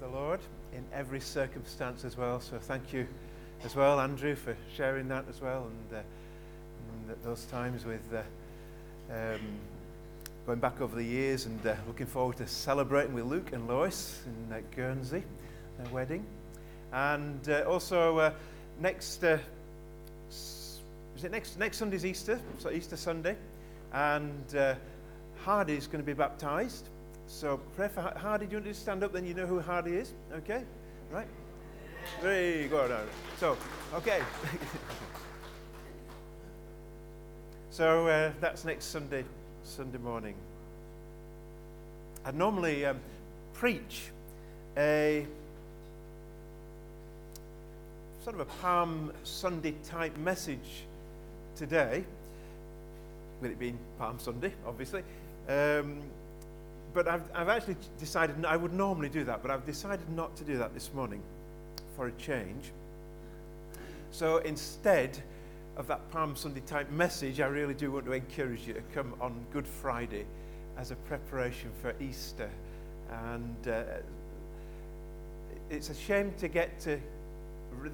the 0.00 0.08
Lord 0.08 0.40
in 0.72 0.84
every 0.92 1.20
circumstance 1.20 2.04
as 2.04 2.16
well. 2.16 2.40
So 2.40 2.58
thank 2.58 2.92
you 2.92 3.06
as 3.64 3.74
well, 3.74 4.00
Andrew, 4.00 4.36
for 4.36 4.56
sharing 4.76 5.08
that 5.08 5.24
as 5.28 5.40
well, 5.40 5.66
and, 5.66 5.98
uh, 5.98 6.02
and 7.08 7.16
those 7.24 7.44
times 7.46 7.84
with 7.84 8.02
uh, 8.14 8.22
um, 9.12 9.40
going 10.46 10.60
back 10.60 10.80
over 10.80 10.94
the 10.94 11.04
years, 11.04 11.46
and 11.46 11.66
uh, 11.66 11.74
looking 11.86 12.06
forward 12.06 12.36
to 12.36 12.46
celebrating 12.46 13.12
with 13.12 13.24
Luke 13.24 13.52
and 13.52 13.66
Lois 13.66 14.22
in 14.26 14.52
uh, 14.52 14.60
Guernsey, 14.76 15.24
their 15.78 15.92
wedding, 15.92 16.24
and 16.92 17.48
uh, 17.48 17.64
also 17.66 18.18
uh, 18.18 18.32
next. 18.80 19.24
is 19.24 21.24
it 21.24 21.32
next 21.32 21.58
next 21.58 21.78
Sunday's 21.78 22.06
Easter? 22.06 22.40
So 22.58 22.70
Easter 22.70 22.96
Sunday, 22.96 23.36
and 23.92 24.76
Hardy 25.44 25.74
is 25.74 25.86
going 25.86 26.02
to 26.02 26.06
be 26.06 26.14
baptized. 26.14 26.88
So 27.28 27.60
pray 27.76 27.88
for 27.88 28.00
Hardy. 28.00 28.46
Do 28.46 28.52
you 28.52 28.56
want 28.56 28.72
to 28.72 28.74
stand 28.74 29.04
up? 29.04 29.12
Then 29.12 29.26
you 29.26 29.34
know 29.34 29.46
who 29.46 29.60
Hardy 29.60 29.92
is. 29.92 30.12
Okay, 30.32 30.62
right? 31.12 31.26
There 32.22 32.62
you 32.62 32.68
go. 32.68 33.04
So, 33.38 33.56
okay. 33.94 34.22
so 37.70 38.08
uh, 38.08 38.32
that's 38.40 38.64
next 38.64 38.86
Sunday, 38.86 39.24
Sunday 39.62 39.98
morning. 39.98 40.34
I 42.24 42.30
normally 42.30 42.86
um, 42.86 42.98
preach 43.52 44.10
a 44.76 45.26
sort 48.24 48.36
of 48.36 48.40
a 48.40 48.50
Palm 48.62 49.12
Sunday 49.22 49.74
type 49.84 50.16
message 50.16 50.84
today, 51.56 52.04
with 53.42 53.50
it 53.50 53.58
being 53.58 53.78
Palm 53.98 54.18
Sunday, 54.18 54.54
obviously. 54.66 55.02
Um, 55.46 56.00
but 56.98 57.06
I've, 57.06 57.22
I've 57.32 57.48
actually 57.48 57.76
decided, 58.00 58.44
I 58.44 58.56
would 58.56 58.72
normally 58.72 59.08
do 59.08 59.22
that, 59.22 59.40
but 59.40 59.52
I've 59.52 59.64
decided 59.64 60.10
not 60.16 60.36
to 60.38 60.42
do 60.42 60.58
that 60.58 60.74
this 60.74 60.92
morning 60.92 61.22
for 61.94 62.08
a 62.08 62.12
change. 62.18 62.72
So 64.10 64.38
instead 64.38 65.16
of 65.76 65.86
that 65.86 66.10
Palm 66.10 66.34
Sunday 66.34 66.62
type 66.66 66.90
message, 66.90 67.40
I 67.40 67.46
really 67.46 67.74
do 67.74 67.92
want 67.92 68.06
to 68.06 68.12
encourage 68.14 68.66
you 68.66 68.74
to 68.74 68.80
come 68.96 69.14
on 69.20 69.32
Good 69.52 69.68
Friday 69.68 70.24
as 70.76 70.90
a 70.90 70.96
preparation 70.96 71.70
for 71.80 71.94
Easter. 72.00 72.50
And 73.28 73.68
uh, 73.68 73.82
it's 75.70 75.90
a 75.90 75.94
shame 75.94 76.32
to 76.38 76.48
get 76.48 76.80
to 76.80 76.98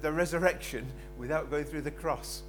the 0.01 0.11
resurrection 0.11 0.83
without 1.19 1.51
going 1.51 1.65
through 1.65 1.81
the 1.81 1.91
cross. 1.91 2.41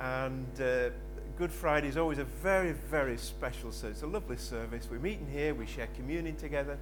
And 0.00 0.60
uh, 0.60 0.90
Good 1.36 1.50
Friday 1.50 1.88
is 1.88 1.96
always 1.96 2.18
a 2.18 2.24
very, 2.24 2.70
very 2.70 3.18
special 3.18 3.72
service. 3.72 3.96
It's 3.96 4.02
a 4.04 4.06
lovely 4.06 4.36
service. 4.36 4.86
We 4.88 4.98
meet 4.98 5.18
in 5.18 5.26
here, 5.26 5.52
we 5.52 5.66
share 5.66 5.88
communion 5.96 6.36
together. 6.36 6.78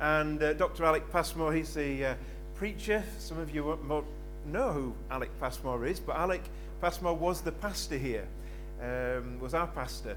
And 0.00 0.40
uh, 0.40 0.52
Dr. 0.52 0.84
Alec 0.84 1.10
Passmore, 1.10 1.52
he's 1.52 1.74
the 1.74 2.04
uh, 2.04 2.14
preacher. 2.54 3.02
Some 3.18 3.40
of 3.40 3.52
you 3.52 3.76
know 4.46 4.72
who 4.72 4.94
Alec 5.10 5.30
Passmore 5.40 5.86
is, 5.86 5.98
but 5.98 6.14
Alec 6.14 6.42
Passmore 6.80 7.16
was 7.16 7.40
the 7.40 7.50
pastor 7.50 7.98
here, 7.98 8.28
um, 8.80 9.40
was 9.40 9.54
our 9.54 9.66
pastor. 9.66 10.16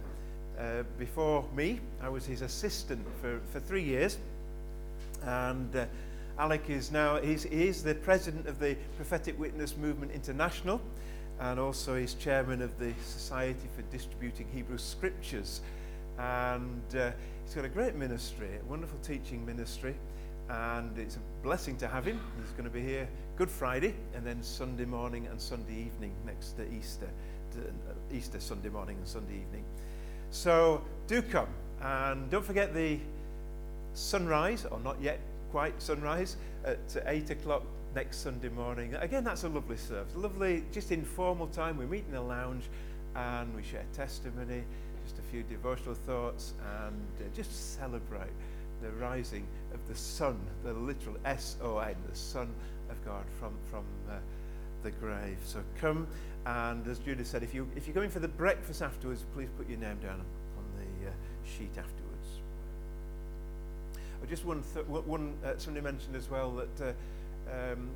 Uh, 0.59 0.83
before 0.99 1.44
me, 1.55 1.80
I 1.99 2.09
was 2.09 2.27
his 2.27 2.44
assistant 2.44 3.03
for, 3.21 3.39
for 3.52 3.59
three 3.59 3.83
years. 3.83 4.19
And 5.23 5.75
uh, 5.75 5.86
Alec 6.38 6.69
is 6.69 6.92
now, 6.92 7.19
he's, 7.19 7.42
he's 7.42 7.81
the 7.81 7.95
president 7.95 8.45
of 8.45 8.59
the 8.59 8.75
Prophetic 8.97 9.39
Witness 9.39 9.75
Movement 9.77 10.11
International 10.11 10.80
and 11.39 11.59
also 11.59 11.95
he's 11.95 12.13
chairman 12.13 12.61
of 12.61 12.77
the 12.80 12.93
Society 13.03 13.67
for 13.75 13.81
Distributing 13.83 14.47
Hebrew 14.53 14.77
Scriptures. 14.77 15.61
And 16.17 16.95
uh, 16.95 17.11
he's 17.45 17.53
got 17.53 17.66
a 17.66 17.69
great 17.69 17.95
ministry, 17.95 18.49
a 18.61 18.66
wonderful 18.69 18.97
teaching 18.99 19.45
ministry, 19.45 19.95
and 20.49 20.97
it's 20.97 21.15
a 21.15 21.43
blessing 21.43 21.77
to 21.77 21.88
have 21.88 22.05
him. 22.05 22.19
He's 22.41 22.52
going 22.52 22.63
to 22.63 22.69
be 22.69 22.81
here 22.81 23.08
Good 23.35 23.49
Friday 23.49 23.93
and 24.15 24.25
then 24.25 24.41
Sunday 24.41 24.85
morning 24.85 25.27
and 25.27 25.39
Sunday 25.39 25.73
evening 25.85 26.11
next 26.25 26.53
to 26.53 26.63
Easter, 26.73 27.08
to, 27.52 28.15
Easter 28.15 28.39
Sunday 28.39 28.69
morning 28.69 28.98
and 28.98 29.08
Sunday 29.08 29.36
evening. 29.36 29.64
So 30.31 30.81
do 31.08 31.21
come 31.21 31.49
and 31.81 32.30
don't 32.31 32.45
forget 32.45 32.73
the 32.73 32.99
sunrise, 33.93 34.65
or 34.65 34.80
not 34.80 34.99
yet 35.02 35.19
quite 35.52 35.80
sunrise, 35.81 36.37
at 36.65 36.80
8 37.05 37.30
o'clock 37.30 37.64
next 37.97 38.17
Sunday 38.17 38.49
morning. 38.49 38.93
Again, 38.93 39.23
that's 39.23 39.43
a 39.43 39.49
lovely 39.49 39.75
service, 39.75 40.15
lovely, 40.15 40.63
just 40.71 40.91
informal 40.91 41.47
time. 41.47 41.77
We 41.77 41.87
meet 41.87 42.05
in 42.05 42.11
the 42.11 42.21
lounge 42.21 42.65
and 43.15 43.55
we 43.55 43.63
share 43.63 43.85
testimony, 43.91 44.61
just 45.03 45.17
a 45.17 45.23
few 45.31 45.41
devotional 45.41 45.95
thoughts, 45.95 46.53
and 46.83 47.07
uh, 47.19 47.23
just 47.36 47.75
celebrate 47.75 48.30
the 48.83 48.91
rising 48.91 49.47
of 49.73 49.80
the 49.87 49.95
sun, 49.95 50.39
the 50.63 50.73
literal 50.73 51.17
S 51.25 51.55
O 51.59 51.80
N, 51.80 51.95
the 52.07 52.15
Son 52.15 52.53
of 52.91 53.03
God 53.03 53.23
from, 53.39 53.53
from 53.71 53.83
uh, 54.07 54.13
the 54.83 54.91
grave. 54.91 55.39
So 55.43 55.63
come, 55.81 56.05
and 56.45 56.87
as 56.87 56.99
Judah 56.99 57.25
said, 57.25 57.41
if, 57.41 57.55
you, 57.55 57.67
if 57.75 57.87
you're 57.87 57.95
going 57.95 58.11
for 58.11 58.19
the 58.19 58.27
breakfast 58.27 58.83
afterwards, 58.83 59.25
please 59.33 59.49
put 59.57 59.67
your 59.67 59.80
name 59.80 59.97
down 60.03 60.21
on 60.21 60.65
the 60.77 61.07
uh, 61.07 61.11
sheet 61.43 61.71
afterwards. 61.71 62.27
Oh, 64.21 64.27
just 64.30 64.45
one, 64.45 64.63
th- 64.75 64.86
one 64.86 65.33
uh, 65.43 65.53
somebody 65.57 65.83
mentioned 65.83 66.15
as 66.15 66.30
well 66.30 66.52
that 66.52 66.89
uh, 66.89 66.93
um, 67.53 67.89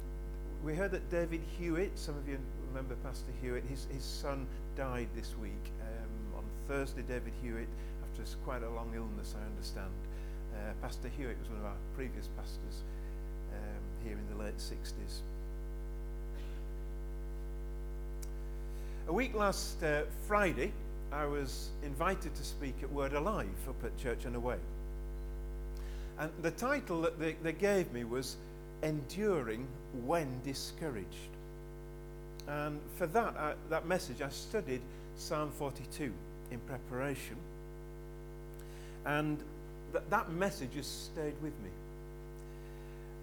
we 0.64 0.76
heard 0.76 0.92
that 0.92 1.10
David 1.10 1.42
Hewitt, 1.58 1.98
some 1.98 2.18
of 2.18 2.28
you 2.28 2.38
remember 2.70 2.96
Pastor 3.04 3.32
Hewitt, 3.42 3.64
his, 3.70 3.88
his 3.94 4.04
son 4.04 4.46
died 4.78 5.08
this 5.16 5.34
week. 5.42 5.72
Um, 5.82 6.38
on 6.40 6.44
Thursday, 6.68 7.02
David 7.02 7.34
Hewitt, 7.42 7.68
after 8.04 8.24
quite 8.46 8.64
a 8.64 8.70
long 8.70 8.92
illness, 8.96 9.36
I 9.40 9.46
understand. 9.46 9.92
Uh, 10.54 10.74
Pastor 10.82 11.10
Hewitt 11.18 11.38
was 11.40 11.50
one 11.50 11.60
of 11.60 11.66
our 11.66 11.76
previous 11.96 12.28
pastors 12.38 12.84
um, 13.54 14.06
here 14.06 14.18
in 14.18 14.38
the 14.38 14.44
late 14.44 14.58
60s. 14.58 15.22
A 19.08 19.14
week 19.14 19.34
last 19.34 19.82
uh, 19.84 20.04
Friday, 20.28 20.72
I 21.12 21.26
was 21.26 21.70
invited 21.84 22.36
to 22.36 22.44
speak 22.44 22.76
at 22.82 22.92
Word 22.92 23.14
Alive 23.14 23.50
up 23.68 23.84
at 23.84 23.98
Church 23.98 24.26
and 24.26 24.36
Away. 24.36 24.58
And 26.20 26.32
the 26.42 26.52
title 26.52 27.02
that 27.02 27.20
they, 27.20 27.34
they 27.44 27.54
gave 27.54 27.92
me 27.92 28.04
was 28.04 28.38
enduring 28.84 29.68
when 30.06 30.28
discouraged. 30.44 31.08
And 32.48 32.80
for 32.98 33.08
that, 33.08 33.36
I, 33.38 33.54
that 33.70 33.86
message, 33.86 34.22
I 34.22 34.30
studied 34.30 34.82
Psalm 35.18 35.52
42 35.58 36.12
in 36.52 36.60
preparation. 36.60 37.38
And 39.06 39.40
th- 39.92 40.04
that 40.10 40.32
message 40.32 40.76
has 40.76 40.88
stayed 40.88 41.36
with 41.42 41.54
me. 41.64 41.70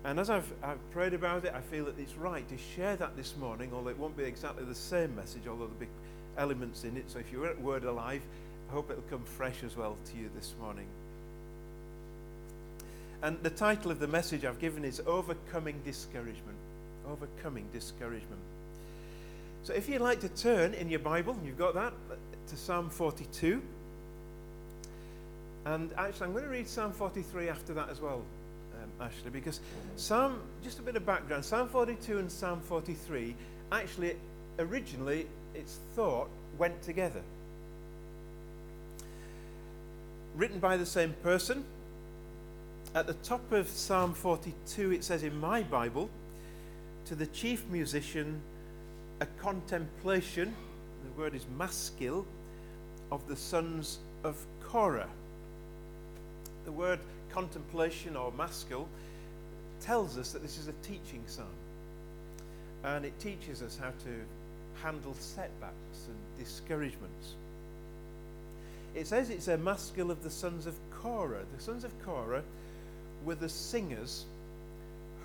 And 0.05 0.21
as 0.21 0.31
I've, 0.31 0.51
I've 0.63 0.91
prayed 0.93 1.13
about 1.13 1.45
it, 1.45 1.53
I 1.55 1.61
feel 1.61 1.85
that 1.87 1.99
it's 1.99 2.15
right 2.15 2.49
to 2.49 2.57
share 2.77 2.97
that 2.97 3.17
this 3.17 3.37
morning, 3.37 3.71
although 3.75 3.91
it 3.91 3.99
won't 3.99 4.17
be 4.17 4.25
exactly 4.25 4.65
the 4.65 4.75
same 4.75 5.15
message, 5.17 5.43
although 5.49 5.67
there'll 5.67 5.81
be 5.81 5.89
elements 6.37 6.85
in 6.85 6.97
it. 6.97 7.11
So 7.11 7.19
if 7.19 7.31
you're 7.33 7.47
at 7.47 7.61
Word 7.61 7.85
Alive, 7.85 8.23
I 8.71 8.73
hope 8.73 8.91
it'll 8.91 9.03
come 9.11 9.25
fresh 9.25 9.65
as 9.65 9.77
well 9.77 9.97
to 10.13 10.19
you 10.19 10.31
this 10.37 10.55
morning. 10.61 10.87
And 13.23 13.37
the 13.43 13.51
title 13.51 13.91
of 13.91 13.99
the 13.99 14.06
message 14.06 14.45
I've 14.45 14.61
given 14.61 14.84
is 14.84 15.01
Overcoming 15.06 15.81
Discouragement. 15.84 16.56
Overcoming 17.11 17.67
Discouragement. 17.73 18.41
So 19.65 19.73
if 19.73 19.89
you'd 19.89 20.01
like 20.01 20.21
to 20.21 20.29
turn 20.29 20.73
in 20.75 20.89
your 20.89 21.01
Bible, 21.01 21.37
you've 21.45 21.59
got 21.59 21.75
that, 21.75 21.93
to 22.49 22.56
Psalm 22.56 22.91
42. 22.91 23.61
And 25.67 25.91
actually, 25.99 26.27
I'm 26.27 26.33
going 26.33 26.45
to 26.45 26.51
read 26.51 26.69
Psalm 26.69 26.93
43 26.93 27.49
after 27.49 27.75
that 27.75 27.89
as 27.91 28.01
well, 28.01 28.23
um, 28.81 29.06
Ashley, 29.06 29.31
because 29.31 29.61
Psalm, 29.97 30.41
just 30.62 30.79
a 30.79 30.83
bit 30.83 30.97
of 30.97 31.05
background, 31.05 31.45
Psalm 31.45 31.69
42 31.69 32.19
and 32.19 32.31
Psalm 32.31 32.61
43, 32.61 33.35
actually, 33.73 34.15
originally, 34.61 35.27
it's 35.55 35.79
thought 35.95 36.29
went 36.56 36.81
together. 36.83 37.21
Written 40.37 40.61
by 40.61 40.77
the 40.77 40.87
same 40.87 41.15
person, 41.23 41.65
at 42.94 43.06
the 43.06 43.15
top 43.15 43.53
of 43.53 43.69
Psalm 43.69 44.15
42, 44.15 44.93
it 44.93 45.04
says 45.04 45.23
in 45.23 45.38
my 45.38 45.62
Bible, 45.62 46.08
to 47.06 47.14
the 47.14 47.26
chief 47.26 47.64
musician, 47.67 48.40
a 49.20 49.26
contemplation, 49.40 50.55
the 51.05 51.20
word 51.20 51.35
is 51.35 51.44
maskil, 51.56 52.26
of 53.11 53.26
the 53.29 53.37
sons 53.37 53.99
of 54.25 54.37
Korah. 54.62 55.08
The 56.64 56.73
word 56.73 56.99
contemplation 57.31 58.17
or 58.17 58.32
maskil 58.32 58.88
tells 59.81 60.19
us 60.19 60.32
that 60.32 60.43
this 60.43 60.58
is 60.58 60.69
a 60.69 60.75
teaching 60.82 61.23
psalm. 61.26 61.46
And 62.84 63.05
it 63.05 63.19
teaches 63.20 63.62
us 63.62 63.79
how 63.81 63.91
to 63.91 64.82
handle 64.82 65.14
setbacks 65.14 66.06
and 66.06 66.44
discouragements. 66.44 67.34
It 68.94 69.06
says 69.06 69.31
it's 69.31 69.49
a 69.49 69.58
maskil 69.58 70.11
of 70.11 70.23
the 70.23 70.31
sons 70.31 70.67
of 70.67 70.75
Korah. 70.91 71.44
The 71.56 71.62
sons 71.62 71.84
of 71.84 71.93
Korah 72.05 72.43
were 73.25 73.35
the 73.35 73.49
singers 73.49 74.25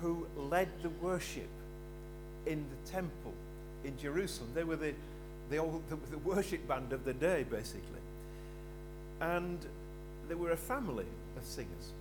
who 0.00 0.26
led 0.36 0.68
the 0.82 0.90
worship 0.90 1.48
in 2.46 2.58
the 2.58 2.90
temple 2.90 3.32
in 3.84 3.96
Jerusalem. 3.98 4.50
They 4.54 4.64
were 4.64 4.76
the, 4.76 4.94
the, 5.50 5.58
old, 5.58 5.82
the, 5.88 5.96
the 6.10 6.18
worship 6.18 6.66
band 6.68 6.92
of 6.92 7.04
the 7.04 7.14
day, 7.14 7.44
basically. 7.50 8.00
And 9.20 9.58
they 10.28 10.34
were 10.34 10.52
a 10.52 10.56
family 10.56 11.06
of 11.36 11.44
singers. 11.44 11.92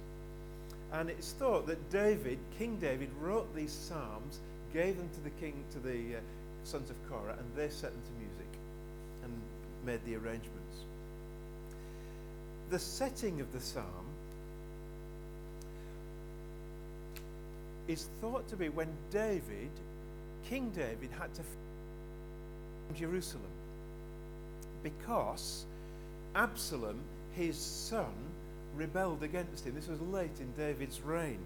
And 0.91 1.09
it's 1.09 1.31
thought 1.31 1.67
that 1.67 1.91
David, 1.91 2.37
King 2.57 2.77
David, 2.77 3.09
wrote 3.21 3.53
these 3.55 3.71
psalms, 3.71 4.39
gave 4.73 4.97
them 4.97 5.09
to 5.15 5.21
the 5.21 5.29
king, 5.41 5.63
to 5.73 5.79
the 5.79 6.17
uh, 6.17 6.19
sons 6.63 6.89
of 6.89 6.95
Korah, 7.09 7.35
and 7.37 7.55
they 7.55 7.69
set 7.69 7.91
them 7.91 8.01
to 8.01 8.19
music 8.19 8.59
and 9.23 9.33
made 9.85 9.99
the 10.05 10.15
arrangements. 10.15 10.51
The 12.69 12.79
setting 12.79 13.41
of 13.41 13.51
the 13.53 13.59
psalm 13.59 14.02
is 17.87 18.07
thought 18.21 18.47
to 18.49 18.55
be 18.55 18.69
when 18.69 18.89
David, 19.11 19.69
King 20.49 20.71
David, 20.71 21.09
had 21.19 21.33
to 21.33 21.41
flee 21.41 22.99
Jerusalem 22.99 23.43
because 24.83 25.65
Absalom, 26.35 26.99
his 27.35 27.57
son, 27.57 28.13
rebelled 28.75 29.23
against 29.23 29.65
him. 29.65 29.75
This 29.75 29.87
was 29.87 30.01
late 30.01 30.39
in 30.39 30.51
David's 30.57 31.01
reign. 31.01 31.39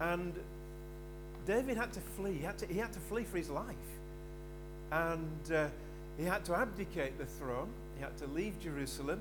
And 0.00 0.32
David 1.46 1.76
had 1.76 1.92
to 1.94 2.00
flee. 2.00 2.34
He 2.34 2.44
had 2.44 2.58
to, 2.58 2.66
he 2.66 2.78
had 2.78 2.92
to 2.92 3.00
flee 3.00 3.24
for 3.24 3.36
his 3.36 3.50
life. 3.50 3.66
And 4.90 5.52
uh, 5.52 5.66
he 6.16 6.24
had 6.24 6.44
to 6.46 6.54
abdicate 6.54 7.18
the 7.18 7.26
throne. 7.26 7.68
He 7.96 8.02
had 8.02 8.16
to 8.18 8.26
leave 8.28 8.58
Jerusalem. 8.60 9.20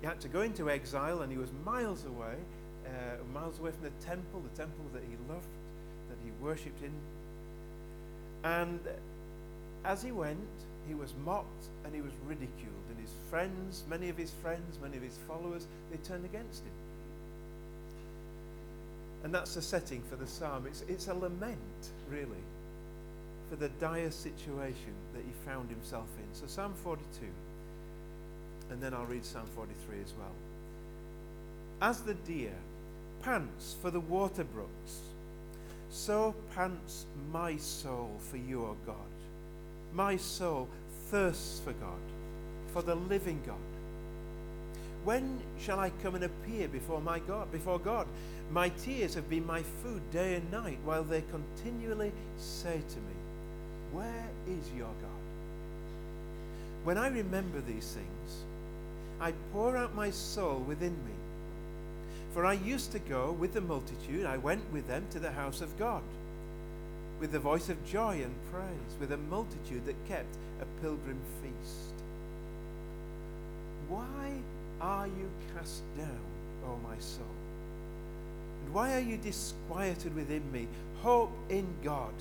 He 0.00 0.06
had 0.06 0.20
to 0.20 0.28
go 0.28 0.40
into 0.40 0.70
exile, 0.70 1.20
and 1.20 1.30
he 1.30 1.38
was 1.38 1.50
miles 1.64 2.04
away, 2.06 2.36
uh, 2.86 3.22
miles 3.32 3.58
away 3.58 3.70
from 3.70 3.84
the 3.84 4.04
temple, 4.04 4.40
the 4.40 4.56
temple 4.56 4.84
that 4.92 5.02
he 5.02 5.16
loved, 5.32 5.46
that 6.08 6.18
he 6.24 6.30
worshipped 6.42 6.82
in. 6.82 6.92
And 8.42 8.80
as 9.84 10.02
he 10.02 10.12
went, 10.12 10.38
he 10.88 10.94
was 10.94 11.14
mocked 11.24 11.66
and 11.84 11.94
he 11.94 12.00
was 12.00 12.12
ridiculed. 12.26 12.84
And 12.90 12.98
his 12.98 13.12
friends, 13.28 13.84
many 13.88 14.08
of 14.08 14.16
his 14.16 14.30
friends, 14.42 14.78
many 14.82 14.96
of 14.96 15.02
his 15.02 15.18
followers, 15.28 15.66
they 15.90 15.98
turned 15.98 16.24
against 16.24 16.62
him. 16.62 16.72
And 19.22 19.34
that's 19.34 19.54
the 19.54 19.62
setting 19.62 20.02
for 20.08 20.16
the 20.16 20.26
psalm. 20.26 20.66
It's, 20.66 20.82
it's 20.88 21.08
a 21.08 21.14
lament, 21.14 21.90
really, 22.10 22.42
for 23.50 23.56
the 23.56 23.68
dire 23.80 24.10
situation 24.10 24.94
that 25.12 25.22
he 25.22 25.32
found 25.44 25.68
himself 25.68 26.06
in. 26.18 26.34
So, 26.34 26.46
Psalm 26.46 26.72
42, 26.82 27.26
and 28.70 28.82
then 28.82 28.94
I'll 28.94 29.04
read 29.04 29.24
Psalm 29.24 29.46
43 29.54 29.96
as 30.02 30.14
well. 30.18 30.32
As 31.82 32.00
the 32.00 32.14
deer 32.14 32.54
pants 33.22 33.76
for 33.80 33.90
the 33.90 34.00
water 34.00 34.44
brooks, 34.44 35.00
so 35.90 36.34
pants 36.54 37.06
my 37.32 37.56
soul 37.56 38.16
for 38.18 38.36
you, 38.36 38.62
O 38.62 38.76
God. 38.86 38.96
My 39.92 40.16
soul 40.16 40.68
thirsts 41.10 41.60
for 41.60 41.72
God, 41.72 42.00
for 42.72 42.82
the 42.82 42.94
living 42.94 43.40
God. 43.46 43.56
When 45.04 45.40
shall 45.58 45.80
I 45.80 45.90
come 46.02 46.14
and 46.14 46.24
appear 46.24 46.68
before 46.68 47.00
my 47.00 47.18
God, 47.20 47.50
before 47.50 47.78
God? 47.78 48.06
My 48.52 48.68
tears 48.68 49.14
have 49.14 49.30
been 49.30 49.46
my 49.46 49.62
food 49.82 50.02
day 50.10 50.34
and 50.34 50.50
night, 50.50 50.78
while 50.84 51.04
they 51.04 51.22
continually 51.30 52.12
say 52.38 52.80
to 52.88 52.96
me, 52.96 53.14
Where 53.92 54.28
is 54.46 54.70
your 54.76 54.86
God? 54.86 55.20
When 56.84 56.98
I 56.98 57.08
remember 57.08 57.60
these 57.60 57.92
things, 57.92 58.44
I 59.20 59.32
pour 59.52 59.76
out 59.76 59.94
my 59.94 60.10
soul 60.10 60.60
within 60.60 60.92
me. 60.92 61.19
For 62.32 62.46
I 62.46 62.52
used 62.54 62.92
to 62.92 62.98
go 62.98 63.32
with 63.32 63.54
the 63.54 63.60
multitude, 63.60 64.24
I 64.24 64.36
went 64.36 64.62
with 64.72 64.86
them 64.86 65.06
to 65.10 65.18
the 65.18 65.32
house 65.32 65.60
of 65.60 65.76
God 65.78 66.02
with 67.20 67.32
the 67.32 67.38
voice 67.38 67.68
of 67.68 67.84
joy 67.84 68.22
and 68.22 68.34
praise, 68.50 68.96
with 68.98 69.12
a 69.12 69.16
multitude 69.16 69.84
that 69.84 70.08
kept 70.08 70.36
a 70.62 70.80
pilgrim 70.80 71.20
feast. 71.42 71.92
Why 73.88 74.32
are 74.80 75.06
you 75.06 75.28
cast 75.54 75.82
down, 75.98 76.18
O 76.66 76.78
my 76.82 76.98
soul? 76.98 77.26
And 78.64 78.74
why 78.74 78.94
are 78.94 79.00
you 79.00 79.18
disquieted 79.18 80.16
within 80.16 80.50
me? 80.50 80.66
Hope 81.02 81.32
in 81.50 81.66
God, 81.84 82.14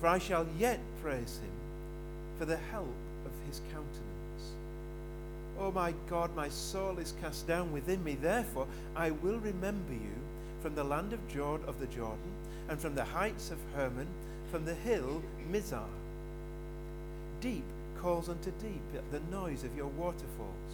for 0.00 0.06
I 0.06 0.18
shall 0.18 0.46
yet 0.58 0.80
praise 1.02 1.38
him 1.42 1.52
for 2.38 2.46
the 2.46 2.56
help 2.56 2.94
of 3.26 3.32
his 3.46 3.60
countenance. 3.70 4.17
O 5.60 5.72
my 5.72 5.92
God, 6.08 6.34
my 6.36 6.48
soul 6.48 6.98
is 6.98 7.14
cast 7.20 7.46
down 7.46 7.72
within 7.72 8.02
me. 8.04 8.14
Therefore, 8.14 8.66
I 8.94 9.10
will 9.10 9.38
remember 9.38 9.92
you 9.92 10.14
from 10.62 10.74
the 10.74 10.84
land 10.84 11.12
of 11.12 11.28
Jordan, 11.28 11.68
of 11.68 11.80
the 11.80 11.86
Jordan 11.86 12.32
and 12.68 12.78
from 12.78 12.94
the 12.94 13.04
heights 13.04 13.50
of 13.50 13.58
Hermon, 13.74 14.06
from 14.50 14.64
the 14.64 14.74
hill 14.74 15.22
Mizar. 15.50 15.88
Deep 17.40 17.64
calls 18.00 18.28
unto 18.28 18.50
deep 18.60 18.82
at 18.94 19.10
the 19.10 19.20
noise 19.36 19.64
of 19.64 19.76
your 19.76 19.88
waterfalls. 19.88 20.72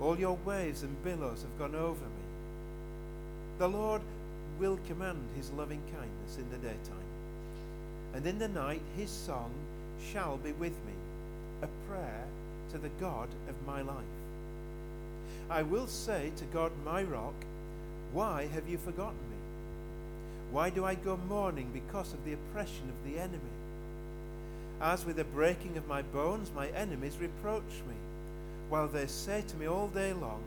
All 0.00 0.18
your 0.18 0.38
waves 0.44 0.82
and 0.82 1.04
billows 1.04 1.42
have 1.42 1.58
gone 1.58 1.74
over 1.74 2.04
me. 2.04 2.26
The 3.58 3.68
Lord 3.68 4.02
will 4.58 4.78
command 4.86 5.22
his 5.36 5.50
loving 5.52 5.82
kindness 5.92 6.36
in 6.38 6.50
the 6.50 6.56
daytime, 6.58 7.10
and 8.14 8.26
in 8.26 8.38
the 8.38 8.48
night 8.48 8.82
his 8.96 9.10
song 9.10 9.50
shall 10.12 10.36
be 10.38 10.52
with 10.52 10.72
me, 10.72 10.94
a 11.62 11.68
prayer 11.88 12.24
to 12.72 12.78
the 12.78 12.90
God 13.00 13.28
of 13.48 13.66
my 13.66 13.82
life. 13.82 13.96
I 15.48 15.62
will 15.62 15.86
say 15.86 16.30
to 16.36 16.44
God 16.46 16.72
my 16.84 17.02
rock, 17.02 17.34
Why 18.12 18.46
have 18.54 18.68
you 18.68 18.78
forgotten 18.78 19.18
me? 19.30 19.36
Why 20.52 20.70
do 20.70 20.84
I 20.84 20.94
go 20.94 21.16
mourning 21.28 21.70
because 21.72 22.12
of 22.12 22.24
the 22.24 22.34
oppression 22.34 22.88
of 22.88 23.10
the 23.10 23.18
enemy? 23.18 23.38
As 24.80 25.04
with 25.04 25.16
the 25.16 25.24
breaking 25.24 25.76
of 25.76 25.88
my 25.88 26.02
bones, 26.02 26.50
my 26.54 26.68
enemies 26.68 27.18
reproach 27.20 27.82
me, 27.88 27.94
while 28.68 28.88
they 28.88 29.06
say 29.06 29.42
to 29.46 29.56
me 29.56 29.66
all 29.66 29.88
day 29.88 30.12
long, 30.12 30.42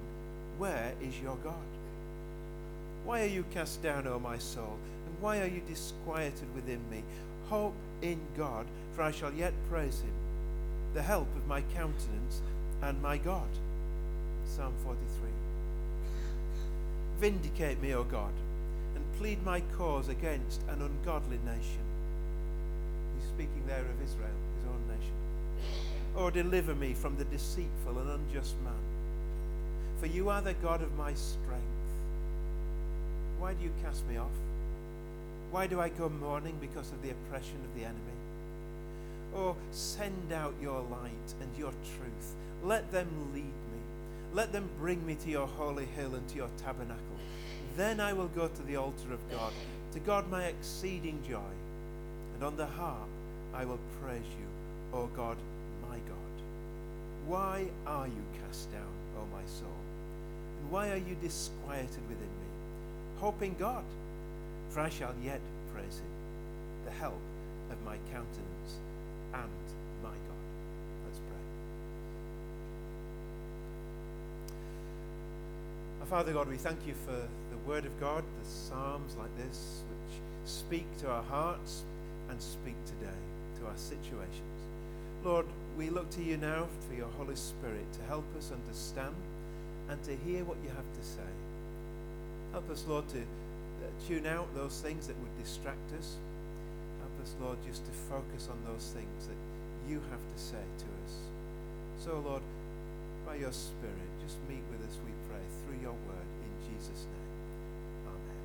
Where 0.58 0.94
is 1.02 1.20
your 1.20 1.38
God? 1.44 1.54
Why 3.06 3.22
are 3.24 3.28
you 3.28 3.44
cast 3.54 3.84
down, 3.84 4.08
O 4.08 4.20
my 4.20 4.38
soul? 4.38 4.78
And 5.06 5.22
why 5.22 5.42
are 5.42 5.48
you 5.48 5.62
disquieted 5.68 6.54
within 6.56 6.80
me? 6.90 7.04
Hope 7.50 7.76
in 8.02 8.20
God, 8.38 8.66
for 8.96 9.04
I 9.04 9.12
shall 9.12 9.34
yet 9.34 9.54
praise 9.70 10.00
him, 10.00 10.14
the 10.94 11.02
help 11.02 11.28
of 11.36 11.48
my 11.48 11.62
countenance 11.76 12.42
and 12.82 13.02
my 13.02 13.18
God. 13.18 13.50
Psalm 14.46 14.74
43. 14.84 15.30
Vindicate 17.20 17.82
me, 17.82 17.94
O 17.94 18.04
God 18.04 18.34
and 18.96 19.18
plead 19.18 19.44
my 19.44 19.62
cause 19.78 20.10
against 20.10 20.62
an 20.70 20.82
ungodly 20.82 21.40
nation. 21.46 21.84
He's 23.16 23.28
speaking 23.30 23.64
there 23.68 23.80
of 23.80 24.02
Israel, 24.04 24.38
his 24.58 24.70
own 24.70 24.82
nation. 24.88 25.14
Or 26.16 26.32
deliver 26.32 26.76
me 26.76 26.94
from 26.94 27.18
the 27.18 27.26
deceitful 27.26 27.98
and 27.98 28.10
unjust 28.10 28.56
man. 28.64 28.74
For 30.00 30.08
you 30.08 30.30
are 30.30 30.42
the 30.42 30.54
God 30.56 30.82
of 30.82 30.96
my 30.98 31.14
strength. 31.14 31.64
Why 33.40 33.54
do 33.54 33.64
you 33.64 33.72
cast 33.84 34.06
me 34.08 34.18
off? 34.18 34.28
Why 35.52 35.68
do 35.68 35.80
I 35.80 35.90
go 35.90 36.10
mourning 36.10 36.58
because 36.62 36.92
of 36.92 37.02
the 37.02 37.12
oppression 37.12 37.58
of 37.64 37.76
the 37.76 37.86
enemy? 37.86 38.00
Oh, 39.36 39.56
send 39.72 40.32
out 40.32 40.54
your 40.62 40.82
light 40.82 41.34
and 41.42 41.50
your 41.58 41.72
truth. 41.72 42.34
Let 42.64 42.92
them 42.92 43.08
lead 43.34 43.44
me. 43.44 43.82
Let 44.34 44.52
them 44.52 44.70
bring 44.80 45.04
me 45.06 45.16
to 45.16 45.30
your 45.30 45.48
holy 45.48 45.86
hill 45.86 46.14
and 46.16 46.28
to 46.30 46.36
your 46.36 46.50
tabernacle. 46.64 46.98
Then 47.76 48.00
I 48.00 48.14
will 48.14 48.28
go 48.28 48.48
to 48.48 48.64
the 48.64 48.76
altar 48.76 49.12
of 49.12 49.32
God, 49.32 49.54
to 49.94 50.00
God 50.00 50.30
my 50.30 50.46
exceeding 50.46 51.20
joy. 51.28 51.40
And 52.36 52.44
on 52.44 52.58
the 52.58 52.66
harp 52.66 53.10
I 53.54 53.66
will 53.66 53.80
praise 54.02 54.22
you, 54.22 54.98
O 54.98 55.08
God, 55.16 55.38
my 55.90 55.98
God. 55.98 56.34
Why 57.28 57.66
are 57.88 58.08
you 58.08 58.24
cast 58.46 58.72
down, 58.72 58.94
O 59.18 59.26
my 59.36 59.46
soul? 59.46 59.68
And 60.62 60.72
why 60.72 60.92
are 60.92 60.98
you 60.98 61.16
disquieted 61.22 62.08
within 62.08 62.20
me? 62.20 62.50
Hope 63.20 63.42
in 63.42 63.56
God, 63.56 63.84
for 64.70 64.82
I 64.82 64.90
shall 64.90 65.14
yet 65.24 65.40
praise 65.74 65.98
him, 65.98 66.86
the 66.86 66.92
help 66.92 67.20
of 67.72 67.84
my 67.86 67.98
countenance 68.12 68.53
and 69.34 69.50
my 70.02 70.10
God. 70.10 70.44
Let's 71.06 71.20
pray. 71.20 71.44
Our 76.02 76.08
Father 76.08 76.34
God, 76.34 76.48
we 76.48 76.58
thank 76.58 76.80
you 76.86 76.94
for 77.06 77.12
the 77.12 77.58
Word 77.68 77.86
of 77.86 78.00
God, 78.00 78.24
the 78.24 78.50
Psalms 78.50 79.16
like 79.18 79.36
this, 79.38 79.82
which 79.90 80.20
speak 80.50 80.86
to 81.00 81.10
our 81.10 81.24
hearts 81.24 81.84
and 82.30 82.42
speak 82.42 82.76
today 82.86 83.20
to 83.60 83.68
our 83.68 83.78
situations. 83.78 84.42
Lord, 85.24 85.46
we 85.78 85.90
look 85.90 86.10
to 86.12 86.24
you 86.24 86.38
now 86.38 86.68
for 86.88 86.96
your 86.96 87.08
Holy 87.18 87.36
Spirit 87.36 87.92
to 87.94 88.02
help 88.08 88.26
us 88.38 88.52
understand 88.52 89.16
and 89.90 90.02
to 90.04 90.16
hear 90.26 90.44
what 90.44 90.58
you 90.64 90.70
have 90.70 90.78
to 90.78 91.04
say. 91.06 91.32
Help 92.52 92.70
us, 92.70 92.86
Lord, 92.88 93.08
to 93.10 93.20
uh, 93.20 94.08
tune 94.08 94.26
out 94.28 94.54
those 94.54 94.82
things 94.82 95.08
that 95.08 95.18
would 95.18 95.44
distract 95.44 95.94
us. 95.98 96.18
Us, 97.24 97.36
Lord, 97.40 97.58
just 97.66 97.86
to 97.86 97.92
focus 97.92 98.50
on 98.52 98.58
those 98.68 98.92
things 98.94 99.28
that 99.28 99.38
you 99.90 100.02
have 100.12 100.20
to 100.20 100.38
say 100.38 100.58
to 100.78 100.86
us. 101.06 101.14
So, 102.04 102.20
Lord, 102.20 102.42
by 103.26 103.36
your 103.36 103.54
Spirit, 103.54 103.96
just 104.22 104.36
meet 104.50 104.62
with 104.70 104.82
us, 104.86 104.98
we 105.06 105.12
pray, 105.30 105.40
through 105.64 105.82
your 105.82 105.94
word 105.94 106.28
in 106.44 106.52
Jesus' 106.68 107.06
name. 107.06 107.32
Amen. 108.08 108.44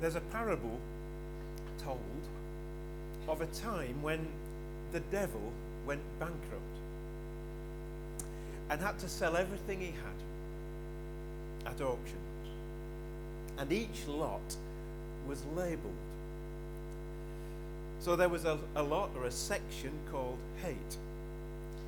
There's 0.00 0.16
a 0.16 0.20
parable 0.32 0.80
told 1.78 2.00
of 3.28 3.40
a 3.40 3.46
time 3.46 4.02
when 4.02 4.26
the 4.90 5.00
devil 5.12 5.52
went 5.86 6.00
bankrupt 6.18 6.76
and 8.68 8.80
had 8.80 8.98
to 8.98 9.08
sell 9.08 9.36
everything 9.36 9.80
he 9.80 9.92
had 9.92 10.29
at 11.70 11.80
auction. 11.80 12.18
And 13.58 13.72
each 13.72 14.06
lot 14.06 14.56
was 15.28 15.42
labelled. 15.54 15.94
So 18.00 18.16
there 18.16 18.28
was 18.28 18.44
a, 18.44 18.58
a 18.74 18.82
lot 18.82 19.10
or 19.16 19.24
a 19.24 19.30
section 19.30 19.92
called 20.10 20.38
hate. 20.62 20.96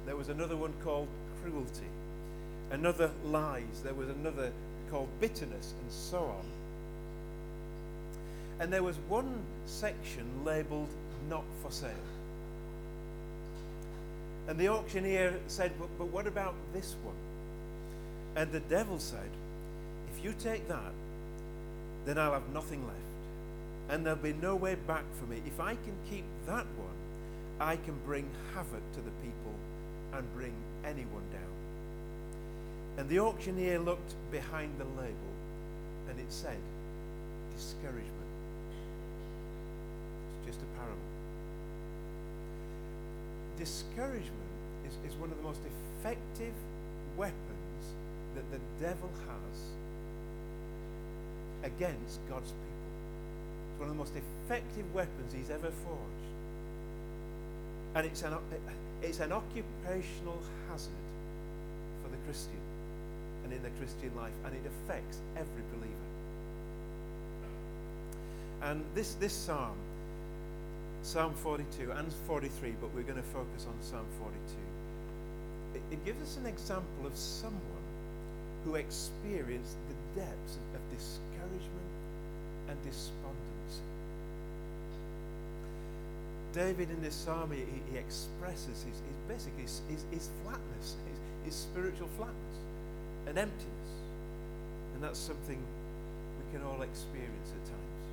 There 0.07 0.17
was 0.17 0.29
another 0.29 0.57
one 0.57 0.73
called 0.85 1.09
cruelty. 1.43 1.89
Another 2.71 3.11
lies. 3.25 3.83
There 3.83 3.95
was 3.95 4.09
another 4.09 4.53
called 4.91 5.09
bitterness, 5.21 5.73
and 5.81 5.91
so 5.91 6.19
on. 6.19 6.45
And 8.61 8.73
there 8.73 8.83
was 8.83 8.97
one 9.09 9.41
section 9.67 10.27
labelled 10.45 10.91
not 11.31 11.45
for 11.63 11.71
sale. 11.71 11.91
And 14.49 14.59
the 14.59 14.69
auctioneer 14.69 15.41
said, 15.47 15.73
but, 15.79 15.89
but 15.99 16.09
what 16.09 16.27
about 16.27 16.55
this 16.75 16.95
one? 17.03 17.15
And 18.37 18.53
the 18.53 18.61
devil 18.61 18.99
said, 18.99 19.31
you 20.23 20.35
take 20.39 20.69
that, 20.69 20.93
then 22.05 22.19
I'll 22.19 22.33
have 22.33 22.49
nothing 22.53 22.85
left. 22.87 22.99
And 23.89 24.07
there'll 24.07 24.19
be 24.19 24.33
no 24.33 24.57
way 24.57 24.75
back 24.75 25.05
for 25.19 25.27
me. 25.27 25.43
If 25.47 25.61
I 25.61 25.75
can 25.75 25.95
keep 26.11 26.25
that 26.47 26.67
one, 26.77 26.97
I 27.61 27.77
can 27.77 27.95
bring 28.07 28.29
havoc 28.55 28.83
to 28.95 29.01
the 29.01 29.11
people 29.23 29.55
and 30.13 30.35
bring 30.35 30.55
anyone 30.85 31.25
down. 31.33 31.53
And 32.99 33.09
the 33.09 33.21
auctioneer 33.21 33.79
looked 33.79 34.15
behind 34.31 34.79
the 34.79 34.85
label 34.85 35.33
and 36.09 36.19
it 36.19 36.31
said, 36.31 36.59
discouragement. 37.55 38.07
It's 40.39 40.55
just 40.55 40.61
a 40.61 40.79
parable. 40.79 40.99
Discouragement 43.59 44.53
is, 44.87 45.13
is 45.13 45.19
one 45.19 45.31
of 45.31 45.37
the 45.37 45.43
most 45.43 45.61
effective 46.01 46.55
weapons 47.17 47.37
that 48.35 48.51
the 48.51 48.59
devil 48.81 49.11
has 49.29 49.61
against 51.65 52.21
God's 52.29 52.51
people. 52.51 52.91
It's 53.71 53.81
one 53.81 53.89
of 53.89 53.95
the 53.95 53.99
most 53.99 54.15
effective 54.17 54.93
weapons 54.95 55.33
he's 55.33 55.51
ever 55.51 55.71
forged. 55.71 56.23
And 57.95 58.07
it's 58.07 58.23
an, 58.23 58.35
it's 59.03 59.21
an 59.21 59.33
occupational 59.33 60.41
hazard 60.69 60.93
for 62.03 62.11
the 62.11 62.17
Christian 62.25 62.61
and 63.45 63.53
in 63.53 63.63
the 63.63 63.71
Christian 63.71 64.15
life, 64.17 64.33
and 64.45 64.55
it 64.55 64.63
affects 64.67 65.19
every 65.37 65.63
believer. 65.75 66.13
And 68.63 68.85
this, 68.95 69.15
this 69.15 69.33
psalm, 69.33 69.75
Psalm 71.03 71.35
42 71.35 71.91
and 71.91 72.13
43, 72.29 72.75
but 72.81 72.95
we're 72.95 73.03
going 73.03 73.17
to 73.17 73.29
focus 73.35 73.67
on 73.67 73.75
Psalm 73.83 74.07
42, 74.21 74.39
it, 75.75 75.95
it 75.95 76.05
gives 76.05 76.23
us 76.23 76.37
an 76.37 76.47
example 76.47 77.07
of 77.07 77.17
someone 77.17 77.61
who 78.65 78.77
experienced 78.77 79.77
the 79.89 80.21
depths 80.21 80.57
of 80.57 80.81
discouragement 81.43 81.91
and 82.69 82.79
despondency. 82.85 83.83
David 86.53 86.91
in 86.91 87.03
this 87.03 87.15
psalm, 87.15 87.51
he, 87.51 87.65
he 87.91 87.99
expresses 87.99 88.85
his, 88.85 88.85
his 88.85 89.17
basically 89.27 89.63
his, 89.63 89.81
his, 89.89 90.05
his 90.11 90.29
flatness, 90.45 90.97
his, 91.09 91.19
his 91.45 91.55
spiritual 91.55 92.09
flatness 92.17 92.57
and 93.27 93.39
emptiness. 93.39 93.91
And 94.95 95.03
that's 95.03 95.19
something 95.19 95.59
we 95.59 96.59
can 96.59 96.67
all 96.67 96.83
experience 96.83 97.51
at 97.57 97.65
times. 97.65 98.05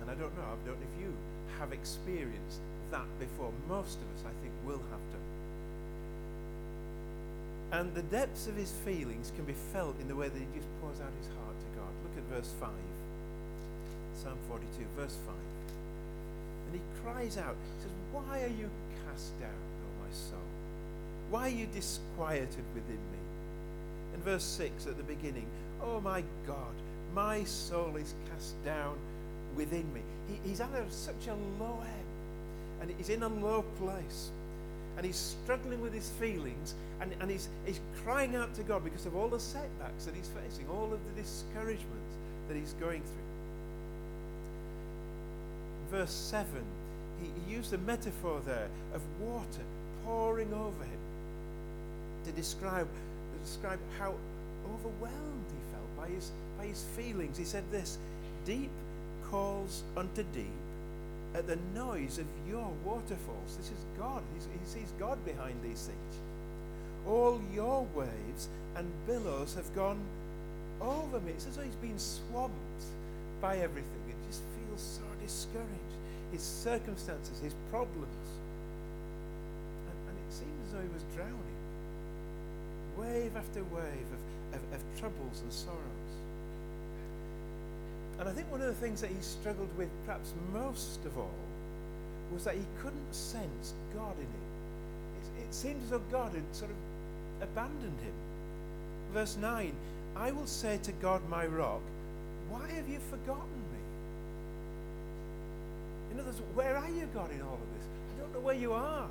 And 0.00 0.10
I 0.10 0.14
don't 0.14 0.34
know, 0.36 0.44
I 0.44 0.56
don't 0.66 0.80
know 0.80 0.86
if 0.96 1.02
you 1.02 1.12
have 1.58 1.72
experienced 1.72 2.60
that 2.90 3.06
before. 3.18 3.52
Most 3.68 3.98
of 3.98 4.08
us, 4.16 4.24
I 4.24 4.32
think, 4.40 4.54
will 4.64 4.80
have 4.90 5.04
done. 5.12 5.26
And 7.72 7.94
the 7.94 8.02
depths 8.02 8.46
of 8.46 8.56
his 8.56 8.72
feelings 8.84 9.32
can 9.36 9.44
be 9.44 9.54
felt 9.72 10.00
in 10.00 10.08
the 10.08 10.14
way 10.14 10.28
that 10.28 10.38
he 10.38 10.46
just 10.54 10.68
pours 10.80 11.00
out 11.00 11.12
his 11.20 11.28
heart 11.36 11.55
verse 12.36 12.52
5. 12.60 12.68
Psalm 14.22 14.36
42, 14.50 14.84
verse 14.94 15.16
5. 15.24 15.34
And 16.66 16.74
he 16.74 16.80
cries 17.02 17.38
out, 17.38 17.56
he 17.76 17.82
says, 17.82 17.92
Why 18.12 18.42
are 18.42 18.60
you 18.60 18.68
cast 19.06 19.38
down, 19.40 19.48
O 19.48 20.04
my 20.04 20.12
soul? 20.12 20.50
Why 21.30 21.46
are 21.46 21.56
you 21.60 21.66
disquieted 21.74 22.64
within 22.74 22.96
me? 22.96 23.22
In 24.14 24.20
verse 24.20 24.44
6 24.44 24.86
at 24.86 24.98
the 24.98 25.02
beginning, 25.02 25.46
Oh 25.82 26.00
my 26.02 26.22
God, 26.46 26.74
my 27.14 27.42
soul 27.44 27.96
is 27.96 28.14
cast 28.30 28.62
down 28.66 28.96
within 29.56 29.90
me. 29.94 30.02
He, 30.28 30.50
he's 30.50 30.60
at 30.60 30.68
a, 30.74 30.92
such 30.92 31.28
a 31.28 31.34
low 31.62 31.80
ebb, 31.82 32.82
and 32.82 32.94
he's 32.98 33.08
in 33.08 33.22
a 33.22 33.28
low 33.28 33.64
place. 33.80 34.30
And 34.98 35.06
he's 35.06 35.36
struggling 35.42 35.80
with 35.80 35.94
his 35.94 36.10
feelings, 36.20 36.74
and, 37.00 37.14
and 37.20 37.30
he's, 37.30 37.48
he's 37.64 37.80
crying 38.04 38.36
out 38.36 38.54
to 38.56 38.62
God 38.62 38.84
because 38.84 39.06
of 39.06 39.16
all 39.16 39.28
the 39.28 39.40
setbacks 39.40 40.04
that 40.04 40.14
he's 40.14 40.28
facing, 40.28 40.66
all 40.68 40.92
of 40.92 40.98
the 41.14 41.22
discouragements 41.22 42.06
that 42.48 42.56
he's 42.56 42.74
going 42.74 43.02
through. 43.02 43.26
Verse 45.98 46.12
7, 46.12 46.46
he, 47.20 47.28
he 47.46 47.54
used 47.54 47.72
a 47.72 47.78
metaphor 47.78 48.40
there 48.44 48.68
of 48.94 49.02
water 49.20 49.62
pouring 50.04 50.52
over 50.52 50.84
him 50.84 51.00
to 52.24 52.32
describe 52.32 52.88
describe 53.46 53.78
how 53.98 54.12
overwhelmed 54.74 55.46
he 55.48 55.72
felt 55.72 55.96
by 55.96 56.08
his, 56.08 56.32
by 56.58 56.66
his 56.66 56.84
feelings. 56.96 57.38
He 57.38 57.44
said 57.44 57.62
this 57.70 57.98
Deep 58.44 58.70
calls 59.30 59.82
unto 59.96 60.24
deep 60.34 60.46
at 61.34 61.46
the 61.46 61.58
noise 61.74 62.18
of 62.18 62.26
your 62.48 62.72
waterfalls. 62.84 63.56
This 63.56 63.66
is 63.66 63.84
God. 63.98 64.22
He's, 64.34 64.46
he 64.46 64.80
sees 64.80 64.92
God 64.98 65.24
behind 65.24 65.54
these 65.62 65.86
things. 65.86 66.20
All 67.06 67.40
your 67.54 67.86
waves 67.94 68.48
and 68.74 68.90
billows 69.06 69.54
have 69.54 69.72
gone 69.74 70.00
over 70.80 71.20
me. 71.20 71.32
It's 71.32 71.46
as 71.46 71.56
though 71.56 71.62
he's 71.62 71.74
been 71.76 71.98
swamped 71.98 72.84
by 73.40 73.58
everything. 73.58 74.02
It 74.08 74.16
just 74.28 74.42
feels 74.56 74.82
so 74.82 75.02
discouraged. 75.22 75.94
His 76.32 76.42
circumstances, 76.42 77.38
his 77.40 77.54
problems. 77.70 78.26
And, 79.88 79.96
and 80.08 80.16
it 80.18 80.32
seems 80.32 80.56
as 80.66 80.72
though 80.74 80.82
he 80.82 80.92
was 80.92 81.04
drowning 81.14 81.56
wave 82.96 83.36
after 83.36 83.62
wave 83.64 84.08
of, 84.52 84.56
of, 84.56 84.74
of 84.74 84.80
troubles 84.98 85.40
and 85.42 85.52
sorrows. 85.52 85.80
And 88.18 88.28
I 88.28 88.32
think 88.32 88.50
one 88.50 88.62
of 88.62 88.68
the 88.68 88.74
things 88.74 89.00
that 89.02 89.10
he 89.10 89.20
struggled 89.20 89.68
with 89.76 89.90
perhaps 90.06 90.32
most 90.52 91.04
of 91.04 91.18
all 91.18 91.30
was 92.32 92.44
that 92.44 92.54
he 92.54 92.64
couldn't 92.80 93.14
sense 93.14 93.74
God 93.94 94.16
in 94.16 94.24
it. 94.24 95.42
It, 95.42 95.42
it 95.48 95.54
seemed 95.54 95.82
as 95.84 95.90
though 95.90 96.02
God 96.10 96.32
had 96.32 96.42
sort 96.52 96.70
of 96.70 96.76
abandoned 97.42 98.00
him. 98.00 98.12
Verse 99.12 99.36
9 99.36 99.72
I 100.18 100.30
will 100.30 100.46
say 100.46 100.78
to 100.82 100.92
God, 100.92 101.20
my 101.28 101.46
rock, 101.46 101.82
why 102.48 102.66
have 102.68 102.88
you 102.88 102.98
forgotten 103.10 103.42
me? 103.72 103.82
In 106.12 106.20
other 106.20 106.30
words, 106.30 106.40
where 106.54 106.76
are 106.76 106.88
you, 106.88 107.06
God, 107.12 107.30
in 107.30 107.42
all 107.42 107.54
of 107.54 107.60
this? 107.76 107.86
I 108.16 108.20
don't 108.22 108.32
know 108.32 108.40
where 108.40 108.54
you 108.54 108.72
are. 108.72 109.08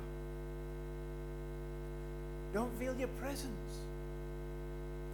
Don't 2.52 2.72
feel 2.78 2.94
your 2.96 3.08
presence. 3.20 3.50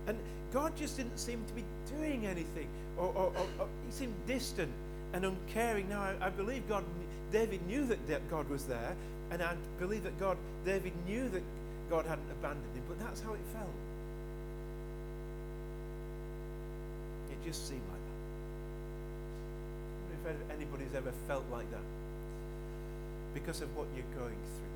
And 0.06 0.18
God 0.52 0.74
just 0.76 0.96
didn't 0.96 1.18
seem 1.18 1.44
to 1.46 1.52
be 1.52 1.64
doing 1.96 2.26
anything, 2.26 2.68
or, 2.96 3.08
or, 3.08 3.32
or, 3.36 3.46
or 3.60 3.68
he 3.86 3.92
seemed 3.92 4.14
distant 4.26 4.70
and 5.12 5.24
uncaring. 5.24 5.88
Now, 5.88 6.02
I, 6.02 6.26
I, 6.26 6.30
believe 6.30 6.66
God, 6.68 6.84
David 7.30 7.66
knew 7.66 7.84
that 7.86 8.30
God 8.30 8.48
was 8.48 8.64
there, 8.64 8.94
and 9.30 9.42
I 9.42 9.54
believe 9.78 10.04
that 10.04 10.18
God, 10.18 10.36
David 10.64 10.92
knew 11.06 11.28
that 11.28 11.42
God 11.90 12.06
hadn't 12.06 12.30
abandoned 12.30 12.74
him, 12.74 12.82
but 12.88 12.98
that's 12.98 13.20
how 13.20 13.34
it 13.34 13.40
felt. 13.52 13.68
Just 17.44 17.68
seem 17.68 17.80
like 17.90 17.98
that. 20.24 20.30
I 20.30 20.34
if 20.34 20.50
anybody's 20.56 20.94
ever 20.94 21.12
felt 21.26 21.44
like 21.50 21.70
that 21.70 21.82
because 23.34 23.60
of 23.62 23.76
what 23.76 23.86
you're 23.96 24.04
going 24.18 24.36
through. 24.36 24.72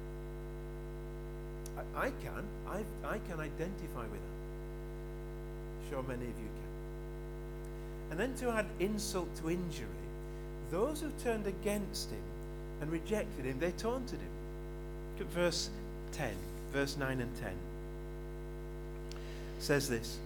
I, 1.79 2.07
I 2.07 2.11
can. 2.23 2.45
i 2.69 2.85
I 3.09 3.19
can 3.29 3.41
identify 3.41 4.03
with 4.03 4.21
that. 4.21 4.37
Sure, 5.91 6.03
many 6.03 6.25
of 6.25 6.39
you 6.39 6.49
can. 6.49 6.67
And 8.11 8.21
then 8.21 8.35
to 8.37 8.51
add 8.51 8.67
insult 8.81 9.35
to 9.37 9.51
injury, 9.51 9.87
those 10.71 11.01
who 11.01 11.11
turned 11.23 11.47
against 11.47 12.11
him 12.11 12.23
and 12.81 12.91
rejected 12.91 13.45
him, 13.45 13.59
they 13.59 13.73
taunted 13.73 14.19
him. 14.19 14.31
Look 15.19 15.31
verse 15.31 15.71
10, 16.13 16.35
verse 16.73 16.97
9 16.97 17.21
and 17.21 17.37
10. 17.37 17.49
It 17.51 17.55
says 19.59 19.89
this 19.89 20.19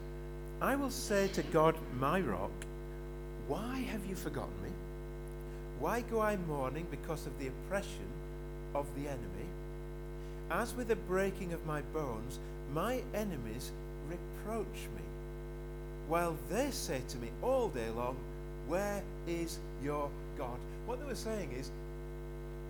I 0.62 0.76
will 0.76 0.90
say 0.90 1.28
to 1.28 1.42
God, 1.44 1.74
my 1.98 2.20
rock, 2.20 2.50
why 3.48 3.78
have 3.78 4.04
you 4.04 4.14
forgotten 4.14 4.52
me? 4.62 4.68
Why 5.78 6.02
go 6.02 6.20
I 6.20 6.36
mourning 6.36 6.86
because 6.90 7.26
of 7.26 7.38
the 7.38 7.48
oppression 7.48 8.06
of 8.74 8.86
the 8.94 9.08
enemy? 9.08 9.48
As 10.50 10.74
with 10.74 10.88
the 10.88 10.96
breaking 10.96 11.54
of 11.54 11.64
my 11.66 11.80
bones, 11.94 12.38
my 12.74 13.02
enemies 13.14 13.72
reproach 14.08 14.66
me, 14.66 15.02
while 16.08 16.36
they 16.50 16.70
say 16.70 17.00
to 17.08 17.16
me 17.18 17.30
all 17.42 17.68
day 17.68 17.88
long, 17.96 18.16
Where 18.68 19.02
is 19.26 19.58
your 19.82 20.10
God? 20.36 20.58
What 20.84 21.00
they 21.00 21.06
were 21.06 21.14
saying 21.14 21.52
is, 21.52 21.70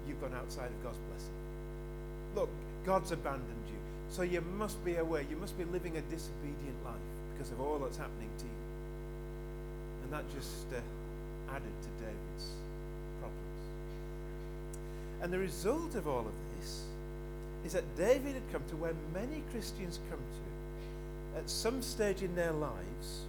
You've 0.07 0.21
gone 0.21 0.35
outside 0.35 0.67
of 0.67 0.83
God's 0.85 0.99
blessing. 1.09 1.35
look, 2.37 2.49
God's 2.87 3.11
abandoned 3.13 3.67
you. 3.69 3.79
So 4.11 4.23
you 4.23 4.41
must 4.41 4.83
be 4.85 4.97
aware. 4.97 5.23
You 5.23 5.37
must 5.37 5.59
be 5.59 5.65
living 5.65 5.97
a 5.97 6.01
disobedient 6.03 6.85
life 6.85 6.95
because 7.41 7.53
of 7.53 7.61
all 7.63 7.79
that's 7.79 7.97
happening 7.97 8.29
to 8.37 8.45
you. 8.45 8.51
And 10.05 10.13
that 10.13 10.25
just 10.35 10.67
uh, 10.75 10.81
added 11.51 11.73
to 11.81 11.89
David's 12.05 12.51
problems. 13.19 13.63
And 15.23 15.33
the 15.33 15.39
result 15.39 15.95
of 15.95 16.07
all 16.07 16.21
of 16.21 16.35
this 16.59 16.83
is 17.65 17.73
that 17.73 17.85
David 17.97 18.35
had 18.35 18.53
come 18.53 18.63
to 18.69 18.77
where 18.77 18.93
many 19.15 19.43
Christians 19.53 20.01
come 20.11 20.19
to 20.19 21.39
at 21.39 21.49
some 21.49 21.81
stage 21.81 22.21
in 22.21 22.35
their 22.35 22.53
lives 22.53 23.25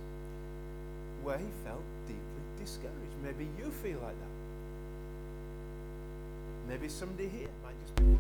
where 1.24 1.38
he 1.38 1.48
felt 1.64 1.84
deeply 2.06 2.20
discouraged. 2.60 3.16
Maybe 3.24 3.48
you 3.58 3.72
feel 3.72 4.00
like 4.00 4.20
that. 4.20 4.36
Maybe 6.68 6.90
somebody 6.90 7.30
here 7.30 7.48
might 7.64 7.80
just 7.82 7.96
be 7.96 8.18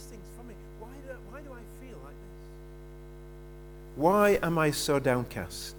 these 0.00 0.10
things 0.10 0.26
for 0.36 0.44
me. 0.44 0.54
Why 0.78 0.88
do, 1.06 1.14
why 1.30 1.40
do 1.40 1.50
I 1.52 1.84
feel 1.84 1.98
like 2.04 2.14
this? 2.14 2.36
Why 3.96 4.38
am 4.42 4.58
I 4.58 4.70
so 4.70 4.98
downcast 4.98 5.74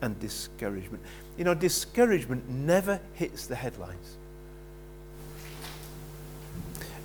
and 0.00 0.18
discouragement? 0.20 1.02
You 1.36 1.44
know, 1.44 1.54
discouragement 1.54 2.48
never 2.48 3.00
hits 3.14 3.46
the 3.46 3.56
headlines. 3.56 4.16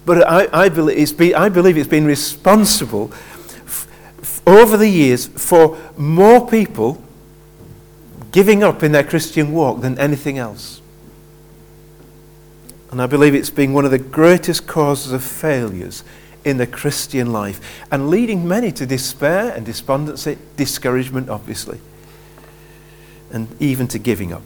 But 0.05 0.27
I, 0.27 0.47
I, 0.65 0.69
believe, 0.69 0.97
it's 0.97 1.11
been, 1.11 1.35
I 1.35 1.49
believe 1.49 1.77
it's 1.77 1.89
been 1.89 2.05
responsible 2.05 3.11
f- 3.11 3.87
f- 4.21 4.47
over 4.47 4.77
the 4.77 4.87
years 4.87 5.27
for 5.27 5.77
more 5.97 6.47
people 6.47 7.01
giving 8.31 8.63
up 8.63 8.83
in 8.83 8.93
their 8.93 9.03
Christian 9.03 9.51
walk 9.51 9.81
than 9.81 9.99
anything 9.99 10.37
else. 10.37 10.81
And 12.89 13.01
I 13.01 13.05
believe 13.05 13.35
it's 13.35 13.49
been 13.49 13.73
one 13.73 13.83
of 13.83 13.91
the 13.91 13.99
greatest 13.99 14.65
causes 14.65 15.11
of 15.11 15.23
failures 15.23 16.05
in 16.47 16.57
the 16.57 16.65
Christian 16.65 17.33
life 17.33 17.59
and 17.91 18.09
leading 18.09 18.47
many 18.47 18.71
to 18.71 18.85
despair 18.85 19.51
and 19.51 19.65
despondency, 19.65 20.37
discouragement, 20.55 21.29
obviously, 21.29 21.79
and 23.31 23.47
even 23.59 23.87
to 23.89 23.99
giving 23.99 24.31
up. 24.31 24.41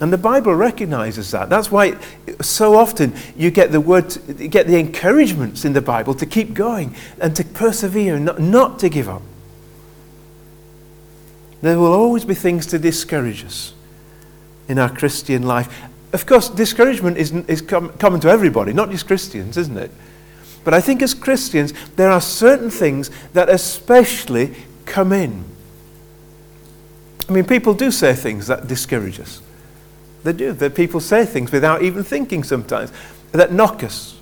And 0.00 0.12
the 0.12 0.18
Bible 0.18 0.54
recognizes 0.54 1.32
that. 1.32 1.50
That's 1.50 1.70
why 1.70 1.98
so 2.40 2.74
often 2.74 3.12
you 3.36 3.50
get 3.50 3.72
the 3.72 3.80
word, 3.80 4.16
you 4.40 4.48
get 4.48 4.66
the 4.66 4.78
encouragements 4.78 5.64
in 5.64 5.74
the 5.74 5.82
Bible 5.82 6.14
to 6.14 6.24
keep 6.24 6.54
going 6.54 6.96
and 7.20 7.36
to 7.36 7.44
persevere 7.44 8.14
and 8.14 8.24
not, 8.24 8.38
not 8.38 8.78
to 8.78 8.88
give 8.88 9.08
up. 9.08 9.22
There 11.60 11.78
will 11.78 11.92
always 11.92 12.24
be 12.24 12.34
things 12.34 12.64
to 12.68 12.78
discourage 12.78 13.44
us 13.44 13.74
in 14.68 14.78
our 14.78 14.88
Christian 14.88 15.42
life. 15.42 15.68
Of 16.14 16.24
course, 16.24 16.48
discouragement 16.48 17.18
is, 17.18 17.32
is 17.32 17.60
com- 17.60 17.90
common 17.98 18.20
to 18.20 18.28
everybody, 18.28 18.72
not 18.72 18.90
just 18.90 19.06
Christians, 19.06 19.58
isn't 19.58 19.76
it? 19.76 19.90
But 20.64 20.74
I 20.74 20.80
think 20.80 21.02
as 21.02 21.14
Christians, 21.14 21.72
there 21.96 22.10
are 22.10 22.20
certain 22.20 22.70
things 22.70 23.10
that 23.32 23.48
especially 23.48 24.54
come 24.84 25.12
in. 25.12 25.44
I 27.28 27.32
mean, 27.32 27.44
people 27.44 27.74
do 27.74 27.90
say 27.90 28.14
things 28.14 28.48
that 28.48 28.66
discourage 28.66 29.20
us. 29.20 29.40
They 30.24 30.32
do. 30.32 30.52
That 30.52 30.74
people 30.74 31.00
say 31.00 31.24
things 31.24 31.52
without 31.52 31.82
even 31.82 32.02
thinking 32.02 32.44
sometimes 32.44 32.92
that 33.32 33.52
knock 33.52 33.82
us. 33.84 34.16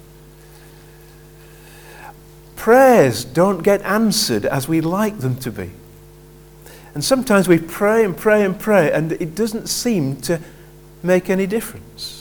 Prayers 2.56 3.24
don't 3.24 3.62
get 3.62 3.82
answered 3.82 4.44
as 4.44 4.68
we 4.68 4.80
like 4.80 5.18
them 5.18 5.36
to 5.36 5.50
be. 5.50 5.70
And 6.94 7.04
sometimes 7.04 7.48
we 7.48 7.58
pray 7.58 8.04
and 8.04 8.16
pray 8.16 8.44
and 8.44 8.58
pray, 8.58 8.92
and 8.92 9.12
it 9.12 9.34
doesn't 9.34 9.68
seem 9.68 10.16
to 10.22 10.40
make 11.02 11.30
any 11.30 11.46
difference. 11.46 12.17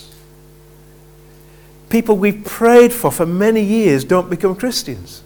People 1.89 2.17
we've 2.17 2.43
prayed 2.43 2.93
for 2.93 3.11
for 3.11 3.25
many 3.25 3.63
years 3.63 4.03
don't 4.03 4.29
become 4.29 4.55
Christians 4.55 5.23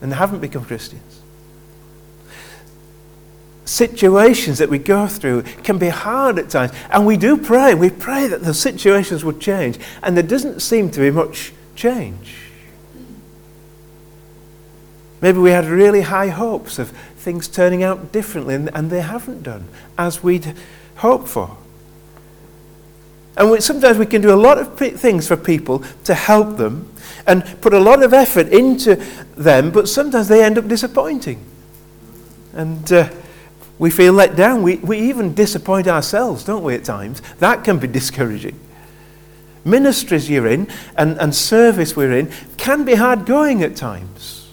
and 0.00 0.12
they 0.12 0.16
haven't 0.16 0.40
become 0.40 0.64
Christians. 0.64 1.22
Situations 3.64 4.58
that 4.58 4.70
we 4.70 4.78
go 4.78 5.06
through 5.06 5.42
can 5.42 5.78
be 5.78 5.88
hard 5.88 6.38
at 6.38 6.48
times, 6.48 6.72
and 6.90 7.04
we 7.04 7.16
do 7.16 7.36
pray. 7.36 7.74
We 7.74 7.90
pray 7.90 8.26
that 8.26 8.42
the 8.42 8.54
situations 8.54 9.24
would 9.24 9.40
change, 9.40 9.78
and 10.02 10.16
there 10.16 10.24
doesn't 10.24 10.60
seem 10.60 10.90
to 10.92 11.00
be 11.00 11.10
much 11.10 11.52
change. 11.76 12.34
Maybe 15.20 15.38
we 15.38 15.50
had 15.50 15.66
really 15.66 16.02
high 16.02 16.28
hopes 16.28 16.78
of 16.78 16.90
things 17.16 17.48
turning 17.48 17.82
out 17.82 18.10
differently, 18.10 18.54
and 18.54 18.90
they 18.90 19.02
haven't 19.02 19.42
done 19.42 19.68
as 19.98 20.22
we'd 20.22 20.54
hoped 20.96 21.28
for. 21.28 21.58
And 23.38 23.52
we, 23.52 23.60
sometimes 23.60 23.98
we 23.98 24.06
can 24.06 24.20
do 24.20 24.34
a 24.34 24.36
lot 24.36 24.58
of 24.58 24.76
p- 24.76 24.90
things 24.90 25.28
for 25.28 25.36
people 25.36 25.84
to 26.04 26.14
help 26.14 26.56
them 26.56 26.92
and 27.24 27.44
put 27.60 27.72
a 27.72 27.78
lot 27.78 28.02
of 28.02 28.12
effort 28.12 28.48
into 28.48 28.96
them, 29.36 29.70
but 29.70 29.88
sometimes 29.88 30.26
they 30.26 30.42
end 30.42 30.58
up 30.58 30.66
disappointing. 30.66 31.44
And 32.52 32.92
uh, 32.92 33.08
we 33.78 33.90
feel 33.90 34.12
let 34.12 34.34
down. 34.34 34.62
We, 34.62 34.76
we 34.78 34.98
even 34.98 35.34
disappoint 35.34 35.86
ourselves, 35.86 36.42
don't 36.42 36.64
we, 36.64 36.74
at 36.74 36.82
times? 36.82 37.22
That 37.38 37.62
can 37.62 37.78
be 37.78 37.86
discouraging. 37.86 38.58
Ministries 39.64 40.28
you're 40.28 40.48
in 40.48 40.66
and, 40.96 41.16
and 41.20 41.32
service 41.32 41.94
we're 41.94 42.12
in 42.12 42.32
can 42.56 42.84
be 42.84 42.96
hard 42.96 43.24
going 43.24 43.62
at 43.62 43.76
times. 43.76 44.48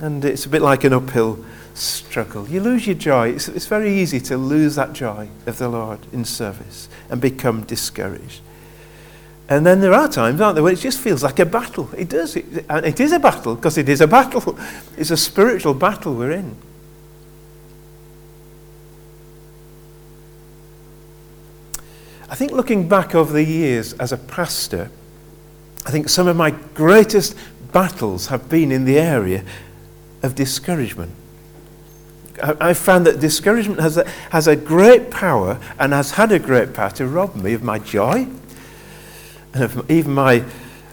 And 0.00 0.24
it's 0.24 0.46
a 0.46 0.48
bit 0.48 0.62
like 0.62 0.84
an 0.84 0.94
uphill 0.94 1.44
struggle. 1.78 2.48
You 2.48 2.60
lose 2.60 2.86
your 2.86 2.96
joy. 2.96 3.30
It's, 3.30 3.48
it's 3.48 3.66
very 3.66 3.92
easy 3.92 4.20
to 4.20 4.36
lose 4.36 4.74
that 4.74 4.92
joy 4.92 5.28
of 5.46 5.58
the 5.58 5.68
Lord 5.68 6.00
in 6.12 6.24
service 6.24 6.88
and 7.08 7.20
become 7.20 7.62
discouraged. 7.64 8.40
And 9.48 9.64
then 9.64 9.80
there 9.80 9.94
are 9.94 10.08
times, 10.08 10.40
aren't 10.40 10.56
there, 10.56 10.62
where 10.62 10.74
it 10.74 10.78
just 10.78 11.00
feels 11.00 11.22
like 11.22 11.38
a 11.38 11.46
battle. 11.46 11.88
It 11.96 12.10
does. 12.10 12.36
It, 12.36 12.66
and 12.68 12.84
it 12.84 13.00
is 13.00 13.12
a 13.12 13.18
battle 13.18 13.54
because 13.54 13.78
it 13.78 13.88
is 13.88 14.00
a 14.00 14.06
battle. 14.06 14.58
It's 14.98 15.10
a 15.10 15.16
spiritual 15.16 15.74
battle 15.74 16.14
we're 16.14 16.32
in. 16.32 16.56
I 22.28 22.34
think 22.34 22.52
looking 22.52 22.88
back 22.88 23.14
over 23.14 23.32
the 23.32 23.44
years 23.44 23.94
as 23.94 24.12
a 24.12 24.18
pastor, 24.18 24.90
I 25.86 25.90
think 25.90 26.10
some 26.10 26.28
of 26.28 26.36
my 26.36 26.50
greatest 26.50 27.34
battles 27.72 28.26
have 28.26 28.50
been 28.50 28.70
in 28.70 28.84
the 28.84 28.98
area 28.98 29.44
of 30.22 30.34
discouragement. 30.34 31.12
I, 32.42 32.74
found 32.74 33.06
that 33.06 33.20
discouragement 33.20 33.80
has 33.80 33.96
a, 33.96 34.08
has 34.30 34.46
a 34.46 34.56
great 34.56 35.10
power 35.10 35.60
and 35.78 35.92
has 35.92 36.12
had 36.12 36.32
a 36.32 36.38
great 36.38 36.74
power 36.74 36.90
to 36.90 37.06
rob 37.06 37.34
me 37.36 37.52
of 37.54 37.62
my 37.62 37.78
joy 37.78 38.28
and 39.54 39.62
of 39.64 39.90
even 39.90 40.14
my 40.14 40.40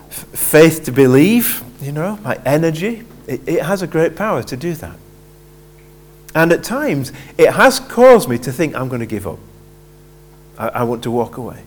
faith 0.09 0.83
to 0.85 0.91
believe, 0.91 1.63
you 1.81 1.91
know, 1.91 2.17
my 2.17 2.39
energy. 2.45 3.03
It, 3.27 3.47
it 3.47 3.63
has 3.63 3.81
a 3.81 3.87
great 3.87 4.15
power 4.15 4.43
to 4.43 4.57
do 4.57 4.73
that. 4.75 4.97
And 6.33 6.51
at 6.51 6.63
times, 6.63 7.13
it 7.37 7.51
has 7.51 7.79
caused 7.79 8.27
me 8.27 8.37
to 8.39 8.51
think 8.51 8.75
I'm 8.75 8.89
going 8.89 8.99
to 8.99 9.05
give 9.05 9.25
up. 9.25 9.39
I, 10.57 10.67
I 10.67 10.83
want 10.83 11.03
to 11.03 11.11
walk 11.11 11.37
away. 11.37 11.63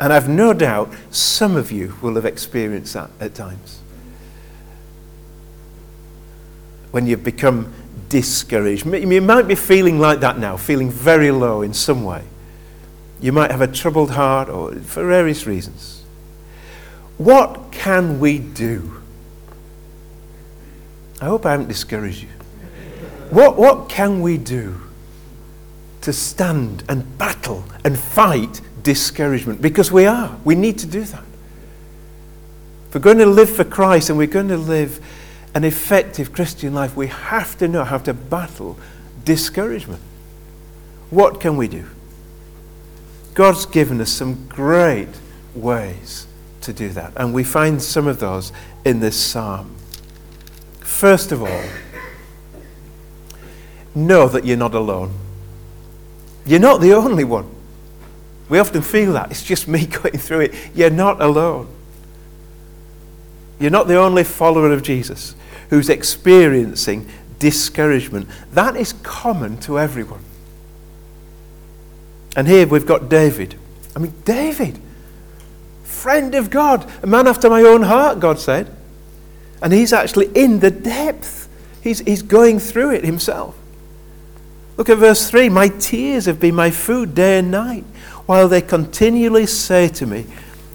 And 0.00 0.12
I've 0.12 0.28
no 0.28 0.52
doubt 0.52 0.92
some 1.10 1.56
of 1.56 1.70
you 1.70 1.94
will 2.02 2.14
have 2.14 2.24
experienced 2.24 2.94
that 2.94 3.10
at 3.20 3.34
times 3.34 3.81
when 6.92 7.06
you've 7.06 7.24
become 7.24 7.72
discouraged. 8.08 8.86
You 8.86 9.20
might 9.20 9.48
be 9.48 9.54
feeling 9.54 9.98
like 9.98 10.20
that 10.20 10.38
now, 10.38 10.56
feeling 10.56 10.90
very 10.90 11.30
low 11.30 11.62
in 11.62 11.74
some 11.74 12.04
way. 12.04 12.22
You 13.20 13.32
might 13.32 13.50
have 13.50 13.60
a 13.60 13.66
troubled 13.66 14.12
heart 14.12 14.48
or 14.48 14.74
for 14.76 15.06
various 15.06 15.46
reasons. 15.46 16.04
What 17.18 17.72
can 17.72 18.20
we 18.20 18.38
do? 18.38 19.02
I 21.20 21.26
hope 21.26 21.46
I 21.46 21.52
haven't 21.52 21.68
discouraged 21.68 22.22
you. 22.22 22.28
What, 23.30 23.56
what 23.56 23.88
can 23.88 24.20
we 24.20 24.36
do 24.36 24.80
to 26.02 26.12
stand 26.12 26.82
and 26.88 27.16
battle 27.16 27.64
and 27.84 27.98
fight 27.98 28.60
discouragement? 28.82 29.62
Because 29.62 29.90
we 29.90 30.04
are. 30.04 30.36
We 30.44 30.54
need 30.54 30.78
to 30.78 30.86
do 30.86 31.02
that. 31.04 31.24
If 32.88 32.94
we're 32.94 33.00
going 33.00 33.18
to 33.18 33.26
live 33.26 33.48
for 33.48 33.64
Christ 33.64 34.10
and 34.10 34.18
we're 34.18 34.26
going 34.26 34.48
to 34.48 34.58
live 34.58 35.00
an 35.54 35.64
effective 35.64 36.32
Christian 36.32 36.72
life, 36.72 36.96
we 36.96 37.08
have 37.08 37.58
to 37.58 37.68
know 37.68 37.84
how 37.84 37.98
to 37.98 38.14
battle 38.14 38.78
discouragement. 39.24 40.00
What 41.10 41.40
can 41.40 41.56
we 41.56 41.68
do? 41.68 41.86
God's 43.34 43.66
given 43.66 44.00
us 44.00 44.10
some 44.10 44.46
great 44.48 45.08
ways 45.54 46.26
to 46.62 46.72
do 46.72 46.88
that, 46.90 47.12
and 47.16 47.34
we 47.34 47.44
find 47.44 47.82
some 47.82 48.06
of 48.06 48.18
those 48.18 48.52
in 48.84 49.00
this 49.00 49.18
psalm. 49.18 49.74
First 50.80 51.32
of 51.32 51.42
all, 51.42 51.64
know 53.94 54.28
that 54.28 54.44
you're 54.44 54.56
not 54.56 54.74
alone. 54.74 55.12
You're 56.46 56.60
not 56.60 56.80
the 56.80 56.94
only 56.94 57.24
one. 57.24 57.50
We 58.48 58.58
often 58.58 58.82
feel 58.82 59.12
that. 59.14 59.30
It's 59.30 59.44
just 59.44 59.68
me 59.68 59.86
going 60.02 60.18
through 60.18 60.40
it. 60.40 60.54
You're 60.74 60.90
not 60.90 61.20
alone. 61.20 61.68
You're 63.58 63.70
not 63.70 63.86
the 63.86 63.96
only 63.96 64.24
follower 64.24 64.72
of 64.72 64.82
Jesus 64.82 65.34
who's 65.72 65.88
experiencing 65.88 67.08
discouragement. 67.38 68.28
That 68.52 68.76
is 68.76 68.92
common 69.02 69.56
to 69.60 69.78
everyone. 69.78 70.22
And 72.36 72.46
here 72.46 72.66
we've 72.66 72.84
got 72.84 73.08
David. 73.08 73.58
I 73.96 74.00
mean, 74.00 74.12
David, 74.26 74.78
friend 75.82 76.34
of 76.34 76.50
God, 76.50 76.86
a 77.02 77.06
man 77.06 77.26
after 77.26 77.48
my 77.48 77.62
own 77.62 77.84
heart, 77.84 78.20
God 78.20 78.38
said. 78.38 78.70
And 79.62 79.72
he's 79.72 79.94
actually 79.94 80.26
in 80.34 80.60
the 80.60 80.70
depth, 80.70 81.48
he's, 81.80 82.00
he's 82.00 82.20
going 82.20 82.58
through 82.58 82.90
it 82.90 83.02
himself. 83.02 83.56
Look 84.76 84.90
at 84.90 84.98
verse 84.98 85.30
3 85.30 85.48
My 85.48 85.68
tears 85.68 86.26
have 86.26 86.38
been 86.38 86.54
my 86.54 86.70
food 86.70 87.14
day 87.14 87.38
and 87.38 87.50
night, 87.50 87.84
while 88.26 88.46
they 88.46 88.60
continually 88.60 89.46
say 89.46 89.88
to 89.88 90.04
me, 90.04 90.26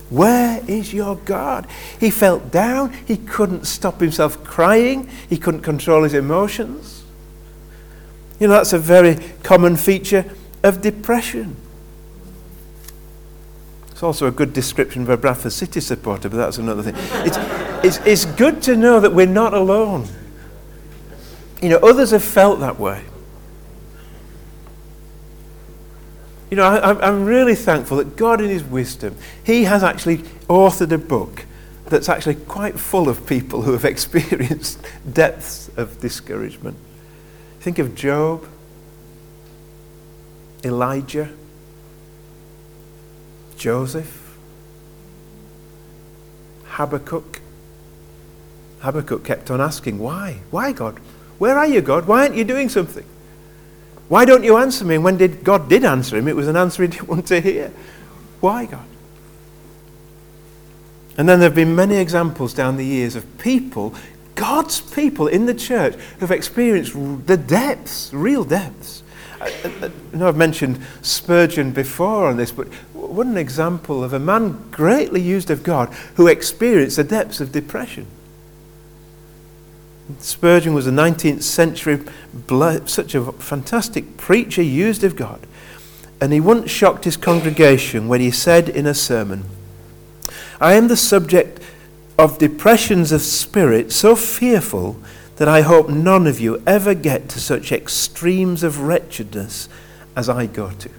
Where 0.10 0.64
is 0.68 0.94
your 0.94 1.16
God? 1.18 1.68
He 2.00 2.10
felt 2.10 2.52
down. 2.52 2.94
He 3.06 3.18
couldn't 3.18 3.66
stop 3.66 4.00
himself 4.00 4.44
crying. 4.44 5.10
He 5.30 5.38
couldn't 5.38 5.62
control 5.62 6.04
his 6.04 6.14
emotions. 6.14 7.04
You 8.40 8.48
know, 8.48 8.54
that's 8.54 8.74
a 8.74 8.80
very 8.80 9.16
common 9.44 9.76
feature 9.76 10.26
of 10.64 10.82
depression. 10.82 11.56
It's 13.92 14.04
also 14.04 14.28
a 14.28 14.32
good 14.32 14.54
description 14.54 15.02
of 15.02 15.10
a 15.10 15.18
Bradford 15.18 15.52
City 15.54 15.80
supporter, 15.82 16.30
but 16.30 16.38
that's 16.38 16.60
another 16.60 16.84
thing. 16.84 16.94
It's, 17.26 17.38
it's, 17.84 18.06
it's 18.06 18.26
good 18.38 18.62
to 18.64 18.78
know 18.78 19.00
that 19.00 19.12
we're 19.12 19.26
not 19.26 19.56
alone. 19.56 20.08
You 21.64 21.70
know, 21.70 21.78
others 21.78 22.12
have 22.12 22.24
felt 22.24 22.60
that 22.60 22.80
way. 22.80 23.04
You 26.50 26.58
know, 26.58 26.64
I, 26.64 27.08
I'm 27.08 27.26
really 27.26 27.56
thankful 27.56 27.98
that 27.98 28.16
God, 28.16 28.40
in 28.40 28.50
His 28.50 28.64
wisdom, 28.64 29.16
He 29.44 29.66
has 29.66 29.84
actually 29.84 30.20
authored 30.48 30.92
a 30.92 30.98
book 30.98 31.46
that's 31.86 32.10
actually 32.10 32.36
quite 32.36 32.80
full 32.80 33.10
of 33.10 33.26
people 33.26 33.64
who 33.64 33.74
have 33.74 33.86
experienced 33.94 34.80
depths 35.12 35.70
of 35.78 36.00
discouragement. 36.00 36.78
Think 37.60 37.80
of 37.80 37.96
Job, 37.96 38.46
Elijah, 40.64 41.30
Joseph, 43.58 44.38
Habakkuk. 46.66 47.42
Habakkuk 48.80 49.26
kept 49.26 49.50
on 49.50 49.60
asking, 49.60 49.98
Why? 49.98 50.42
Why, 50.52 50.72
God? 50.72 51.00
Where 51.40 51.58
are 51.58 51.68
you, 51.68 51.82
God? 51.82 52.08
Why 52.08 52.24
aren't 52.24 52.36
you 52.36 52.44
doing 52.44 52.70
something? 52.70 53.06
Why 54.08 54.26
don't 54.26 54.44
you 54.44 54.58
answer 54.58 54.86
me? 54.86 54.96
And 54.96 55.04
when 55.04 55.18
did 55.18 55.44
God 55.44 55.70
did 55.70 55.84
answer 55.84 56.18
him, 56.18 56.28
it 56.28 56.36
was 56.36 56.48
an 56.48 56.56
answer 56.56 56.84
he 56.84 56.90
didn't 56.90 57.10
want 57.10 57.28
to 57.28 57.42
hear. 57.42 57.72
Why, 58.40 58.66
God? 58.66 58.86
And 61.18 61.28
then 61.28 61.40
there 61.40 61.50
have 61.50 61.56
been 61.56 61.76
many 61.76 61.96
examples 61.96 62.54
down 62.54 62.78
the 62.78 62.86
years 62.86 63.16
of 63.16 63.38
people, 63.40 63.96
God's 64.36 64.80
people 64.80 65.28
in 65.28 65.48
the 65.48 65.54
church, 65.54 65.96
who've 66.20 66.32
experienced 66.32 66.94
the 67.26 67.38
depths, 67.38 68.14
real 68.14 68.44
depths. 68.44 69.02
I, 69.42 69.52
I 70.14 70.16
know 70.16 70.28
I've 70.28 70.38
mentioned 70.38 70.80
Spurgeon 71.02 71.72
before 71.72 72.28
on 72.28 72.38
this, 72.38 72.52
but 72.52 72.68
what 72.94 73.26
an 73.28 73.38
example 73.38 74.04
of 74.04 74.14
a 74.14 74.20
man 74.20 74.70
greatly 74.72 75.22
used 75.22 75.50
of 75.50 75.64
God 75.64 75.92
who 76.16 76.28
experienced 76.28 76.98
the 76.98 77.04
depths 77.04 77.40
of 77.42 77.52
depression. 77.52 78.06
Spurgeon 80.20 80.74
was 80.74 80.88
a 80.88 80.92
19th 80.92 81.44
century, 81.44 82.00
such 82.88 83.14
a 83.14 83.32
fantastic 83.34 84.18
preacher, 84.18 84.62
used 84.62 85.04
of 85.04 85.16
God. 85.16 85.46
And 86.22 86.34
he 86.34 86.40
once 86.40 86.72
shocked 86.72 87.04
his 87.04 87.18
congregation 87.18 88.08
when 88.08 88.22
he 88.22 88.32
said 88.32 88.70
in 88.70 88.86
a 88.86 88.94
sermon, 88.94 89.46
I 90.60 90.74
am 90.74 90.88
the 90.88 90.98
subject 90.98 91.62
of 92.18 92.40
depressions 92.40 93.12
of 93.12 93.22
spirit 93.22 93.92
so 93.92 94.16
fearful 94.16 95.00
that 95.36 95.48
I 95.48 95.62
hope 95.62 95.90
none 95.90 96.26
of 96.26 96.40
you 96.40 96.64
ever 96.66 96.96
get 96.96 97.30
to 97.30 97.40
such 97.40 97.72
extremes 97.72 98.64
of 98.64 98.82
wretchedness 98.82 99.70
as 100.16 100.28
I 100.30 100.48
go 100.48 100.72
to. 100.72 100.90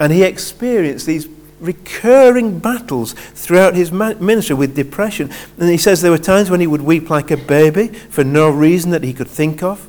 And 0.00 0.12
he 0.12 0.24
experienced 0.24 1.06
these 1.06 1.28
recurring 1.60 2.58
battles 2.58 3.12
throughout 3.12 3.74
his 3.74 3.90
ministry 3.92 4.54
with 4.54 4.76
depression. 4.76 5.30
And 5.58 5.68
he 5.68 5.76
says 5.76 6.00
there 6.00 6.10
were 6.10 6.18
times 6.18 6.50
when 6.50 6.60
he 6.60 6.66
would 6.66 6.82
weep 6.82 7.10
like 7.10 7.30
a 7.30 7.36
baby 7.36 7.88
for 7.88 8.24
no 8.24 8.48
reason 8.50 8.90
that 8.90 9.04
he 9.04 9.12
could 9.12 9.28
think 9.28 9.62
of. 9.62 9.88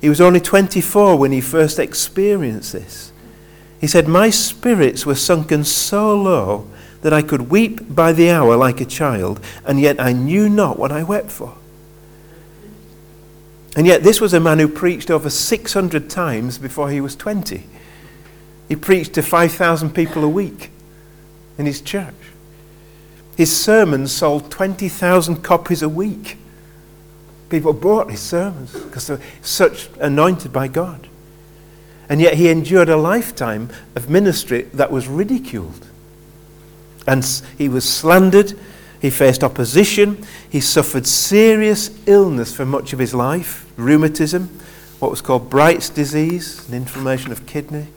He 0.00 0.08
was 0.08 0.20
only 0.20 0.40
24 0.40 1.16
when 1.16 1.32
he 1.32 1.40
first 1.40 1.78
experienced 1.78 2.72
this. 2.72 3.12
He 3.80 3.86
said, 3.86 4.08
My 4.08 4.30
spirits 4.30 5.06
were 5.06 5.14
sunken 5.14 5.64
so 5.64 6.14
low 6.20 6.68
that 7.02 7.12
I 7.12 7.22
could 7.22 7.50
weep 7.50 7.94
by 7.94 8.12
the 8.12 8.30
hour 8.30 8.56
like 8.56 8.80
a 8.80 8.84
child, 8.84 9.40
and 9.64 9.80
yet 9.80 10.00
I 10.00 10.12
knew 10.12 10.48
not 10.48 10.78
what 10.78 10.92
I 10.92 11.02
wept 11.02 11.30
for. 11.30 11.56
And 13.76 13.86
yet, 13.86 14.02
this 14.02 14.20
was 14.20 14.34
a 14.34 14.40
man 14.40 14.58
who 14.58 14.68
preached 14.68 15.10
over 15.10 15.30
600 15.30 16.10
times 16.10 16.58
before 16.58 16.90
he 16.90 17.00
was 17.00 17.14
20. 17.14 17.62
He 18.68 18.76
preached 18.76 19.14
to 19.14 19.22
5,000 19.22 19.94
people 19.94 20.24
a 20.24 20.28
week 20.28 20.70
in 21.60 21.66
his 21.66 21.82
church. 21.82 22.14
His 23.36 23.54
sermons 23.54 24.10
sold 24.10 24.50
20,000 24.50 25.42
copies 25.42 25.82
a 25.82 25.88
week. 25.90 26.38
People 27.50 27.74
bought 27.74 28.10
his 28.10 28.20
sermons 28.20 28.72
because 28.72 29.06
they're 29.06 29.20
such 29.42 29.90
anointed 30.00 30.52
by 30.52 30.68
God. 30.68 31.06
And 32.08 32.18
yet 32.20 32.34
he 32.34 32.48
endured 32.48 32.88
a 32.88 32.96
lifetime 32.96 33.68
of 33.94 34.08
ministry 34.08 34.62
that 34.72 34.90
was 34.90 35.06
ridiculed. 35.06 35.86
And 37.06 37.24
he 37.58 37.68
was 37.68 37.86
slandered. 37.86 38.58
He 39.00 39.10
faced 39.10 39.44
opposition. 39.44 40.24
He 40.48 40.60
suffered 40.60 41.06
serious 41.06 41.90
illness 42.06 42.54
for 42.54 42.64
much 42.64 42.92
of 42.92 42.98
his 42.98 43.14
life 43.14 43.70
rheumatism, 43.76 44.48
what 44.98 45.10
was 45.10 45.20
called 45.22 45.48
Bright's 45.48 45.88
disease, 45.88 46.66
an 46.68 46.74
inflammation 46.74 47.32
of 47.32 47.46
kidney 47.46 47.88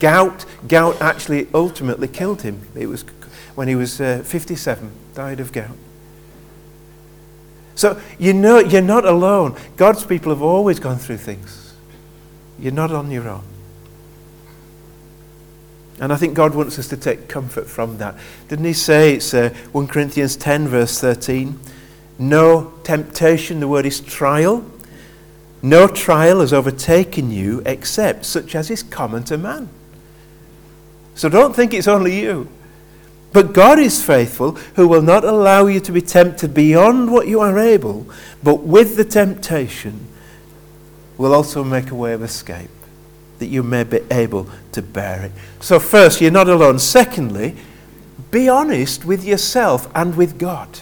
Gout, 0.00 0.44
gout 0.66 1.00
actually 1.00 1.46
ultimately 1.54 2.08
killed 2.08 2.42
him. 2.42 2.66
It 2.74 2.86
was 2.86 3.04
when 3.54 3.68
he 3.68 3.74
was 3.74 4.00
uh, 4.00 4.22
57, 4.24 4.90
died 5.14 5.40
of 5.40 5.52
gout. 5.52 5.76
So 7.74 8.00
you 8.18 8.32
know 8.32 8.58
you're 8.58 8.82
not 8.82 9.04
alone. 9.04 9.56
God's 9.76 10.04
people 10.04 10.32
have 10.32 10.42
always 10.42 10.80
gone 10.80 10.98
through 10.98 11.18
things. 11.18 11.74
You're 12.58 12.72
not 12.72 12.90
on 12.90 13.10
your 13.10 13.28
own. 13.28 13.44
And 15.98 16.12
I 16.12 16.16
think 16.16 16.34
God 16.34 16.54
wants 16.54 16.78
us 16.78 16.88
to 16.88 16.96
take 16.96 17.28
comfort 17.28 17.66
from 17.68 17.98
that. 17.98 18.16
Didn't 18.48 18.64
he 18.64 18.72
say, 18.72 19.14
it's 19.14 19.34
uh, 19.34 19.50
1 19.72 19.86
Corinthians 19.86 20.34
10, 20.36 20.68
verse 20.68 20.98
13, 20.98 21.58
no 22.18 22.72
temptation, 22.84 23.60
the 23.60 23.68
word 23.68 23.86
is 23.86 24.00
trial. 24.00 24.64
No 25.62 25.86
trial 25.86 26.40
has 26.40 26.52
overtaken 26.52 27.30
you 27.30 27.62
except 27.66 28.24
such 28.24 28.54
as 28.54 28.70
is 28.70 28.82
common 28.82 29.24
to 29.24 29.38
man. 29.38 29.68
So 31.20 31.28
don't 31.28 31.54
think 31.54 31.74
it's 31.74 31.86
only 31.86 32.18
you. 32.18 32.48
But 33.34 33.52
God 33.52 33.78
is 33.78 34.02
faithful, 34.02 34.52
who 34.76 34.88
will 34.88 35.02
not 35.02 35.22
allow 35.22 35.66
you 35.66 35.78
to 35.80 35.92
be 35.92 36.00
tempted 36.00 36.54
beyond 36.54 37.12
what 37.12 37.28
you 37.28 37.40
are 37.40 37.58
able, 37.58 38.06
but 38.42 38.62
with 38.62 38.96
the 38.96 39.04
temptation 39.04 40.06
will 41.18 41.34
also 41.34 41.62
make 41.62 41.90
a 41.90 41.94
way 41.94 42.14
of 42.14 42.22
escape, 42.22 42.70
that 43.38 43.48
you 43.48 43.62
may 43.62 43.84
be 43.84 44.00
able 44.10 44.48
to 44.72 44.80
bear 44.80 45.26
it. 45.26 45.32
So, 45.60 45.78
first, 45.78 46.22
you're 46.22 46.30
not 46.30 46.48
alone. 46.48 46.78
Secondly, 46.78 47.54
be 48.30 48.48
honest 48.48 49.04
with 49.04 49.22
yourself 49.22 49.90
and 49.94 50.16
with 50.16 50.38
God. 50.38 50.80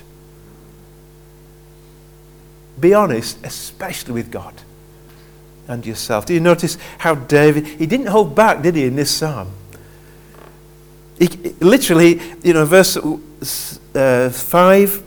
Be 2.79 2.95
honest, 2.95 3.45
especially 3.45 4.13
with 4.13 4.31
God 4.31 4.55
and 5.67 5.85
yourself. 5.85 6.27
Do 6.27 6.33
you 6.33 6.39
notice 6.39 6.79
how 6.99 7.17
David, 7.17 7.67
he 7.67 7.87
didn't 7.87 8.07
hold 8.07 8.37
back, 8.37 8.63
did 8.63 8.77
he, 8.77 8.85
in 8.85 8.95
this 8.95 9.11
psalm? 9.11 9.51
He, 11.19 11.27
literally, 11.61 12.21
you 12.43 12.53
know, 12.53 12.65
verse 12.65 12.97
uh, 13.95 14.31
5 14.31 15.03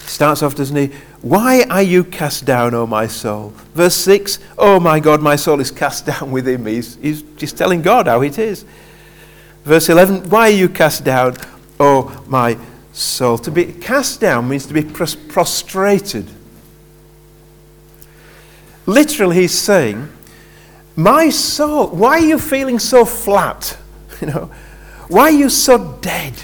starts 0.00 0.42
off, 0.42 0.54
doesn't 0.54 0.76
he? 0.76 0.96
Why 1.22 1.64
are 1.68 1.82
you 1.82 2.04
cast 2.04 2.44
down, 2.44 2.74
O 2.74 2.86
my 2.86 3.06
soul? 3.06 3.52
Verse 3.74 3.96
6, 3.96 4.38
Oh 4.58 4.78
my 4.78 5.00
God, 5.00 5.22
my 5.22 5.36
soul 5.36 5.60
is 5.60 5.70
cast 5.70 6.06
down 6.20 6.30
within 6.30 6.62
me. 6.62 6.74
He's, 6.74 6.96
he's 6.96 7.22
just 7.36 7.56
telling 7.56 7.82
God 7.82 8.06
how 8.06 8.22
it 8.22 8.38
is. 8.38 8.64
Verse 9.64 9.88
11, 9.88 10.30
Why 10.30 10.48
are 10.48 10.54
you 10.54 10.68
cast 10.68 11.04
down, 11.04 11.36
O 11.80 12.24
my 12.28 12.56
soul? 12.92 13.38
To 13.38 13.50
be 13.50 13.72
cast 13.72 14.20
down 14.20 14.48
means 14.48 14.66
to 14.66 14.74
be 14.74 14.82
prostrated. 14.82 16.26
Literally, 18.86 19.36
he's 19.36 19.58
saying, 19.58 20.08
My 20.94 21.30
soul, 21.30 21.88
why 21.88 22.18
are 22.18 22.26
you 22.26 22.38
feeling 22.38 22.78
so 22.78 23.04
flat? 23.04 23.76
You 24.22 24.28
know, 24.28 24.50
why 25.08 25.22
are 25.22 25.30
you 25.30 25.48
so 25.48 25.98
dead? 26.00 26.34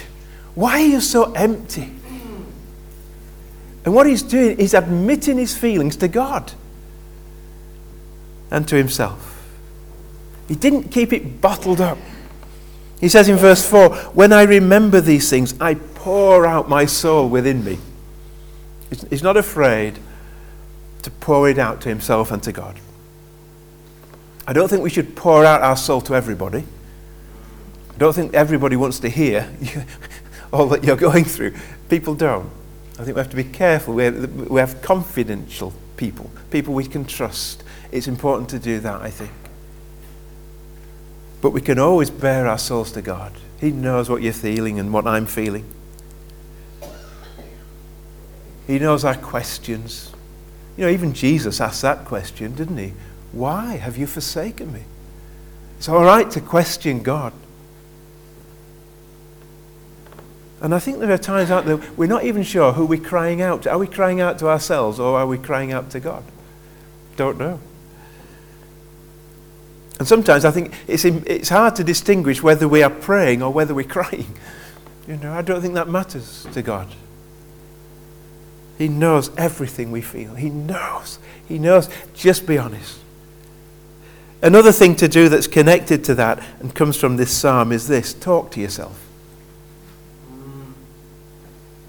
Why 0.55 0.81
are 0.81 0.87
you 0.87 1.01
so 1.01 1.31
empty? 1.33 1.91
And 3.85 3.93
what 3.93 4.05
he's 4.05 4.21
doing 4.21 4.59
is 4.59 4.73
admitting 4.73 5.37
his 5.37 5.57
feelings 5.57 5.97
to 5.97 6.07
God 6.07 6.53
and 8.49 8.67
to 8.67 8.75
himself. 8.75 9.29
He 10.47 10.55
didn't 10.55 10.83
keep 10.89 11.11
it 11.11 11.41
bottled 11.41 11.81
up. 11.81 11.97
He 13.01 13.09
says 13.09 13.27
in 13.27 13.35
verse 13.35 13.67
4 13.67 13.93
When 14.13 14.31
I 14.31 14.43
remember 14.43 15.01
these 15.01 15.29
things, 15.29 15.59
I 15.59 15.73
pour 15.73 16.45
out 16.45 16.69
my 16.69 16.85
soul 16.85 17.27
within 17.27 17.65
me. 17.65 17.79
He's 19.09 19.23
not 19.23 19.35
afraid 19.35 19.99
to 21.01 21.11
pour 21.11 21.49
it 21.49 21.57
out 21.57 21.81
to 21.81 21.89
himself 21.89 22.31
and 22.31 22.41
to 22.43 22.51
God. 22.51 22.79
I 24.47 24.53
don't 24.53 24.69
think 24.69 24.83
we 24.83 24.89
should 24.89 25.15
pour 25.15 25.43
out 25.43 25.61
our 25.61 25.75
soul 25.75 25.99
to 26.01 26.15
everybody. 26.15 26.63
I 27.95 27.97
don't 27.97 28.13
think 28.13 28.33
everybody 28.33 28.75
wants 28.75 28.99
to 28.99 29.09
hear 29.09 29.49
all 30.53 30.67
that 30.67 30.83
you're 30.83 30.95
going 30.95 31.25
through. 31.25 31.55
People 31.89 32.15
don't. 32.15 32.49
I 32.93 33.03
think 33.03 33.15
we 33.15 33.19
have 33.19 33.29
to 33.29 33.35
be 33.35 33.43
careful. 33.43 33.93
We 33.93 34.09
we 34.09 34.59
have 34.59 34.81
confidential 34.81 35.73
people, 35.97 36.29
people 36.51 36.73
we 36.73 36.85
can 36.85 37.05
trust. 37.05 37.63
It's 37.91 38.07
important 38.07 38.49
to 38.49 38.59
do 38.59 38.79
that, 38.79 39.01
I 39.01 39.09
think. 39.09 39.31
But 41.41 41.51
we 41.51 41.61
can 41.61 41.77
always 41.77 42.09
bear 42.09 42.47
our 42.47 42.57
souls 42.57 42.91
to 42.93 43.01
God. 43.01 43.33
He 43.59 43.71
knows 43.71 44.09
what 44.09 44.21
you're 44.21 44.33
feeling 44.33 44.79
and 44.79 44.93
what 44.93 45.05
I'm 45.05 45.25
feeling. 45.25 45.65
He 48.65 48.79
knows 48.79 49.03
our 49.03 49.15
questions. 49.15 50.11
You 50.77 50.85
know, 50.85 50.91
even 50.91 51.13
Jesus 51.13 51.59
asked 51.59 51.81
that 51.81 52.05
question, 52.05 52.55
didn't 52.55 52.77
he? 52.77 52.93
Why 53.31 53.75
have 53.75 53.97
you 53.97 54.07
forsaken 54.07 54.71
me? 54.71 54.83
It's 55.77 55.89
all 55.89 56.03
right 56.03 56.29
to 56.31 56.41
question 56.41 57.03
God. 57.03 57.33
And 60.63 60.73
I 60.73 60.79
think 60.79 60.99
there 60.99 61.11
are 61.11 61.17
times 61.17 61.51
out 61.51 61.65
there 61.65 61.75
we're 61.97 62.07
not 62.07 62.23
even 62.23 62.41
sure 62.41 62.71
who 62.71 62.85
we're 62.85 62.97
crying 62.97 63.41
out 63.41 63.63
to. 63.63 63.71
Are 63.71 63.77
we 63.77 63.85
crying 63.85 64.21
out 64.21 64.39
to 64.39 64.47
ourselves 64.47 64.97
or 64.97 65.19
are 65.19 65.27
we 65.27 65.37
crying 65.37 65.73
out 65.73 65.89
to 65.89 65.99
God? 65.99 66.23
Don't 67.17 67.37
know. 67.37 67.59
And 69.99 70.07
sometimes 70.07 70.45
I 70.45 70.51
think 70.51 70.73
it's, 70.87 71.03
it's 71.03 71.49
hard 71.49 71.75
to 71.75 71.83
distinguish 71.83 72.41
whether 72.41 72.65
we 72.67 72.81
are 72.81 72.89
praying 72.89 73.43
or 73.43 73.51
whether 73.51 73.75
we're 73.75 73.83
crying. 73.87 74.33
You 75.05 75.17
know, 75.17 75.33
I 75.33 75.41
don't 75.41 75.61
think 75.61 75.73
that 75.73 75.89
matters 75.89 76.47
to 76.53 76.61
God. 76.61 76.87
He 78.77 78.87
knows 78.87 79.35
everything 79.35 79.91
we 79.91 80.01
feel. 80.01 80.33
He 80.35 80.49
knows. 80.49 81.19
He 81.45 81.59
knows. 81.59 81.89
Just 82.15 82.47
be 82.47 82.57
honest. 82.57 82.99
Another 84.41 84.71
thing 84.71 84.95
to 84.95 85.09
do 85.09 85.27
that's 85.27 85.47
connected 85.47 86.05
to 86.05 86.15
that 86.15 86.41
and 86.61 86.73
comes 86.73 86.95
from 86.95 87.17
this 87.17 87.31
psalm 87.31 87.73
is 87.73 87.89
this 87.89 88.13
talk 88.13 88.51
to 88.51 88.61
yourself. 88.61 89.09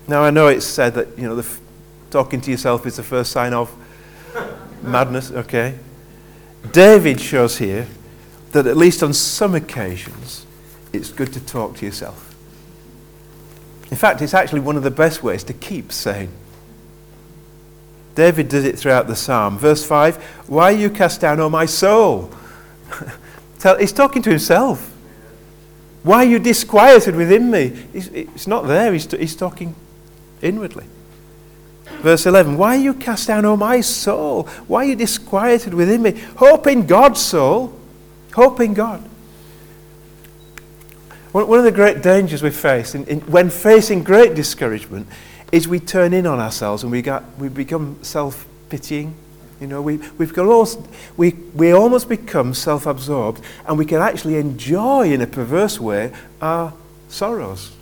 Now, 0.07 0.23
I 0.23 0.31
know 0.31 0.49
it's 0.49 0.67
said 0.67 0.95
that, 0.95 1.19
you 1.19 1.25
know, 1.25 1.39
f- 1.39 1.61
talking 2.11 2.41
to 2.43 2.51
yourself 2.51 2.87
is 2.87 2.97
the 2.97 3.03
first 3.03 3.33
sign 3.33 3.55
of 3.55 3.75
madness, 4.83 5.31
okay? 5.31 5.79
David 6.73 7.21
shows 7.21 7.59
here 7.59 7.87
that 8.53 8.67
at 8.67 8.77
least 8.77 9.03
on 9.03 9.13
some 9.13 9.55
occasions, 9.55 10.47
it's 10.93 11.11
good 11.11 11.33
to 11.33 11.41
talk 11.41 11.77
to 11.77 11.87
yourself. 11.87 12.35
In 13.91 13.97
fact, 13.97 14.23
it's 14.23 14.35
actually 14.35 14.61
one 14.61 14.77
of 14.77 14.83
the 14.83 14.91
best 14.91 15.23
ways 15.23 15.45
to 15.45 15.53
keep 15.53 15.93
sane. 15.93 16.31
David 18.15 18.49
does 18.49 18.65
it 18.65 18.79
throughout 18.79 19.07
the 19.07 19.17
psalm. 19.17 19.59
Verse 19.59 19.85
5 19.85 20.17
Why 20.47 20.73
are 20.73 20.77
you 20.77 20.91
cast 20.91 21.21
down, 21.21 21.41
O 21.41 21.49
my 21.49 21.67
soul? 21.67 22.31
He's 23.79 23.93
talking 23.93 24.23
to 24.23 24.31
himself. 24.31 24.93
Why 26.03 26.19
are 26.19 26.29
you 26.29 26.39
disquieted 26.39 27.17
within 27.17 27.51
me? 27.51 27.87
It's 27.95 28.47
not 28.47 28.67
there. 28.67 28.93
He's, 28.93 29.11
he's 29.11 29.35
talking 29.35 29.75
inwardly. 30.43 30.85
Verse 32.01 32.27
11 32.27 32.57
Why 32.57 32.77
are 32.77 32.81
you 32.81 32.95
cast 32.95 33.29
down, 33.29 33.45
O 33.45 33.57
my 33.57 33.81
soul? 33.81 34.45
Why 34.67 34.85
are 34.85 34.89
you 34.89 34.97
disquieted 34.97 35.75
within 35.75 36.03
me? 36.03 36.13
Hope 36.37 36.67
in 36.67 36.87
God, 36.87 37.17
soul. 37.17 37.79
Hope 38.35 38.61
in 38.61 38.75
God. 38.75 39.03
One 41.33 41.59
of 41.59 41.65
the 41.65 41.73
great 41.73 42.01
dangers 42.01 42.45
we 42.45 42.51
face 42.51 42.95
in, 42.95 43.05
in, 43.07 43.21
when 43.23 43.51
facing 43.51 44.05
great 44.05 44.35
discouragement 44.35 45.09
is 45.51 45.67
we 45.67 45.81
turn 45.81 46.13
in 46.13 46.27
on 46.27 46.39
ourselves 46.39 46.85
and 46.85 46.93
we, 46.93 47.03
got, 47.03 47.25
we 47.39 47.49
become 47.49 47.99
self 48.03 48.47
pitying. 48.69 49.17
You 49.61 49.67
know, 49.67 49.83
we, 49.83 49.97
we've 50.19 50.33
got 50.33 50.47
almost, 50.47 50.81
we, 51.17 51.33
we 51.55 51.73
almost 51.73 52.09
become 52.09 52.55
self 52.55 52.87
absorbed 52.87 53.41
and 53.67 53.77
we 53.77 53.85
can 53.85 54.01
actually 54.01 54.37
enjoy, 54.37 55.13
in 55.13 55.23
a 55.23 55.27
perverse 55.27 55.81
way, 55.81 56.13
our 56.41 56.73
sorrows. 57.09 57.74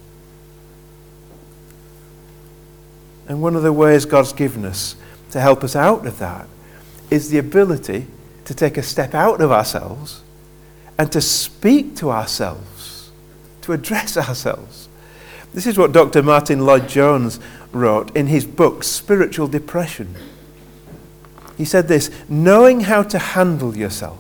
And 3.29 3.41
one 3.41 3.57
of 3.57 3.63
the 3.63 3.73
ways 3.73 4.05
God's 4.05 4.33
given 4.33 4.65
us 4.65 4.97
to 5.31 5.41
help 5.41 5.65
us 5.65 5.77
out 5.77 6.07
of 6.07 6.19
that 6.19 6.47
is 7.11 7.31
the 7.31 7.39
ability 7.39 8.07
to 8.45 8.55
take 8.55 8.77
a 8.77 8.83
step 8.83 9.15
out 9.15 9.41
of 9.41 9.53
ourselves 9.53 10.23
and 10.99 11.11
to 11.13 11.21
speak 11.21 11.97
to 11.97 12.11
ourselves, 12.11 13.11
to 13.63 13.73
address 13.73 14.17
ourselves. 14.29 14.89
This 15.55 15.67
is 15.67 15.77
what 15.77 15.93
Dr. 15.93 16.23
Martyn 16.23 16.65
Lloyd-Jones 16.65 17.39
wrote 17.73 18.15
in 18.17 18.27
his 18.27 18.47
book, 18.47 18.85
Spiritual 18.85 19.49
Depression. 19.49 20.15
He 21.59 21.65
said 21.65 21.89
this 21.89 22.11
knowing 22.29 22.81
how 22.81 23.03
to 23.05 23.19
handle 23.19 23.77
yourself, 23.77 24.19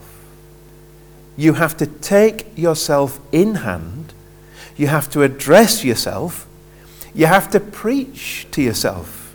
you 1.37 1.55
have 1.55 1.77
to 1.79 1.87
take 1.87 2.47
yourself 2.57 3.19
in 3.33 3.57
hand, 3.57 4.13
you 4.77 4.89
have 4.89 5.11
to 5.11 5.23
address 5.23 5.85
yourself, 5.85 6.47
you 7.15 7.27
have 7.27 7.51
to 7.51 7.61
preach 7.61 8.47
to 8.53 8.63
yourself, 8.63 9.35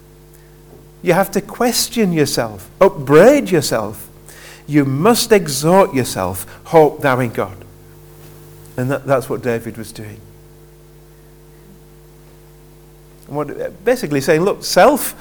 you 1.01 1.13
have 1.13 1.31
to 1.31 1.41
question 1.41 2.11
yourself, 2.11 2.69
upbraid 2.81 3.49
yourself, 3.51 4.09
you 4.67 4.83
must 4.83 5.31
exhort 5.31 5.93
yourself, 5.93 6.45
hope 6.65 7.01
thou 7.01 7.19
in 7.19 7.31
God. 7.31 7.55
And 8.75 8.91
that, 8.91 9.05
that's 9.05 9.29
what 9.29 9.41
David 9.41 9.77
was 9.77 9.91
doing. 9.91 10.19
What, 13.27 13.83
basically 13.83 14.21
saying, 14.21 14.41
look, 14.41 14.63
self, 14.63 15.15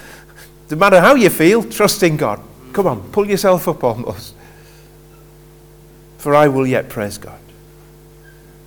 no 0.70 0.76
matter 0.76 1.00
how 1.00 1.14
you 1.14 1.30
feel, 1.30 1.62
trust 1.62 2.02
in 2.02 2.16
God. 2.16 2.40
Come 2.72 2.86
on, 2.86 3.10
pull 3.10 3.26
yourself 3.26 3.68
up 3.68 3.82
almost. 3.82 4.34
For 6.18 6.34
I 6.34 6.48
will 6.48 6.66
yet 6.66 6.88
praise 6.88 7.18
God. 7.18 7.38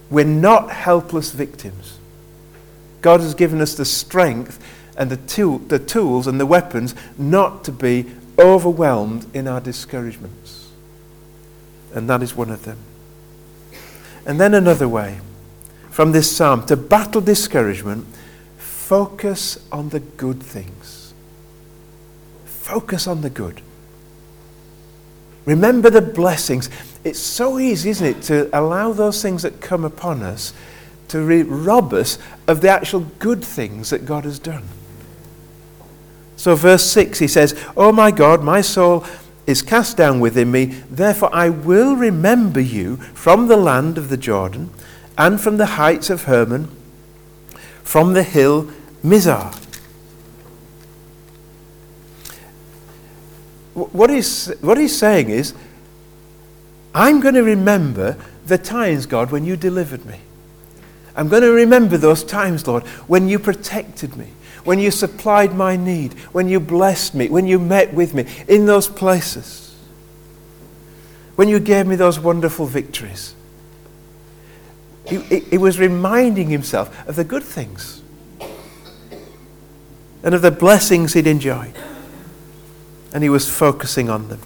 We're 0.10 0.26
not 0.26 0.72
helpless 0.72 1.32
victims. 1.32 1.99
God 3.02 3.22
has 3.22 3.34
given 3.34 3.62
us 3.62 3.76
the 3.76 3.86
strength 3.86 4.60
and 4.98 5.10
the, 5.10 5.18
tool, 5.18 5.60
the 5.60 5.80
tools 5.80 6.28
and 6.28 6.40
the 6.40 6.46
weapons 6.46 6.94
not 7.18 7.64
to 7.64 7.72
be 7.72 8.06
overwhelmed 8.38 9.26
in 9.36 9.48
our 9.48 9.62
discouragements. 9.62 10.70
And 11.94 12.10
that 12.10 12.22
is 12.22 12.36
one 12.36 12.50
of 12.50 12.66
them. 12.66 12.78
And 14.26 14.40
then 14.40 14.54
another 14.54 14.88
way 14.88 15.20
from 15.90 16.12
this 16.12 16.36
psalm 16.36 16.66
to 16.68 16.78
battle 16.78 17.22
discouragement 17.22 18.06
focus 18.58 19.58
on 19.72 19.90
the 19.90 20.00
good 20.00 20.42
things. 20.42 21.14
Focus 22.46 23.08
on 23.08 23.22
the 23.22 23.30
good. 23.30 23.62
Remember 25.46 25.90
the 25.90 26.02
blessings. 26.02 26.70
It's 27.04 27.20
so 27.20 27.58
easy, 27.58 27.90
isn't 27.90 28.06
it, 28.06 28.22
to 28.24 28.50
allow 28.58 28.94
those 28.94 29.22
things 29.22 29.42
that 29.44 29.62
come 29.62 29.84
upon 29.84 30.22
us 30.22 30.54
to 31.10 31.44
rob 31.44 31.94
us 31.94 32.18
of 32.48 32.62
the 32.62 32.70
actual 32.70 33.02
good 33.20 33.44
things 33.44 33.90
that 33.90 34.06
God 34.06 34.24
has 34.24 34.40
done. 34.40 34.64
So, 36.36 36.56
verse 36.56 36.86
6, 36.86 37.20
he 37.20 37.28
says, 37.28 37.62
Oh 37.76 37.92
my 37.92 38.12
God, 38.12 38.44
my 38.44 38.62
soul 38.62 39.06
is 39.46 39.62
cast 39.62 39.98
down 39.98 40.20
within 40.20 40.52
me, 40.52 40.66
therefore 40.90 41.30
I 41.34 41.50
will 41.50 41.96
remember 41.96 42.62
you 42.62 42.98
from 42.98 43.48
the 43.48 43.58
land 43.58 43.98
of 43.98 44.10
the 44.10 44.18
Jordan 44.18 44.70
and 45.18 45.42
from 45.42 45.58
the 45.58 45.66
heights 45.66 46.10
of 46.10 46.24
Hermon, 46.24 46.70
from 47.84 48.14
the 48.14 48.24
hill 48.24 48.72
Mizar. 49.04 49.56
What 53.74 54.10
he's, 54.10 54.48
what 54.62 54.78
he's 54.78 54.98
saying 54.98 55.30
is, 55.30 55.54
I'm 56.94 57.20
going 57.20 57.36
to 57.36 57.44
remember 57.44 58.18
the 58.46 58.58
times, 58.58 59.06
God, 59.06 59.32
when 59.32 59.46
you 59.46 59.56
delivered 59.56 60.06
me. 60.06 60.20
I'm 61.20 61.28
going 61.28 61.44
to 61.44 61.52
remember 61.52 61.98
those 61.98 62.24
times, 62.24 62.66
Lord, 62.66 62.84
when 63.08 63.28
you 63.28 63.40
protected 63.40 64.16
me, 64.16 64.28
when 64.64 64.80
you 64.80 64.90
supplied 64.90 65.54
my 65.54 65.76
need, 65.76 66.14
when 66.32 66.48
you 66.48 66.62
blessed 66.62 67.14
me, 67.14 67.28
when 67.28 67.46
you 67.46 67.60
met 67.60 67.94
with 67.94 68.14
me 68.14 68.26
in 68.48 68.66
those 68.66 68.88
places, 68.88 69.76
when 71.36 71.50
you 71.50 71.60
gave 71.60 71.88
me 71.88 71.98
those 71.98 72.22
wonderful 72.22 72.68
victories. 72.68 73.36
He, 75.06 75.18
he, 75.40 75.58
was 75.58 75.78
reminding 75.78 76.48
himself 76.48 77.06
of 77.06 77.18
the 77.18 77.26
good 77.26 77.44
things 77.44 78.02
and 80.24 80.34
of 80.34 80.42
the 80.42 80.52
blessings 80.52 81.16
he'd 81.16 81.28
enjoyed. 81.28 81.74
And 83.14 83.24
he 83.24 83.30
was 83.30 83.50
focusing 83.50 84.10
on 84.10 84.30
them. 84.30 84.40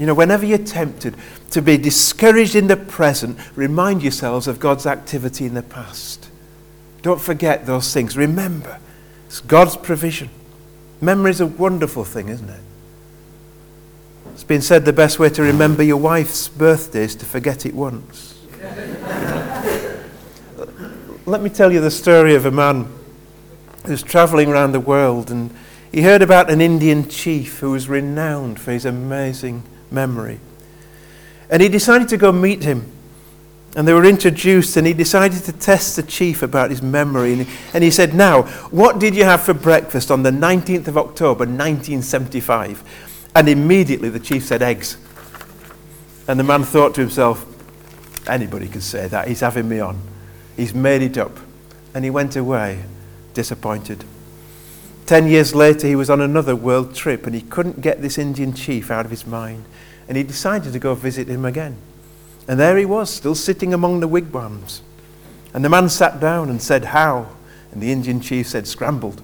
You 0.00 0.06
know, 0.06 0.14
whenever 0.14 0.46
you're 0.46 0.56
tempted 0.56 1.14
to 1.50 1.60
be 1.60 1.76
discouraged 1.76 2.54
in 2.54 2.68
the 2.68 2.76
present, 2.78 3.38
remind 3.54 4.02
yourselves 4.02 4.48
of 4.48 4.58
God's 4.58 4.86
activity 4.86 5.44
in 5.44 5.52
the 5.52 5.62
past. 5.62 6.30
Don't 7.02 7.20
forget 7.20 7.66
those 7.66 7.92
things. 7.92 8.16
Remember, 8.16 8.78
it's 9.26 9.42
God's 9.42 9.76
provision. 9.76 10.30
Memory 11.02 11.32
is 11.32 11.42
a 11.42 11.46
wonderful 11.46 12.04
thing, 12.04 12.30
isn't 12.30 12.48
it? 12.48 12.62
It's 14.32 14.42
been 14.42 14.62
said 14.62 14.86
the 14.86 14.94
best 14.94 15.18
way 15.18 15.28
to 15.28 15.42
remember 15.42 15.82
your 15.82 15.98
wife's 15.98 16.48
birthday 16.48 17.02
is 17.02 17.14
to 17.16 17.26
forget 17.26 17.66
it 17.66 17.74
once. 17.74 18.40
Let 21.26 21.42
me 21.42 21.50
tell 21.50 21.70
you 21.70 21.82
the 21.82 21.90
story 21.90 22.34
of 22.34 22.46
a 22.46 22.50
man 22.50 22.90
who's 23.84 24.02
traveling 24.02 24.48
around 24.48 24.72
the 24.72 24.80
world 24.80 25.30
and 25.30 25.54
he 25.92 26.00
heard 26.00 26.22
about 26.22 26.50
an 26.50 26.62
Indian 26.62 27.06
chief 27.06 27.58
who 27.58 27.72
was 27.72 27.86
renowned 27.86 28.58
for 28.58 28.72
his 28.72 28.86
amazing 28.86 29.64
memory. 29.90 30.40
And 31.50 31.62
he 31.62 31.68
decided 31.68 32.08
to 32.08 32.16
go 32.16 32.32
meet 32.32 32.62
him. 32.62 32.90
And 33.76 33.86
they 33.86 33.92
were 33.92 34.04
introduced, 34.04 34.76
and 34.76 34.86
he 34.86 34.92
decided 34.92 35.44
to 35.44 35.52
test 35.52 35.94
the 35.94 36.02
chief 36.02 36.42
about 36.42 36.70
his 36.70 36.82
memory. 36.82 37.32
And 37.34 37.42
he, 37.42 37.56
and 37.72 37.84
he 37.84 37.90
said, 37.90 38.14
Now, 38.14 38.42
what 38.70 38.98
did 38.98 39.14
you 39.14 39.24
have 39.24 39.42
for 39.42 39.54
breakfast 39.54 40.10
on 40.10 40.24
the 40.24 40.30
19th 40.30 40.88
of 40.88 40.98
October, 40.98 41.44
1975? 41.44 43.28
And 43.36 43.48
immediately 43.48 44.08
the 44.08 44.18
chief 44.18 44.44
said, 44.44 44.60
Eggs. 44.60 44.96
And 46.26 46.38
the 46.38 46.44
man 46.44 46.64
thought 46.64 46.94
to 46.96 47.00
himself, 47.00 47.46
Anybody 48.28 48.68
could 48.68 48.82
say 48.82 49.06
that. 49.08 49.28
He's 49.28 49.40
having 49.40 49.68
me 49.68 49.80
on. 49.80 50.00
He's 50.56 50.74
made 50.74 51.02
it 51.02 51.16
up. 51.16 51.38
And 51.94 52.04
he 52.04 52.10
went 52.10 52.36
away 52.36 52.84
disappointed. 53.34 54.04
Ten 55.10 55.26
years 55.26 55.56
later, 55.56 55.88
he 55.88 55.96
was 55.96 56.08
on 56.08 56.20
another 56.20 56.54
world 56.54 56.94
trip 56.94 57.26
and 57.26 57.34
he 57.34 57.40
couldn't 57.40 57.80
get 57.80 58.00
this 58.00 58.16
Indian 58.16 58.54
chief 58.54 58.92
out 58.92 59.04
of 59.04 59.10
his 59.10 59.26
mind. 59.26 59.64
And 60.06 60.16
he 60.16 60.22
decided 60.22 60.72
to 60.72 60.78
go 60.78 60.94
visit 60.94 61.26
him 61.26 61.44
again. 61.44 61.78
And 62.46 62.60
there 62.60 62.76
he 62.76 62.84
was, 62.84 63.10
still 63.10 63.34
sitting 63.34 63.74
among 63.74 63.98
the 63.98 64.06
wigwams. 64.06 64.82
And 65.52 65.64
the 65.64 65.68
man 65.68 65.88
sat 65.88 66.20
down 66.20 66.48
and 66.48 66.62
said, 66.62 66.84
How? 66.84 67.26
And 67.72 67.82
the 67.82 67.90
Indian 67.90 68.20
chief 68.20 68.46
said, 68.46 68.68
Scrambled. 68.68 69.20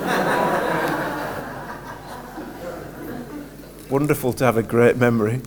Wonderful 3.88 4.32
to 4.32 4.44
have 4.44 4.56
a 4.56 4.64
great 4.64 4.96
memory. 4.96 5.42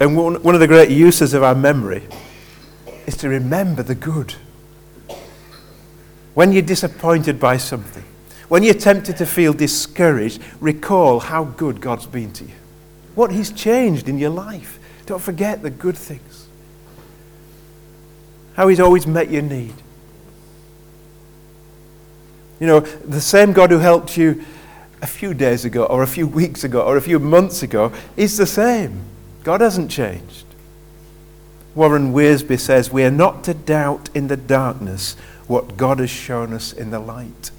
And 0.00 0.16
one, 0.16 0.42
one 0.42 0.54
of 0.54 0.62
the 0.62 0.68
great 0.68 0.88
uses 0.88 1.34
of 1.34 1.42
our 1.42 1.54
memory 1.54 2.04
is 3.06 3.14
to 3.18 3.28
remember 3.28 3.82
the 3.82 3.94
good. 3.94 4.36
When 6.32 6.52
you're 6.52 6.62
disappointed 6.62 7.38
by 7.38 7.58
something, 7.58 8.04
when 8.48 8.62
you're 8.62 8.74
tempted 8.74 9.16
to 9.18 9.26
feel 9.26 9.52
discouraged, 9.52 10.42
recall 10.60 11.20
how 11.20 11.44
good 11.44 11.80
God's 11.80 12.06
been 12.06 12.32
to 12.34 12.44
you, 12.44 12.54
what 13.14 13.30
He's 13.32 13.50
changed 13.50 14.08
in 14.08 14.18
your 14.18 14.30
life. 14.30 14.78
Don't 15.06 15.22
forget 15.22 15.62
the 15.62 15.70
good 15.70 15.96
things, 15.96 16.48
how 18.54 18.68
He's 18.68 18.80
always 18.80 19.06
met 19.06 19.30
your 19.30 19.42
need. 19.42 19.74
You 22.60 22.66
know, 22.68 22.80
the 22.80 23.20
same 23.20 23.52
God 23.52 23.70
who 23.70 23.78
helped 23.78 24.16
you 24.16 24.44
a 25.02 25.06
few 25.06 25.34
days 25.34 25.64
ago, 25.64 25.84
or 25.84 26.04
a 26.04 26.06
few 26.06 26.28
weeks 26.28 26.62
ago, 26.62 26.80
or 26.82 26.96
a 26.96 27.02
few 27.02 27.18
months 27.18 27.64
ago, 27.64 27.92
is 28.16 28.36
the 28.36 28.46
same. 28.46 29.00
God 29.42 29.60
hasn't 29.60 29.90
changed. 29.90 30.46
Warren 31.74 32.12
Wiersbe 32.12 32.60
says, 32.60 32.92
We 32.92 33.02
are 33.02 33.10
not 33.10 33.42
to 33.44 33.54
doubt 33.54 34.10
in 34.14 34.28
the 34.28 34.36
darkness 34.36 35.14
what 35.48 35.76
God 35.76 35.98
has 35.98 36.10
shown 36.10 36.52
us 36.52 36.72
in 36.72 36.90
the 36.90 37.00
light. 37.00 37.50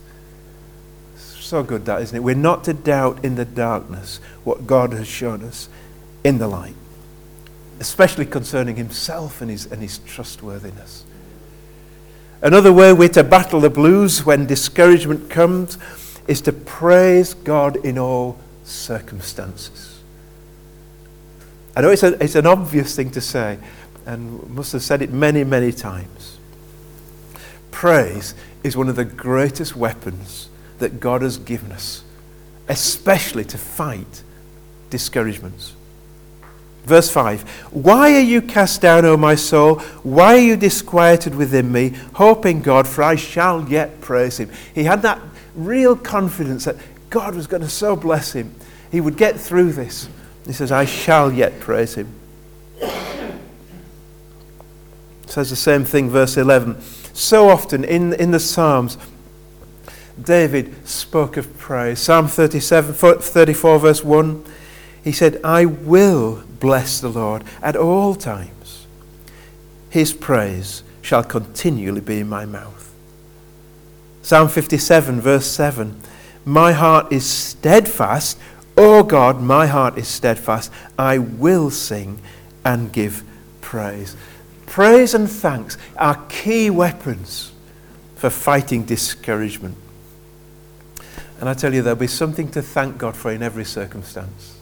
So 1.44 1.62
good, 1.62 1.84
that, 1.86 2.02
isn't 2.02 2.16
it? 2.16 2.22
We're 2.22 2.36
not 2.36 2.64
to 2.64 2.74
doubt 2.74 3.26
in 3.26 3.36
the 3.36 3.44
darkness 3.44 4.22
what 4.46 4.66
God 4.66 4.94
has 4.94 5.10
shown 5.10 5.44
us 5.44 5.68
in 6.24 6.38
the 6.38 6.48
light, 6.48 6.74
especially 7.82 8.26
concerning 8.26 8.78
Himself 8.78 9.42
and 9.42 9.52
His, 9.52 9.66
and 9.66 9.82
his 9.82 9.98
trustworthiness. 10.00 11.04
Another 12.42 12.72
way 12.72 12.94
we're 12.94 13.10
to 13.10 13.26
battle 13.26 13.60
the 13.60 13.70
blues 13.70 14.26
when 14.26 14.46
discouragement 14.46 15.30
comes 15.30 15.78
is 16.30 16.40
to 16.42 16.54
praise 16.54 17.34
God 17.34 17.76
in 17.86 17.98
all 18.00 18.40
circumstances. 18.64 20.00
I 21.76 21.82
know 21.82 21.90
it's, 21.90 22.04
a, 22.04 22.24
it's 22.24 22.36
an 22.36 22.48
obvious 22.48 22.96
thing 22.96 23.12
to 23.12 23.22
say, 23.22 23.60
and 24.06 24.50
must 24.50 24.72
have 24.72 24.82
said 24.82 25.02
it 25.02 25.12
many, 25.12 25.44
many 25.44 25.74
times. 25.74 26.38
Praise 27.70 28.34
is 28.64 28.78
one 28.78 28.88
of 28.88 28.96
the 28.96 29.04
greatest 29.04 29.76
weapons 29.76 30.48
that 30.84 31.00
God 31.00 31.22
has 31.22 31.38
given 31.38 31.72
us, 31.72 32.04
especially 32.68 33.46
to 33.46 33.58
fight 33.58 34.22
discouragements. 34.90 35.74
Verse 36.84 37.10
5 37.10 37.42
Why 37.72 38.14
are 38.16 38.22
you 38.22 38.42
cast 38.42 38.82
down, 38.82 39.06
O 39.06 39.16
my 39.16 39.36
soul? 39.36 39.80
Why 40.04 40.36
are 40.36 40.42
you 40.42 40.58
disquieted 40.58 41.36
within 41.36 41.72
me? 41.72 41.94
Hoping 42.16 42.62
God, 42.62 42.86
for 42.86 43.02
I 43.02 43.16
shall 43.16 43.68
yet 43.70 44.02
praise 44.02 44.38
him. 44.38 44.50
He 44.76 44.84
had 44.84 45.02
that 45.04 45.22
real 45.56 45.96
confidence 45.96 46.66
that 46.66 46.76
God 47.10 47.34
was 47.34 47.48
going 47.48 47.62
to 47.62 47.70
so 47.70 47.96
bless 47.96 48.34
him. 48.34 48.54
He 48.92 49.00
would 49.00 49.16
get 49.16 49.40
through 49.40 49.72
this. 49.72 50.10
He 50.46 50.52
says, 50.52 50.70
I 50.70 50.84
shall 50.84 51.32
yet 51.32 51.62
praise 51.62 51.96
him. 51.96 52.14
says 55.28 55.50
the 55.50 55.56
same 55.56 55.86
thing, 55.86 56.10
verse 56.10 56.36
11. 56.36 56.82
So 57.14 57.48
often 57.48 57.86
in, 57.86 58.12
in 58.14 58.32
the 58.32 58.40
Psalms, 58.40 58.98
David 60.22 60.88
spoke 60.88 61.38
of 61.38 61.58
praise. 61.58 62.00
Psalm 62.00 62.28
37, 62.28 62.94
34, 62.94 63.80
verse 63.80 64.04
1, 64.04 64.46
he 65.04 65.12
said, 65.12 65.40
I 65.44 65.66
will 65.66 66.44
bless 66.60 67.00
the 67.00 67.10
Lord 67.10 67.44
at 67.62 67.76
all 67.76 68.16
times. 68.16 68.86
His 69.90 70.14
praise 70.14 70.84
shall 71.02 71.24
continually 71.24 72.02
be 72.02 72.20
in 72.20 72.30
my 72.30 72.46
mouth. 72.46 72.94
Psalm 74.22 74.48
57, 74.48 75.20
verse 75.20 75.46
7, 75.46 76.00
My 76.46 76.72
heart 76.72 77.12
is 77.12 77.26
steadfast. 77.26 78.40
O 78.78 79.04
God, 79.04 79.42
my 79.42 79.68
heart 79.68 79.98
is 79.98 80.08
steadfast. 80.08 80.72
I 80.98 81.18
will 81.18 81.70
sing 81.70 82.22
and 82.64 82.92
give 82.92 83.24
praise. 83.62 84.16
Praise 84.66 85.14
and 85.14 85.30
thanks 85.30 85.78
are 85.98 86.24
key 86.30 86.70
weapons 86.70 87.52
for 88.16 88.30
fighting 88.30 88.86
discouragement. 88.86 89.78
And 91.44 91.50
I 91.50 91.54
tell 91.54 91.74
you, 91.74 91.82
there'll 91.82 92.00
be 92.00 92.08
something 92.08 92.50
to 92.52 92.62
thank 92.62 92.98
God 92.98 93.18
for 93.18 93.30
in 93.30 93.44
every 93.44 93.66
circumstance. 93.66 94.58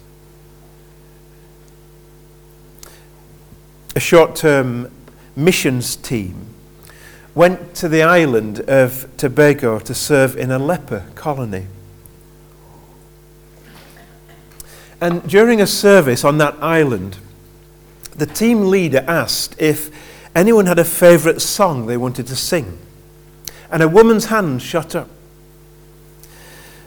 A 3.95 3.99
short 3.99 4.35
term 4.35 4.89
missions 5.35 5.95
team 5.95 6.47
went 7.35 7.75
to 7.75 7.87
the 7.87 8.01
island 8.01 8.61
of 8.61 9.07
Tobago 9.17 9.77
to 9.77 9.93
serve 9.93 10.35
in 10.35 10.49
a 10.49 10.57
leper 10.57 11.05
colony. 11.13 11.67
And 14.99 15.21
during 15.29 15.61
a 15.61 15.67
service 15.67 16.23
on 16.23 16.39
that 16.39 16.55
island, 16.63 17.17
the 18.15 18.25
team 18.25 18.71
leader 18.71 19.05
asked 19.07 19.55
if 19.61 19.91
anyone 20.35 20.65
had 20.65 20.79
a 20.79 20.83
favourite 20.83 21.41
song 21.41 21.85
they 21.85 21.97
wanted 21.97 22.25
to 22.25 22.35
sing. 22.35 22.79
And 23.69 23.83
a 23.83 23.87
woman's 23.87 24.25
hand 24.25 24.63
shot 24.63 24.95
up. 24.95 25.09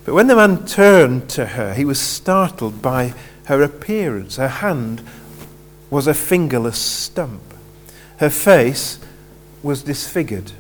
But 0.05 0.15
when 0.15 0.27
the 0.27 0.37
man 0.37 0.67
turned 0.67 1.29
to 1.31 1.47
her, 1.47 1.75
he 1.75 1.85
was 1.85 1.99
startled 1.99 2.83
by 2.83 3.15
her 3.47 3.63
appearance. 3.63 4.37
Her 4.37 4.49
hand 4.49 5.03
was 5.91 6.07
a 6.07 6.15
fingerless 6.15 6.79
stump. 6.79 7.55
Her 8.19 8.31
face 8.31 8.99
was 9.63 9.83
disfigured. 9.83 10.53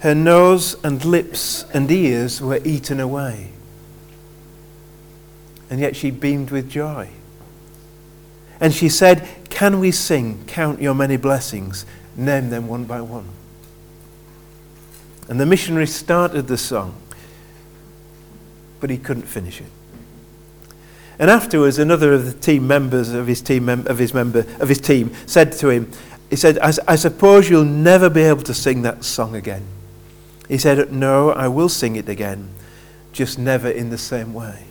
Her 0.00 0.14
nose 0.14 0.76
and 0.84 1.04
lips 1.04 1.64
and 1.72 1.90
ears 1.90 2.40
were 2.40 2.60
eaten 2.64 3.00
away. 3.00 3.52
And 5.70 5.80
yet 5.80 5.96
she 5.96 6.10
beamed 6.10 6.50
with 6.50 6.68
joy. 6.68 7.08
And 8.60 8.74
she 8.74 8.88
said, 8.88 9.26
Can 9.48 9.80
we 9.80 9.90
sing, 9.90 10.44
Count 10.46 10.80
Your 10.82 10.94
Many 10.94 11.16
Blessings? 11.16 11.86
Name 12.14 12.50
them 12.50 12.68
one 12.68 12.84
by 12.84 13.00
one. 13.00 13.28
And 15.28 15.40
the 15.40 15.46
missionary 15.46 15.86
started 15.86 16.46
the 16.46 16.58
song, 16.58 16.94
but 18.82 18.90
he 18.90 18.98
couldn't 18.98 19.22
finish 19.22 19.62
it. 19.62 19.70
And 21.18 21.30
afterwards, 21.30 21.78
another 21.78 22.12
of 22.12 22.26
the 22.26 22.38
team 22.38 22.66
members 22.66 23.14
of 23.14 23.26
his 23.26 23.40
team, 23.40 23.70
of 23.70 23.96
his 23.96 24.12
member 24.12 24.40
of 24.60 24.68
his 24.68 24.80
team 24.80 25.14
said 25.24 25.52
to 25.52 25.70
him, 25.70 25.90
he 26.28 26.36
said, 26.36 26.58
I, 26.58 26.72
I 26.86 26.96
suppose 26.96 27.48
you'll 27.48 27.64
never 27.64 28.10
be 28.10 28.20
able 28.20 28.42
to 28.42 28.52
sing 28.52 28.82
that 28.82 29.04
song 29.04 29.34
again. 29.34 29.64
He 30.46 30.58
said, 30.58 30.92
No, 30.92 31.30
I 31.30 31.48
will 31.48 31.70
sing 31.70 31.96
it 31.96 32.10
again, 32.10 32.50
just 33.14 33.38
never 33.38 33.70
in 33.70 33.88
the 33.88 33.96
same 33.96 34.34
way 34.34 34.66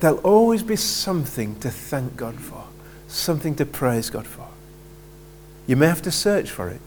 there'll 0.00 0.18
always 0.18 0.62
be 0.62 0.76
something 0.76 1.58
to 1.60 1.70
thank 1.70 2.16
God 2.16 2.36
for, 2.36 2.64
something 3.08 3.54
to 3.56 3.66
praise 3.66 4.10
God 4.10 4.26
for. 4.26 4.48
You 5.66 5.76
may 5.76 5.86
have 5.86 6.02
to 6.02 6.10
search 6.10 6.50
for 6.50 6.68
it. 6.68 6.80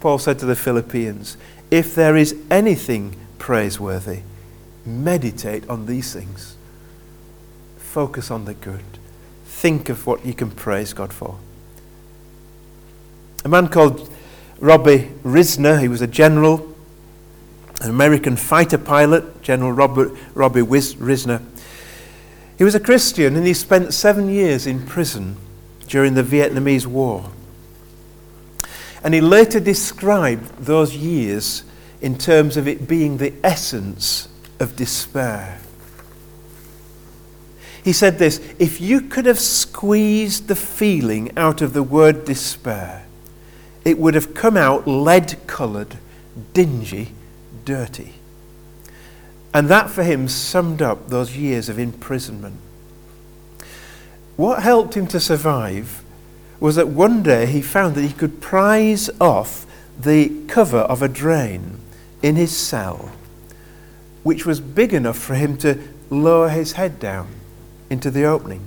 Paul 0.00 0.18
said 0.18 0.38
to 0.40 0.46
the 0.46 0.56
Philippians, 0.56 1.36
if 1.76 1.94
there 1.94 2.16
is 2.16 2.34
anything 2.50 3.14
praiseworthy, 3.38 4.20
meditate 4.84 5.68
on 5.68 5.86
these 5.86 6.12
things. 6.12 6.56
Focus 7.76 8.30
on 8.30 8.46
the 8.46 8.54
good. 8.54 8.84
Think 9.44 9.88
of 9.88 10.06
what 10.06 10.24
you 10.24 10.34
can 10.34 10.50
praise 10.50 10.92
God 10.92 11.12
for. 11.12 11.38
A 13.44 13.48
man 13.48 13.68
called 13.68 14.10
Robbie 14.58 15.10
Risner, 15.22 15.80
he 15.80 15.88
was 15.88 16.00
a 16.00 16.06
general 16.06 16.74
an 17.82 17.90
American 17.90 18.36
fighter 18.36 18.78
pilot, 18.78 19.42
General 19.42 19.72
Robert, 19.72 20.12
Robbie 20.34 20.62
Risner. 20.62 21.42
He 22.56 22.64
was 22.64 22.74
a 22.74 22.80
Christian 22.80 23.36
and 23.36 23.46
he 23.46 23.52
spent 23.52 23.92
seven 23.92 24.30
years 24.30 24.66
in 24.66 24.86
prison 24.86 25.36
during 25.86 26.14
the 26.14 26.22
Vietnamese 26.22 26.86
War. 26.86 27.30
And 29.06 29.14
he 29.14 29.20
later 29.20 29.60
described 29.60 30.58
those 30.58 30.96
years 30.96 31.62
in 32.00 32.18
terms 32.18 32.56
of 32.56 32.66
it 32.66 32.88
being 32.88 33.18
the 33.18 33.32
essence 33.44 34.26
of 34.58 34.74
despair. 34.74 35.60
He 37.84 37.92
said 37.92 38.18
this 38.18 38.40
if 38.58 38.80
you 38.80 39.00
could 39.00 39.26
have 39.26 39.38
squeezed 39.38 40.48
the 40.48 40.56
feeling 40.56 41.30
out 41.38 41.62
of 41.62 41.72
the 41.72 41.84
word 41.84 42.24
despair, 42.24 43.06
it 43.84 43.96
would 43.96 44.14
have 44.14 44.34
come 44.34 44.56
out 44.56 44.88
lead 44.88 45.36
coloured, 45.46 45.98
dingy, 46.52 47.12
dirty. 47.64 48.14
And 49.54 49.68
that 49.68 49.88
for 49.88 50.02
him 50.02 50.26
summed 50.26 50.82
up 50.82 51.10
those 51.10 51.36
years 51.36 51.68
of 51.68 51.78
imprisonment. 51.78 52.56
What 54.34 54.64
helped 54.64 54.94
him 54.94 55.06
to 55.06 55.20
survive 55.20 56.02
was 56.60 56.76
that 56.76 56.88
one 56.88 57.22
day 57.22 57.46
he 57.46 57.60
found 57.60 57.94
that 57.94 58.02
he 58.02 58.12
could 58.12 58.40
prise 58.40 59.10
off 59.20 59.66
the 60.00 60.28
cover 60.46 60.78
of 60.78 61.02
a 61.02 61.08
drain 61.08 61.78
in 62.22 62.36
his 62.36 62.56
cell, 62.56 63.12
which 64.22 64.46
was 64.46 64.60
big 64.60 64.92
enough 64.92 65.18
for 65.18 65.34
him 65.34 65.56
to 65.58 65.78
lower 66.10 66.48
his 66.48 66.72
head 66.72 66.98
down 66.98 67.28
into 67.90 68.10
the 68.10 68.24
opening. 68.24 68.62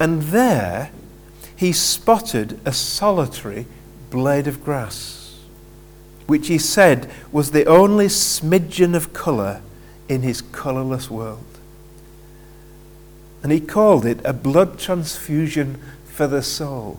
And 0.00 0.22
there 0.22 0.90
he 1.56 1.72
spotted 1.72 2.60
a 2.64 2.72
solitary 2.72 3.66
blade 4.10 4.46
of 4.46 4.64
grass, 4.64 5.38
which 6.26 6.48
he 6.48 6.58
said 6.58 7.10
was 7.32 7.50
the 7.50 7.66
only 7.66 8.06
smidgen 8.06 8.94
of 8.94 9.12
colour 9.12 9.60
in 10.08 10.22
his 10.22 10.40
colourless 10.40 11.10
world. 11.10 11.44
And 13.42 13.52
he 13.52 13.60
called 13.60 14.04
it 14.04 14.20
a 14.24 14.32
blood 14.32 14.78
transfusion 14.78 15.80
for 16.18 16.26
the 16.26 16.42
soul, 16.42 16.98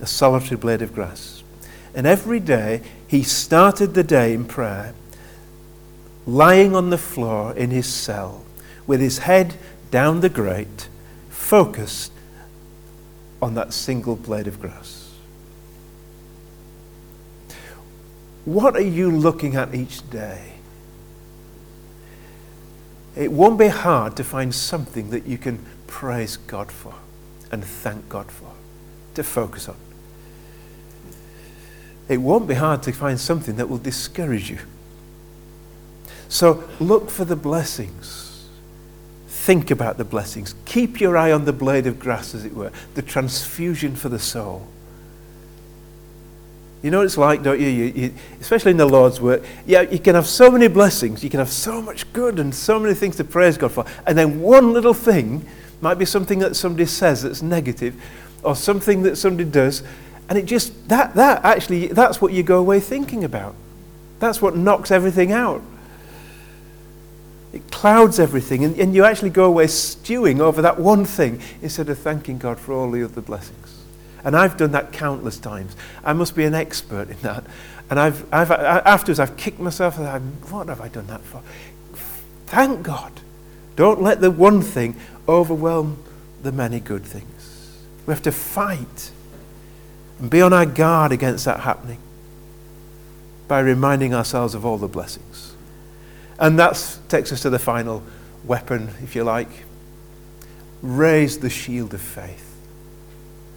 a 0.00 0.06
solitary 0.06 0.56
blade 0.56 0.80
of 0.80 0.94
grass. 0.94 1.42
And 1.94 2.06
every 2.06 2.40
day 2.40 2.80
he 3.06 3.22
started 3.22 3.92
the 3.92 4.02
day 4.02 4.32
in 4.32 4.46
prayer, 4.46 4.94
lying 6.26 6.74
on 6.74 6.88
the 6.88 6.96
floor 6.96 7.54
in 7.54 7.68
his 7.68 7.86
cell 7.86 8.46
with 8.86 9.02
his 9.02 9.18
head 9.18 9.56
down 9.90 10.22
the 10.22 10.30
grate, 10.30 10.88
focused 11.28 12.12
on 13.42 13.52
that 13.56 13.74
single 13.74 14.16
blade 14.16 14.46
of 14.46 14.58
grass. 14.58 15.12
What 18.46 18.74
are 18.74 18.80
you 18.80 19.10
looking 19.10 19.54
at 19.54 19.74
each 19.74 20.08
day? 20.08 20.54
It 23.14 23.30
won't 23.30 23.58
be 23.58 23.68
hard 23.68 24.16
to 24.16 24.24
find 24.24 24.54
something 24.54 25.10
that 25.10 25.26
you 25.26 25.36
can 25.36 25.62
praise 25.86 26.38
God 26.38 26.72
for 26.72 26.94
and 27.52 27.64
thank 27.64 28.08
God 28.08 28.30
for, 28.30 28.50
to 29.14 29.22
focus 29.22 29.68
on. 29.68 29.76
It 32.08 32.16
won't 32.16 32.48
be 32.48 32.54
hard 32.54 32.82
to 32.82 32.92
find 32.92 33.20
something 33.20 33.56
that 33.56 33.68
will 33.68 33.78
discourage 33.78 34.50
you. 34.50 34.58
So 36.28 36.68
look 36.80 37.10
for 37.10 37.24
the 37.24 37.36
blessings 37.36 38.22
Think 39.42 39.72
about 39.72 39.98
the 39.98 40.04
blessings. 40.04 40.54
Keep 40.66 41.00
your 41.00 41.16
eye 41.16 41.32
on 41.32 41.46
the 41.46 41.52
blade 41.52 41.88
of 41.88 41.98
grass, 41.98 42.32
as 42.32 42.44
it 42.44 42.54
were, 42.54 42.70
the 42.94 43.02
transfusion 43.02 43.96
for 43.96 44.08
the 44.08 44.20
soul. 44.20 44.68
You 46.80 46.92
know 46.92 46.98
what 46.98 47.06
it's 47.06 47.18
like, 47.18 47.42
don't 47.42 47.58
you? 47.58 47.66
You, 47.66 47.84
you? 47.86 48.14
Especially 48.40 48.70
in 48.70 48.76
the 48.76 48.86
Lord's 48.86 49.20
work. 49.20 49.42
Yeah, 49.66 49.80
you 49.80 49.98
can 49.98 50.14
have 50.14 50.28
so 50.28 50.48
many 50.48 50.68
blessings, 50.68 51.24
you 51.24 51.30
can 51.30 51.40
have 51.40 51.50
so 51.50 51.82
much 51.82 52.12
good 52.12 52.38
and 52.38 52.54
so 52.54 52.78
many 52.78 52.94
things 52.94 53.16
to 53.16 53.24
praise 53.24 53.58
God 53.58 53.72
for. 53.72 53.84
And 54.06 54.16
then 54.16 54.40
one 54.40 54.72
little 54.72 54.94
thing 54.94 55.44
might 55.82 55.98
be 55.98 56.04
something 56.04 56.38
that 56.38 56.56
somebody 56.56 56.86
says 56.86 57.22
that's 57.22 57.42
negative, 57.42 58.00
or 58.42 58.56
something 58.56 59.02
that 59.02 59.16
somebody 59.16 59.48
does, 59.48 59.82
and 60.28 60.38
it 60.38 60.46
just, 60.46 60.88
that, 60.88 61.14
that 61.14 61.44
actually, 61.44 61.88
that's 61.88 62.20
what 62.20 62.32
you 62.32 62.42
go 62.42 62.58
away 62.58 62.80
thinking 62.80 63.24
about. 63.24 63.54
That's 64.18 64.40
what 64.40 64.56
knocks 64.56 64.90
everything 64.90 65.32
out. 65.32 65.60
It 67.52 67.70
clouds 67.70 68.18
everything, 68.18 68.64
and, 68.64 68.78
and 68.78 68.94
you 68.94 69.04
actually 69.04 69.30
go 69.30 69.44
away 69.44 69.66
stewing 69.66 70.40
over 70.40 70.62
that 70.62 70.78
one 70.78 71.04
thing 71.04 71.42
instead 71.60 71.88
of 71.90 71.98
thanking 71.98 72.38
God 72.38 72.58
for 72.58 72.72
all 72.72 72.90
the 72.90 73.04
other 73.04 73.20
blessings. 73.20 73.82
And 74.24 74.36
I've 74.36 74.56
done 74.56 74.72
that 74.72 74.92
countless 74.92 75.38
times. 75.38 75.74
I 76.04 76.12
must 76.12 76.36
be 76.36 76.44
an 76.44 76.54
expert 76.54 77.10
in 77.10 77.18
that. 77.22 77.44
And 77.90 77.98
I've, 77.98 78.24
I've, 78.32 78.50
afterwards, 78.50 79.18
I've 79.18 79.36
kicked 79.36 79.58
myself. 79.58 79.98
And 79.98 80.40
what 80.50 80.68
have 80.68 80.80
I 80.80 80.88
done 80.88 81.08
that 81.08 81.20
for? 81.22 81.42
Thank 82.46 82.82
God. 82.82 83.12
Don't 83.74 84.00
let 84.00 84.20
the 84.20 84.30
one 84.30 84.62
thing 84.62 84.94
overwhelm 85.28 86.02
the 86.42 86.52
many 86.52 86.80
good 86.80 87.04
things. 87.04 87.78
We 88.06 88.12
have 88.12 88.22
to 88.22 88.32
fight 88.32 89.10
and 90.18 90.30
be 90.30 90.40
on 90.40 90.52
our 90.52 90.66
guard 90.66 91.12
against 91.12 91.44
that 91.44 91.60
happening 91.60 91.98
by 93.48 93.60
reminding 93.60 94.14
ourselves 94.14 94.54
of 94.54 94.64
all 94.64 94.78
the 94.78 94.88
blessings. 94.88 95.54
And 96.38 96.58
that 96.58 96.98
takes 97.08 97.32
us 97.32 97.42
to 97.42 97.50
the 97.50 97.58
final 97.58 98.02
weapon, 98.44 98.90
if 99.02 99.14
you 99.14 99.24
like. 99.24 99.48
Raise 100.80 101.38
the 101.38 101.50
shield 101.50 101.94
of 101.94 102.00
faith. 102.00 102.56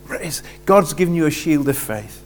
Raise. 0.07 0.43
God's 0.65 0.93
given 0.93 1.15
you 1.15 1.25
a 1.25 1.31
shield 1.31 1.67
of 1.67 1.77
faith. 1.77 2.23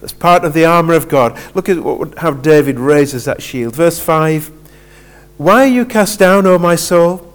That's 0.00 0.12
part 0.12 0.44
of 0.44 0.54
the 0.54 0.64
armor 0.64 0.94
of 0.94 1.08
God. 1.08 1.38
Look 1.54 1.68
at 1.68 1.78
what, 1.78 2.18
how 2.18 2.32
David 2.32 2.78
raises 2.78 3.24
that 3.26 3.42
shield. 3.42 3.74
Verse 3.74 3.98
5 3.98 4.48
Why 5.36 5.64
are 5.64 5.66
you 5.66 5.84
cast 5.84 6.18
down, 6.18 6.46
O 6.46 6.58
my 6.58 6.76
soul? 6.76 7.27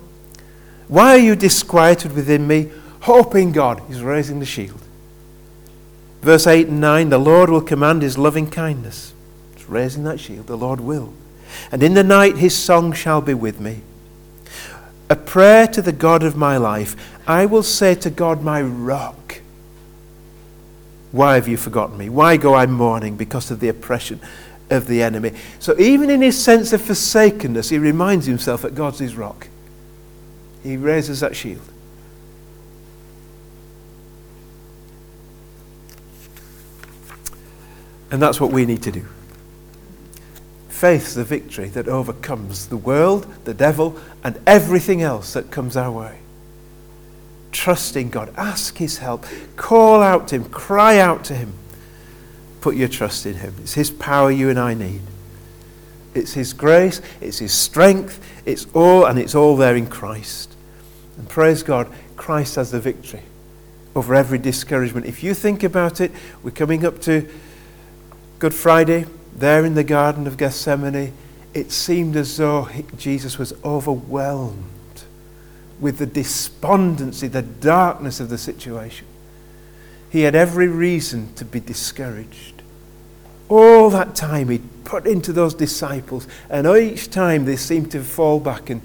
Why 0.88 1.16
are 1.16 1.20
you 1.20 1.36
disquieted 1.36 2.14
within 2.14 2.48
me? 2.48 2.72
Hope 3.02 3.36
in 3.36 3.52
God. 3.52 3.82
He's 3.88 4.02
raising 4.02 4.40
the 4.40 4.46
shield. 4.46 4.82
Verse 6.22 6.48
8 6.48 6.68
and 6.68 6.82
9 6.82 7.10
The 7.10 7.18
Lord 7.18 7.50
will 7.50 7.62
command 7.62 8.02
his 8.02 8.18
loving 8.18 8.50
kindness. 8.50 9.14
He's 9.56 9.70
raising 9.70 10.04
that 10.04 10.20
shield. 10.20 10.48
The 10.48 10.58
Lord 10.58 10.80
will 10.80 11.14
and 11.72 11.84
in 11.84 11.94
the 11.94 12.04
night 12.04 12.38
his 12.38 12.56
song 12.56 12.94
shall 12.94 13.22
be 13.22 13.34
with 13.34 13.60
me. 13.60 13.82
A 15.10 15.16
prayer 15.16 15.68
to 15.68 15.82
the 15.82 15.92
God 15.92 16.24
of 16.24 16.36
my 16.36 16.58
life. 16.58 16.96
I 17.28 17.46
will 17.46 17.64
say 17.64 17.96
to 17.96 18.10
God, 18.10 18.42
my 18.42 18.62
rock, 18.62 19.42
why 21.12 21.36
have 21.36 21.48
you 21.48 21.58
forgotten 21.58 21.98
me? 21.98 22.10
Why 22.10 22.38
go 22.38 22.56
I 22.56 22.66
mourning 22.66 23.16
because 23.16 23.52
of 23.52 23.60
the 23.60 23.70
oppression 23.70 24.20
of 24.70 24.88
the 24.88 25.04
enemy? 25.04 25.34
So 25.60 25.78
even 25.80 26.10
in 26.10 26.22
his 26.22 26.42
sense 26.42 26.74
of 26.74 26.82
forsakenness, 26.82 27.70
he 27.70 27.78
reminds 27.78 28.26
himself 28.26 28.64
that 28.64 28.76
God's 28.76 29.00
his 29.00 29.16
rock. 29.16 29.48
He 30.64 30.78
raises 30.78 31.20
that 31.20 31.36
shield. 31.36 31.62
And 38.10 38.22
that's 38.22 38.40
what 38.40 38.52
we 38.52 38.66
need 38.66 38.84
to 38.84 38.92
do 38.92 39.06
faith's 40.84 41.14
the 41.14 41.24
victory 41.24 41.70
that 41.70 41.88
overcomes 41.88 42.68
the 42.68 42.76
world, 42.76 43.26
the 43.46 43.54
devil, 43.54 43.98
and 44.22 44.38
everything 44.46 45.02
else 45.02 45.32
that 45.32 45.50
comes 45.50 45.78
our 45.78 45.90
way. 45.90 46.20
Trusting 47.54 48.10
God, 48.10 48.34
ask 48.36 48.76
His 48.76 48.98
help, 48.98 49.26
call 49.56 50.02
out 50.02 50.28
to 50.28 50.36
Him, 50.36 50.44
cry 50.50 50.98
out 50.98 51.24
to 51.24 51.36
Him. 51.36 51.54
Put 52.60 52.76
your 52.76 52.90
trust 52.90 53.26
in 53.26 53.36
Him. 53.36 53.56
It's 53.62 53.76
His 53.76 53.92
power 53.92 54.30
you 54.30 54.50
and 54.50 54.60
I 54.60 54.74
need. 54.74 55.00
It's 56.14 56.34
His 56.34 56.52
grace, 56.52 57.02
it's 57.22 57.40
His 57.40 57.54
strength, 57.54 58.20
it's 58.46 58.68
all, 58.74 59.06
and 59.06 59.18
it's 59.18 59.36
all 59.36 59.56
there 59.56 59.78
in 59.78 59.88
Christ. 59.88 60.53
And 61.18 61.30
praise 61.30 61.64
God, 61.64 61.92
Christ 62.16 62.56
has 62.56 62.72
the 62.72 62.80
victory 62.80 63.22
over 63.96 64.16
every 64.16 64.40
discouragement. 64.40 65.06
If 65.06 65.24
you 65.24 65.34
think 65.34 65.64
about 65.64 66.02
it, 66.02 66.12
we're 66.42 66.52
coming 66.52 66.86
up 66.86 67.00
to 67.02 67.30
Good 68.40 68.54
Friday 68.54 69.06
there 69.36 69.66
in 69.66 69.74
the 69.74 69.84
Garden 69.84 70.28
of 70.28 70.38
Gethsemane, 70.38 71.14
it 71.54 71.72
seemed 71.72 72.16
as 72.16 72.38
though 72.38 72.68
Jesus 72.98 73.38
was 73.38 73.54
overwhelmed 73.64 74.64
with 75.80 75.98
the 75.98 76.06
despondency, 76.06 77.28
the 77.28 77.42
darkness 77.42 78.20
of 78.20 78.30
the 78.30 78.38
situation. 78.38 79.08
He 80.10 80.22
had 80.22 80.36
every 80.36 80.68
reason 80.68 81.34
to 81.36 81.46
be 81.46 81.60
discouraged. 81.60 82.62
All 83.50 83.90
that 83.90 84.16
time 84.16 84.50
he'd 84.50 84.84
put 84.84 85.06
into 85.06 85.34
those 85.34 85.54
disciples, 85.54 86.28
and 86.50 86.68
each 86.68 87.10
time 87.10 87.46
they 87.46 87.56
seemed 87.56 87.92
to 87.92 88.04
fall 88.04 88.40
back 88.40 88.70
and 88.70 88.82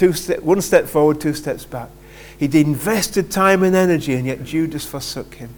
two 0.00 0.14
step, 0.14 0.40
one 0.40 0.62
step 0.62 0.86
forward, 0.86 1.20
two 1.20 1.34
steps 1.34 1.66
back. 1.66 1.90
He'd 2.38 2.54
invested 2.54 3.30
time 3.30 3.62
and 3.62 3.76
energy, 3.76 4.14
and 4.14 4.26
yet 4.26 4.42
Judas 4.42 4.86
forsook 4.86 5.34
him. 5.34 5.50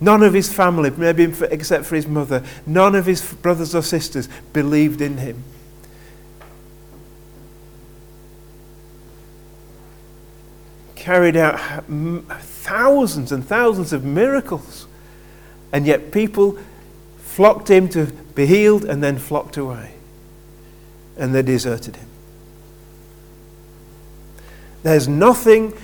None 0.00 0.24
of 0.24 0.34
his 0.34 0.52
family, 0.52 0.90
maybe 0.90 1.32
except 1.48 1.86
for 1.86 1.94
his 1.94 2.08
mother, 2.08 2.44
none 2.66 2.96
of 2.96 3.06
his 3.06 3.34
brothers 3.34 3.72
or 3.72 3.82
sisters 3.82 4.28
believed 4.52 5.00
in 5.00 5.18
him. 5.18 5.44
Carried 10.96 11.36
out 11.36 11.84
thousands 12.40 13.30
and 13.30 13.46
thousands 13.46 13.92
of 13.92 14.04
miracles. 14.04 14.88
And 15.72 15.86
yet 15.86 16.10
people 16.10 16.58
flocked 17.18 17.70
him 17.70 17.88
to 17.90 18.06
be 18.34 18.46
healed 18.46 18.84
and 18.84 19.04
then 19.04 19.18
flocked 19.18 19.56
away. 19.56 19.94
And 21.16 21.32
they 21.32 21.42
deserted 21.42 21.94
him. 21.94 22.07
There's 24.82 25.08
nothing 25.08 25.74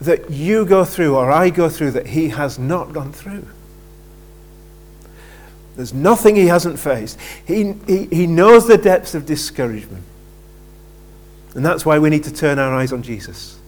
that 0.00 0.30
you 0.30 0.64
go 0.64 0.84
through 0.84 1.16
or 1.16 1.30
I 1.30 1.50
go 1.50 1.68
through 1.68 1.92
that 1.92 2.08
he 2.08 2.28
has 2.28 2.58
not 2.58 2.92
gone 2.92 3.12
through. 3.12 3.46
There's 5.76 5.92
nothing 5.92 6.36
he 6.36 6.46
hasn't 6.46 6.78
faced. 6.78 7.18
He, 7.46 7.74
he, 7.86 8.06
he 8.06 8.26
knows 8.26 8.66
the 8.66 8.78
depths 8.78 9.14
of 9.14 9.26
discouragement. 9.26 10.04
And 11.54 11.64
that's 11.64 11.84
why 11.84 11.98
we 11.98 12.10
need 12.10 12.24
to 12.24 12.32
turn 12.32 12.58
our 12.58 12.74
eyes 12.74 12.92
on 12.92 13.02
Jesus 13.02 13.58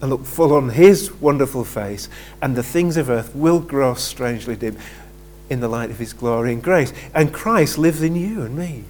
and 0.00 0.10
look 0.10 0.24
full 0.24 0.52
on 0.52 0.70
his 0.70 1.12
wonderful 1.12 1.64
face, 1.64 2.08
and 2.40 2.56
the 2.56 2.62
things 2.62 2.96
of 2.96 3.08
earth 3.08 3.32
will 3.36 3.60
grow 3.60 3.94
strangely 3.94 4.56
dim 4.56 4.76
in 5.48 5.60
the 5.60 5.68
light 5.68 5.90
of 5.90 5.98
his 5.98 6.12
glory 6.12 6.52
and 6.52 6.60
grace. 6.60 6.92
And 7.14 7.32
Christ 7.32 7.78
lives 7.78 8.02
in 8.02 8.16
you 8.16 8.42
and 8.42 8.56
me. 8.56 8.82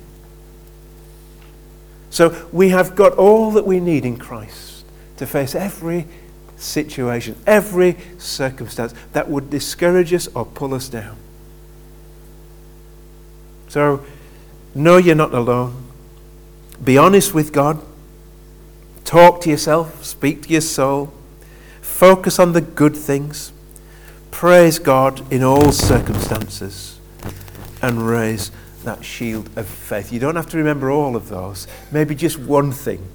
So 2.08 2.48
we 2.50 2.70
have 2.70 2.94
got 2.94 3.12
all 3.12 3.50
that 3.52 3.66
we 3.66 3.78
need 3.80 4.06
in 4.06 4.16
Christ 4.16 4.71
to 5.16 5.26
face 5.26 5.54
every 5.54 6.06
situation, 6.56 7.36
every 7.46 7.96
circumstance 8.18 8.94
that 9.12 9.28
would 9.28 9.50
discourage 9.50 10.12
us 10.14 10.28
or 10.28 10.44
pull 10.44 10.74
us 10.74 10.88
down. 10.88 11.16
So, 13.68 14.04
know 14.74 14.96
you're 14.96 15.14
not 15.14 15.34
alone. 15.34 15.82
Be 16.82 16.98
honest 16.98 17.34
with 17.34 17.52
God. 17.52 17.80
Talk 19.04 19.40
to 19.42 19.50
yourself. 19.50 20.04
Speak 20.04 20.42
to 20.42 20.48
your 20.50 20.60
soul. 20.60 21.12
Focus 21.80 22.38
on 22.38 22.52
the 22.52 22.60
good 22.60 22.96
things. 22.96 23.52
Praise 24.30 24.78
God 24.78 25.32
in 25.32 25.42
all 25.42 25.72
circumstances. 25.72 26.98
And 27.80 28.06
raise 28.06 28.50
that 28.84 29.04
shield 29.04 29.48
of 29.56 29.66
faith. 29.66 30.12
You 30.12 30.20
don't 30.20 30.36
have 30.36 30.50
to 30.50 30.56
remember 30.56 30.90
all 30.90 31.16
of 31.16 31.28
those. 31.28 31.66
Maybe 31.90 32.14
just 32.14 32.38
one 32.38 32.72
thing. 32.72 33.06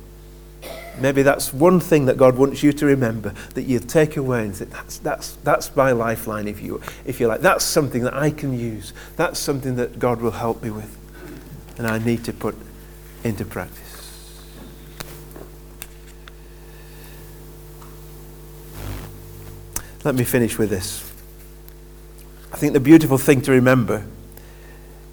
Maybe 1.00 1.22
that's 1.22 1.54
one 1.54 1.80
thing 1.80 2.06
that 2.06 2.18
God 2.18 2.38
wants 2.38 2.64
you 2.64 2.74
to 2.74 2.86
remember 2.86 3.34
that 3.54 3.64
you 3.64 3.80
take 3.80 4.18
away 4.18 4.45
and 4.45 4.56
say, 4.56 4.66
that's, 4.66 4.98
that's, 5.00 5.34
that's 5.43 5.76
my 5.76 5.91
lifeline, 5.91 6.48
if 6.48 6.62
you, 6.62 6.82
if 7.06 7.20
you 7.20 7.28
like. 7.28 7.41
That's 7.41 7.64
something 7.64 8.04
that 8.04 8.16
I 8.16 8.32
can 8.32 8.58
use. 8.58 8.93
That's 9.16 9.39
something 9.39 9.76
that 9.76 10.00
God 10.00 10.22
will 10.22 10.32
help 10.32 10.64
me 10.64 10.72
with. 10.72 10.98
And 11.78 11.86
I 11.86 12.00
need 12.00 12.24
to 12.26 12.34
put 12.34 12.56
into 13.24 13.45
practice. 13.45 13.84
Let 20.04 20.16
me 20.16 20.24
finish 20.24 20.58
with 20.58 20.70
this. 20.70 21.04
I 22.52 22.58
think 22.58 22.74
the 22.74 22.80
beautiful 22.80 23.18
thing 23.20 23.41
to 23.41 23.52
remember 23.52 24.08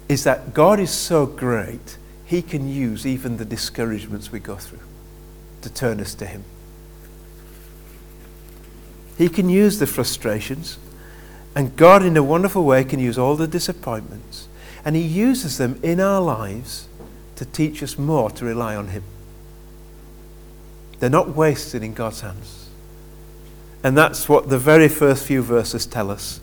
is 0.09 0.23
that 0.23 0.53
God 0.53 0.79
is 0.79 0.89
so 0.89 1.25
great, 1.25 1.97
He 2.25 2.41
can 2.41 2.67
use 2.67 3.05
even 3.05 3.37
the 3.37 3.45
discouragements 3.45 4.31
we 4.31 4.39
go 4.39 4.55
through 4.55 4.79
to 5.65 5.73
turn 5.73 5.99
us 5.99 6.13
to 6.13 6.27
Him. 6.27 6.43
He 9.17 9.29
can 9.29 9.49
use 9.49 9.79
the 9.79 9.87
frustrations, 9.87 10.77
and 11.55 11.75
God, 11.75 12.05
in 12.05 12.15
a 12.15 12.23
wonderful 12.23 12.63
way, 12.63 12.83
can 12.83 12.99
use 12.99 13.17
all 13.17 13.35
the 13.35 13.47
disappointments, 13.47 14.47
and 14.85 14.95
He 14.95 15.01
uses 15.01 15.57
them 15.57 15.79
in 15.81 15.99
our 15.99 16.21
lives 16.21 16.87
to 17.35 17.45
teach 17.45 17.81
us 17.81 17.97
more 17.97 18.29
to 18.31 18.45
rely 18.45 18.75
on 18.75 18.89
Him. 18.89 19.03
They're 20.99 21.09
not 21.09 21.35
wasted 21.35 21.81
in 21.81 21.93
God's 21.93 22.21
hands. 22.21 22.69
And 23.83 23.97
that's 23.97 24.29
what 24.29 24.49
the 24.49 24.57
very 24.57 24.87
first 24.87 25.25
few 25.25 25.41
verses 25.41 25.85
tell 25.85 26.09
us. 26.09 26.39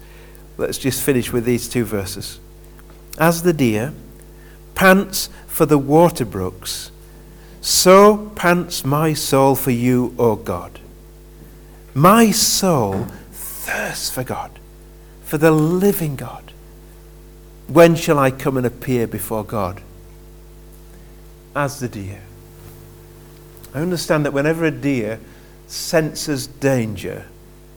Let's 0.57 0.79
just 0.79 1.03
finish 1.03 1.33
with 1.33 1.45
these 1.45 1.69
two 1.69 1.85
verses. 1.85 2.39
As 3.19 3.43
the 3.43 3.53
deer 3.53 3.93
pants 4.75 5.29
for 5.47 5.67
the 5.67 5.79
water 5.79 6.25
brooks, 6.25 6.92
so 7.63 8.31
pants 8.35 8.85
my 8.85 9.15
soul 9.15 9.55
for 9.55 9.71
you, 9.71 10.15
O 10.19 10.35
God. 10.35 10.81
My 11.95 12.33
soul 12.33 13.07
thirsts 13.31 14.11
for 14.11 14.25
God, 14.25 14.51
for 15.23 15.39
the 15.39 15.53
living 15.53 16.17
God. 16.17 16.53
When 17.69 17.95
shall 17.95 18.19
I 18.19 18.33
come 18.33 18.57
and 18.57 18.67
appear 18.67 19.07
before 19.07 19.45
God? 19.45 19.81
As 21.55 21.79
the 21.79 21.89
deer. 21.89 22.23
I 23.73 23.81
understand 23.81 24.27
that 24.27 24.33
whenever 24.33 24.65
a 24.65 24.71
deer 24.71 25.21
senses 25.69 26.49
danger, 26.49 27.27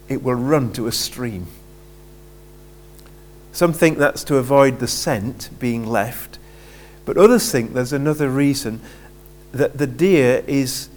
it 0.10 0.24
will 0.24 0.36
run 0.36 0.74
to 0.74 0.88
a 0.88 0.92
stream. 0.92 1.46
Some 3.52 3.72
think 3.72 4.00
that's 4.00 4.24
to 4.26 4.38
avoid 4.38 4.80
the 4.80 4.88
scent 4.88 5.50
being 5.60 5.86
left, 5.86 6.40
but 7.06 7.18
others 7.18 7.52
think 7.52 7.74
there's 7.74 7.94
another 7.94 8.30
reason 8.30 8.82
that 9.56 9.78
the 9.78 9.88
deer 9.88 10.44
is 10.48 10.90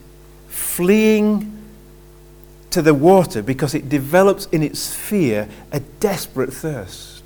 fleeing 0.48 1.54
to 2.70 2.82
the 2.82 2.92
water 2.92 3.40
because 3.40 3.72
it 3.72 3.88
develops 3.88 4.46
in 4.46 4.64
its 4.64 4.92
fear 4.92 5.48
a 5.70 5.78
desperate 5.78 6.52
thirst. 6.52 7.22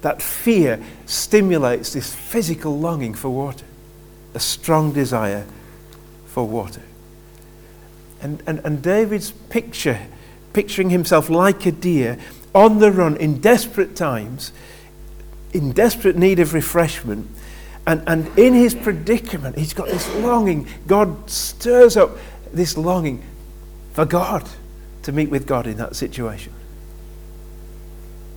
That 0.00 0.22
fear 0.22 0.82
stimulates 1.04 1.92
this 1.92 2.14
physical 2.14 2.78
longing 2.78 3.12
for 3.12 3.28
water, 3.28 3.66
a 4.32 4.40
strong 4.40 4.92
desire 4.92 5.44
for 6.26 6.48
water. 6.48 6.82
And, 8.22 8.42
and, 8.46 8.60
and 8.64 8.82
David's 8.82 9.32
picture, 9.32 10.00
picturing 10.54 10.88
himself 10.88 11.28
like 11.28 11.66
a 11.66 11.72
deer 11.72 12.18
on 12.54 12.78
the 12.78 12.90
run 12.90 13.18
in 13.18 13.42
desperate 13.42 13.94
times, 13.94 14.50
in 15.52 15.72
desperate 15.72 16.16
need 16.16 16.38
of 16.38 16.54
refreshment, 16.54 17.28
and, 17.88 18.02
and 18.06 18.38
in 18.38 18.52
his 18.52 18.74
predicament, 18.74 19.56
he's 19.56 19.72
got 19.72 19.86
this 19.86 20.14
longing. 20.16 20.68
God 20.86 21.30
stirs 21.30 21.96
up 21.96 22.10
this 22.52 22.76
longing 22.76 23.24
for 23.94 24.04
God, 24.04 24.46
to 25.04 25.12
meet 25.12 25.30
with 25.30 25.46
God 25.46 25.66
in 25.66 25.78
that 25.78 25.96
situation. 25.96 26.52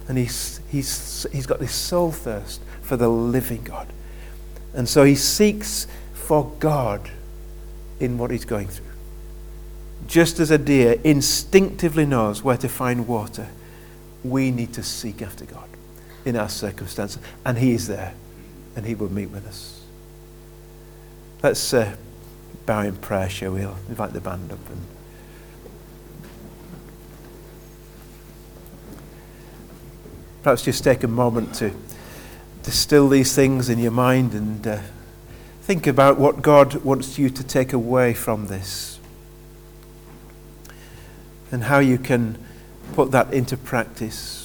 And 0.07 0.17
he's, 0.17 0.61
he's, 0.69 1.27
he's 1.33 1.45
got 1.45 1.59
this 1.59 1.75
soul 1.75 2.13
thirst 2.13 2.61
for 2.81 2.95
the 2.95 3.09
living 3.09 3.61
God. 3.63 3.89
And 4.73 4.87
so 4.87 5.03
he 5.03 5.15
seeks 5.15 5.85
for 6.13 6.49
God 6.59 7.11
in 7.99 8.17
what 8.17 8.31
he's 8.31 8.45
going 8.45 8.69
through. 8.69 8.85
Just 10.07 10.39
as 10.39 10.49
a 10.49 10.57
deer 10.57 10.97
instinctively 11.03 12.05
knows 12.05 12.41
where 12.41 12.55
to 12.55 12.69
find 12.69 13.05
water, 13.05 13.49
we 14.23 14.49
need 14.49 14.71
to 14.75 14.83
seek 14.83 15.21
after 15.21 15.43
God 15.43 15.67
in 16.23 16.37
our 16.37 16.47
circumstances. 16.47 17.21
And 17.45 17.57
he 17.57 17.73
is 17.73 17.87
there 17.87 18.13
and 18.75 18.85
he 18.85 18.95
will 18.95 19.11
meet 19.11 19.27
with 19.27 19.45
us. 19.45 19.81
Let's 21.43 21.73
uh, 21.73 21.95
bow 22.65 22.81
in 22.81 22.95
prayer, 22.97 23.29
shall 23.29 23.53
we? 23.53 23.63
I'll 23.63 23.77
invite 23.89 24.13
the 24.13 24.21
band 24.21 24.51
up. 24.51 24.69
And 24.69 24.81
perhaps 30.43 30.63
just 30.63 30.83
take 30.83 31.03
a 31.03 31.07
moment 31.07 31.55
to 31.55 31.71
distill 32.63 33.09
these 33.09 33.35
things 33.35 33.69
in 33.69 33.79
your 33.79 33.91
mind 33.91 34.33
and 34.33 34.67
uh, 34.67 34.79
think 35.63 35.87
about 35.87 36.19
what 36.19 36.41
God 36.41 36.75
wants 36.83 37.17
you 37.17 37.29
to 37.29 37.43
take 37.43 37.73
away 37.73 38.13
from 38.13 38.47
this 38.47 38.99
and 41.51 41.63
how 41.65 41.79
you 41.79 41.97
can 41.97 42.37
put 42.93 43.11
that 43.11 43.33
into 43.33 43.57
practice. 43.57 44.40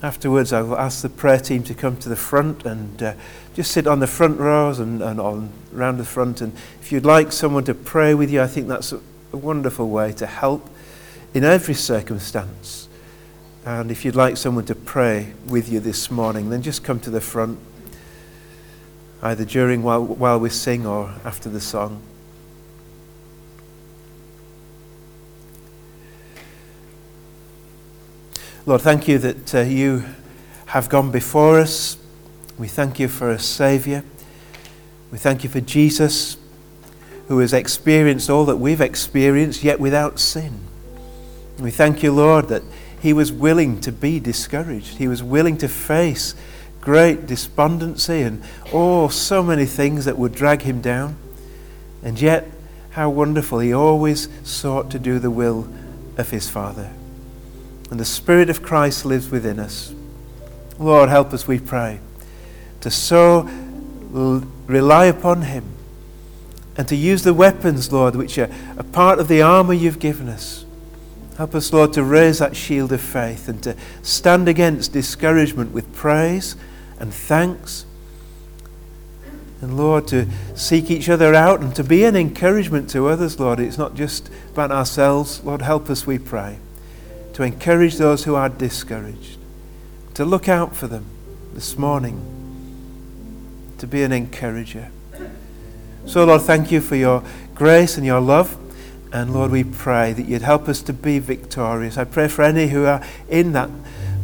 Afterwards, 0.00 0.52
I'll 0.52 0.78
ask 0.78 1.02
the 1.02 1.08
prayer 1.08 1.40
team 1.40 1.64
to 1.64 1.74
come 1.74 1.96
to 1.96 2.08
the 2.08 2.14
front 2.16 2.64
and 2.64 3.02
uh, 3.02 3.14
just 3.54 3.72
sit 3.72 3.88
on 3.88 3.98
the 3.98 4.06
front 4.06 4.38
rows 4.38 4.78
and, 4.78 5.02
and 5.02 5.20
on 5.20 5.50
around 5.74 5.98
the 5.98 6.04
front. 6.04 6.40
And 6.40 6.52
if 6.80 6.92
you'd 6.92 7.04
like 7.04 7.32
someone 7.32 7.64
to 7.64 7.74
pray 7.74 8.14
with 8.14 8.30
you, 8.30 8.40
I 8.40 8.46
think 8.46 8.68
that's 8.68 8.92
a, 8.92 9.00
a 9.32 9.36
wonderful 9.36 9.88
way 9.88 10.12
to 10.12 10.26
help 10.26 10.70
in 11.34 11.42
every 11.42 11.74
circumstance. 11.74 12.88
And 13.64 13.90
if 13.90 14.04
you'd 14.04 14.14
like 14.14 14.36
someone 14.36 14.66
to 14.66 14.76
pray 14.76 15.34
with 15.48 15.68
you 15.68 15.80
this 15.80 16.12
morning, 16.12 16.48
then 16.48 16.62
just 16.62 16.84
come 16.84 17.00
to 17.00 17.10
the 17.10 17.20
front, 17.20 17.58
either 19.20 19.44
during 19.44 19.82
while, 19.82 20.04
while 20.04 20.38
we 20.38 20.48
sing 20.48 20.86
or 20.86 21.12
after 21.24 21.48
the 21.48 21.60
song. 21.60 22.00
Lord, 28.68 28.82
thank 28.82 29.08
you 29.08 29.16
that 29.16 29.54
uh, 29.54 29.60
you 29.60 30.04
have 30.66 30.90
gone 30.90 31.10
before 31.10 31.58
us. 31.58 31.96
We 32.58 32.68
thank 32.68 33.00
you 33.00 33.08
for 33.08 33.30
a 33.30 33.38
Savior. 33.38 34.04
We 35.10 35.16
thank 35.16 35.42
you 35.42 35.48
for 35.48 35.62
Jesus, 35.62 36.36
who 37.28 37.38
has 37.38 37.54
experienced 37.54 38.28
all 38.28 38.44
that 38.44 38.58
we've 38.58 38.82
experienced, 38.82 39.64
yet 39.64 39.80
without 39.80 40.20
sin. 40.20 40.60
We 41.58 41.70
thank 41.70 42.02
you, 42.02 42.12
Lord, 42.12 42.48
that 42.48 42.62
he 43.00 43.14
was 43.14 43.32
willing 43.32 43.80
to 43.80 43.90
be 43.90 44.20
discouraged. 44.20 44.98
He 44.98 45.08
was 45.08 45.22
willing 45.22 45.56
to 45.56 45.68
face 45.68 46.34
great 46.82 47.26
despondency 47.26 48.20
and 48.20 48.42
oh, 48.70 49.08
so 49.08 49.42
many 49.42 49.64
things 49.64 50.04
that 50.04 50.18
would 50.18 50.34
drag 50.34 50.60
him 50.60 50.82
down. 50.82 51.16
And 52.02 52.20
yet, 52.20 52.46
how 52.90 53.08
wonderful, 53.08 53.60
he 53.60 53.72
always 53.72 54.28
sought 54.44 54.90
to 54.90 54.98
do 54.98 55.18
the 55.18 55.30
will 55.30 55.72
of 56.18 56.28
his 56.28 56.50
Father 56.50 56.92
and 57.90 57.98
the 57.98 58.04
Spirit 58.04 58.50
of 58.50 58.62
Christ 58.62 59.04
lives 59.04 59.30
within 59.30 59.58
us. 59.58 59.92
Lord, 60.78 61.08
help 61.08 61.32
us, 61.32 61.48
we 61.48 61.58
pray, 61.58 62.00
to 62.80 62.90
so 62.90 63.48
rely 64.66 65.06
upon 65.06 65.42
Him 65.42 65.64
and 66.76 66.86
to 66.88 66.96
use 66.96 67.24
the 67.24 67.34
weapons, 67.34 67.92
Lord, 67.92 68.14
which 68.14 68.38
are 68.38 68.48
a 68.76 68.84
part 68.84 69.18
of 69.18 69.28
the 69.28 69.42
armor 69.42 69.74
you've 69.74 69.98
given 69.98 70.28
us. 70.28 70.64
Help 71.36 71.54
us, 71.54 71.72
Lord, 71.72 71.92
to 71.92 72.02
raise 72.02 72.38
that 72.38 72.56
shield 72.56 72.92
of 72.92 73.00
faith 73.00 73.48
and 73.48 73.62
to 73.62 73.76
stand 74.02 74.48
against 74.48 74.92
discouragement 74.92 75.72
with 75.72 75.92
praise 75.94 76.56
and 76.98 77.12
thanks. 77.12 77.84
And 79.60 79.76
Lord, 79.76 80.06
to 80.08 80.26
seek 80.54 80.90
each 80.90 81.08
other 81.08 81.34
out 81.34 81.60
and 81.60 81.74
to 81.74 81.82
be 81.82 82.04
an 82.04 82.14
encouragement 82.14 82.88
to 82.90 83.08
others, 83.08 83.40
Lord. 83.40 83.58
It's 83.58 83.78
not 83.78 83.96
just 83.96 84.30
about 84.52 84.70
ourselves. 84.70 85.42
Lord, 85.42 85.62
help 85.62 85.90
us, 85.90 86.06
we 86.06 86.18
pray, 86.18 86.58
to 87.38 87.44
encourage 87.44 87.98
those 87.98 88.24
who 88.24 88.34
are 88.34 88.48
discouraged, 88.48 89.38
to 90.12 90.24
look 90.24 90.48
out 90.48 90.74
for 90.74 90.88
them 90.88 91.04
this 91.54 91.78
morning, 91.78 92.20
to 93.78 93.86
be 93.86 94.02
an 94.02 94.10
encourager. 94.10 94.90
So, 96.04 96.24
Lord, 96.24 96.42
thank 96.42 96.72
you 96.72 96.80
for 96.80 96.96
your 96.96 97.22
grace 97.54 97.96
and 97.96 98.04
your 98.04 98.20
love. 98.20 98.56
And 99.12 99.32
Lord, 99.32 99.52
we 99.52 99.62
pray 99.62 100.12
that 100.14 100.26
you'd 100.26 100.42
help 100.42 100.68
us 100.68 100.82
to 100.82 100.92
be 100.92 101.20
victorious. 101.20 101.96
I 101.96 102.02
pray 102.02 102.26
for 102.26 102.42
any 102.42 102.66
who 102.66 102.86
are 102.86 103.06
in 103.28 103.52
that, 103.52 103.70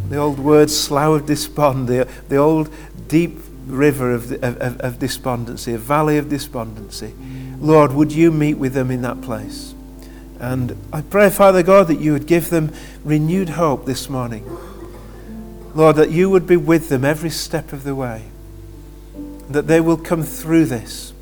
the 0.08 0.16
old 0.16 0.40
word 0.40 0.68
slough 0.68 1.20
of 1.20 1.26
despond, 1.26 1.86
the, 1.86 2.08
the 2.28 2.38
old 2.38 2.68
deep 3.06 3.38
river 3.66 4.10
of, 4.10 4.32
of, 4.42 4.80
of 4.80 4.98
despondency, 4.98 5.72
a 5.72 5.78
valley 5.78 6.18
of 6.18 6.28
despondency. 6.28 7.14
Lord, 7.60 7.92
would 7.92 8.10
you 8.10 8.32
meet 8.32 8.54
with 8.54 8.74
them 8.74 8.90
in 8.90 9.02
that 9.02 9.22
place? 9.22 9.72
And 10.40 10.76
I 10.92 11.00
pray, 11.02 11.30
Father 11.30 11.62
God, 11.62 11.88
that 11.88 12.00
you 12.00 12.12
would 12.12 12.26
give 12.26 12.50
them 12.50 12.72
renewed 13.04 13.50
hope 13.50 13.86
this 13.86 14.08
morning. 14.08 14.44
Lord, 15.74 15.96
that 15.96 16.10
you 16.10 16.30
would 16.30 16.46
be 16.46 16.56
with 16.56 16.88
them 16.88 17.04
every 17.04 17.30
step 17.30 17.72
of 17.72 17.84
the 17.84 17.94
way. 17.94 18.24
That 19.48 19.66
they 19.66 19.80
will 19.80 19.96
come 19.96 20.22
through 20.22 20.66
this 20.66 21.12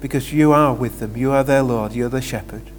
because 0.00 0.32
you 0.32 0.52
are 0.52 0.74
with 0.74 1.00
them. 1.00 1.16
You 1.16 1.32
are 1.32 1.44
their 1.44 1.62
Lord. 1.62 1.92
You're 1.92 2.08
the 2.08 2.22
shepherd. 2.22 2.70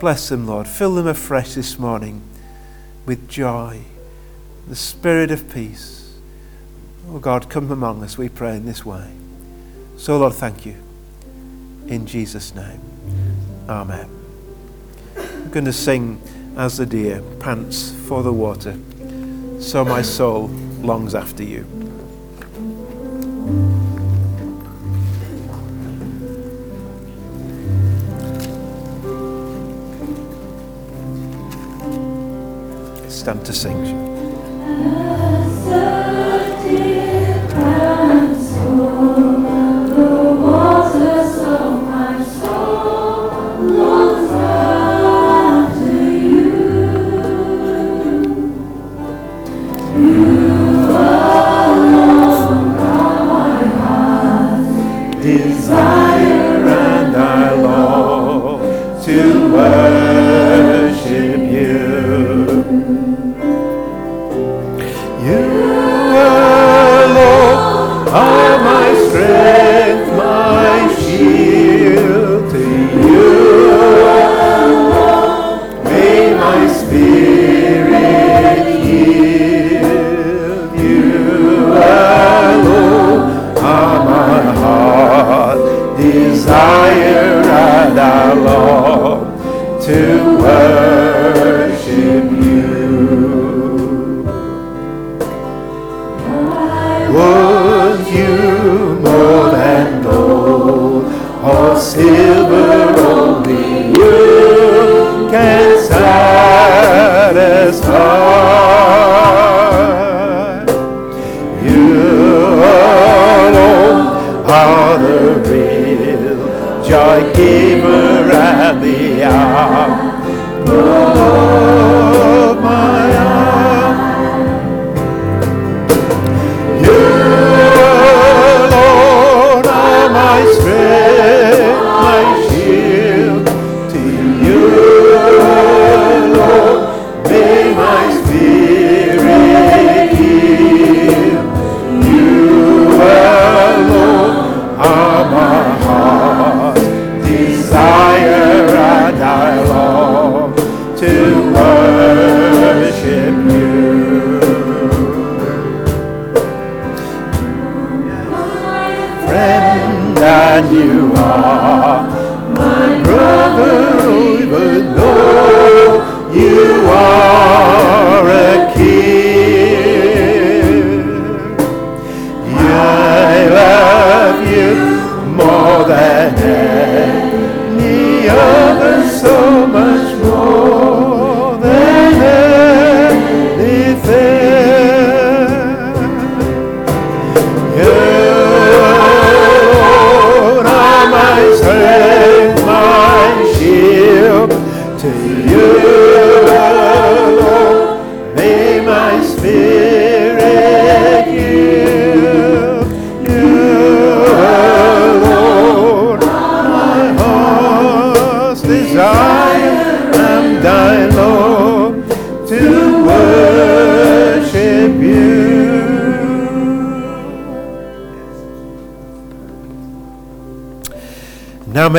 Bless 0.00 0.28
them, 0.28 0.46
Lord. 0.46 0.66
Fill 0.68 0.94
them 0.94 1.06
afresh 1.06 1.54
this 1.54 1.78
morning 1.78 2.22
with 3.06 3.28
joy, 3.28 3.82
the 4.66 4.76
spirit 4.76 5.30
of 5.30 5.52
peace 5.52 5.98
Oh 7.10 7.18
God, 7.18 7.48
come 7.48 7.70
among 7.70 8.02
us, 8.02 8.18
we 8.18 8.28
pray 8.28 8.56
in 8.56 8.66
this 8.66 8.84
way. 8.84 9.08
So, 9.96 10.18
Lord, 10.18 10.34
thank 10.34 10.66
you. 10.66 10.76
In 11.86 12.06
Jesus' 12.06 12.54
name. 12.54 12.80
Amen. 13.68 14.17
Going 15.50 15.64
to 15.64 15.72
sing 15.72 16.20
as 16.56 16.76
the 16.76 16.86
deer 16.86 17.20
pants 17.40 17.90
for 18.06 18.22
the 18.22 18.32
water, 18.32 18.78
so 19.58 19.84
my 19.84 20.02
soul 20.02 20.46
longs 20.82 21.16
after 21.16 21.42
you. 21.42 21.64
Stand 33.08 33.44
to 33.46 33.52
sing. 33.52 34.08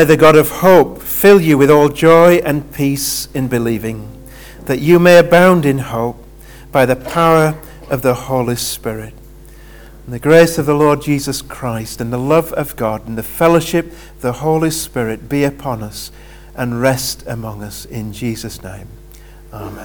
The 0.09 0.17
God 0.17 0.35
of 0.35 0.49
hope 0.49 1.03
fill 1.03 1.39
you 1.39 1.55
with 1.55 1.69
all 1.69 1.87
joy 1.87 2.37
and 2.37 2.73
peace 2.73 3.27
in 3.35 3.47
believing, 3.47 4.19
that 4.65 4.79
you 4.79 4.97
may 4.97 5.19
abound 5.19 5.67
in 5.67 5.77
hope 5.77 6.17
by 6.71 6.83
the 6.83 6.95
power 6.95 7.55
of 7.91 8.01
the 8.01 8.15
Holy 8.15 8.55
Spirit. 8.55 9.13
And 10.05 10.15
the 10.15 10.17
grace 10.17 10.57
of 10.57 10.65
the 10.65 10.73
Lord 10.73 11.03
Jesus 11.03 11.43
Christ 11.43 12.01
and 12.01 12.11
the 12.11 12.17
love 12.17 12.51
of 12.53 12.75
God 12.75 13.07
and 13.07 13.19
the 13.19 13.21
fellowship 13.21 13.85
of 14.15 14.21
the 14.21 14.33
Holy 14.33 14.71
Spirit 14.71 15.29
be 15.29 15.43
upon 15.43 15.83
us 15.83 16.11
and 16.55 16.81
rest 16.81 17.23
among 17.27 17.61
us 17.61 17.85
in 17.85 18.11
Jesus' 18.11 18.63
name. 18.63 18.87
Amen. 19.53 19.78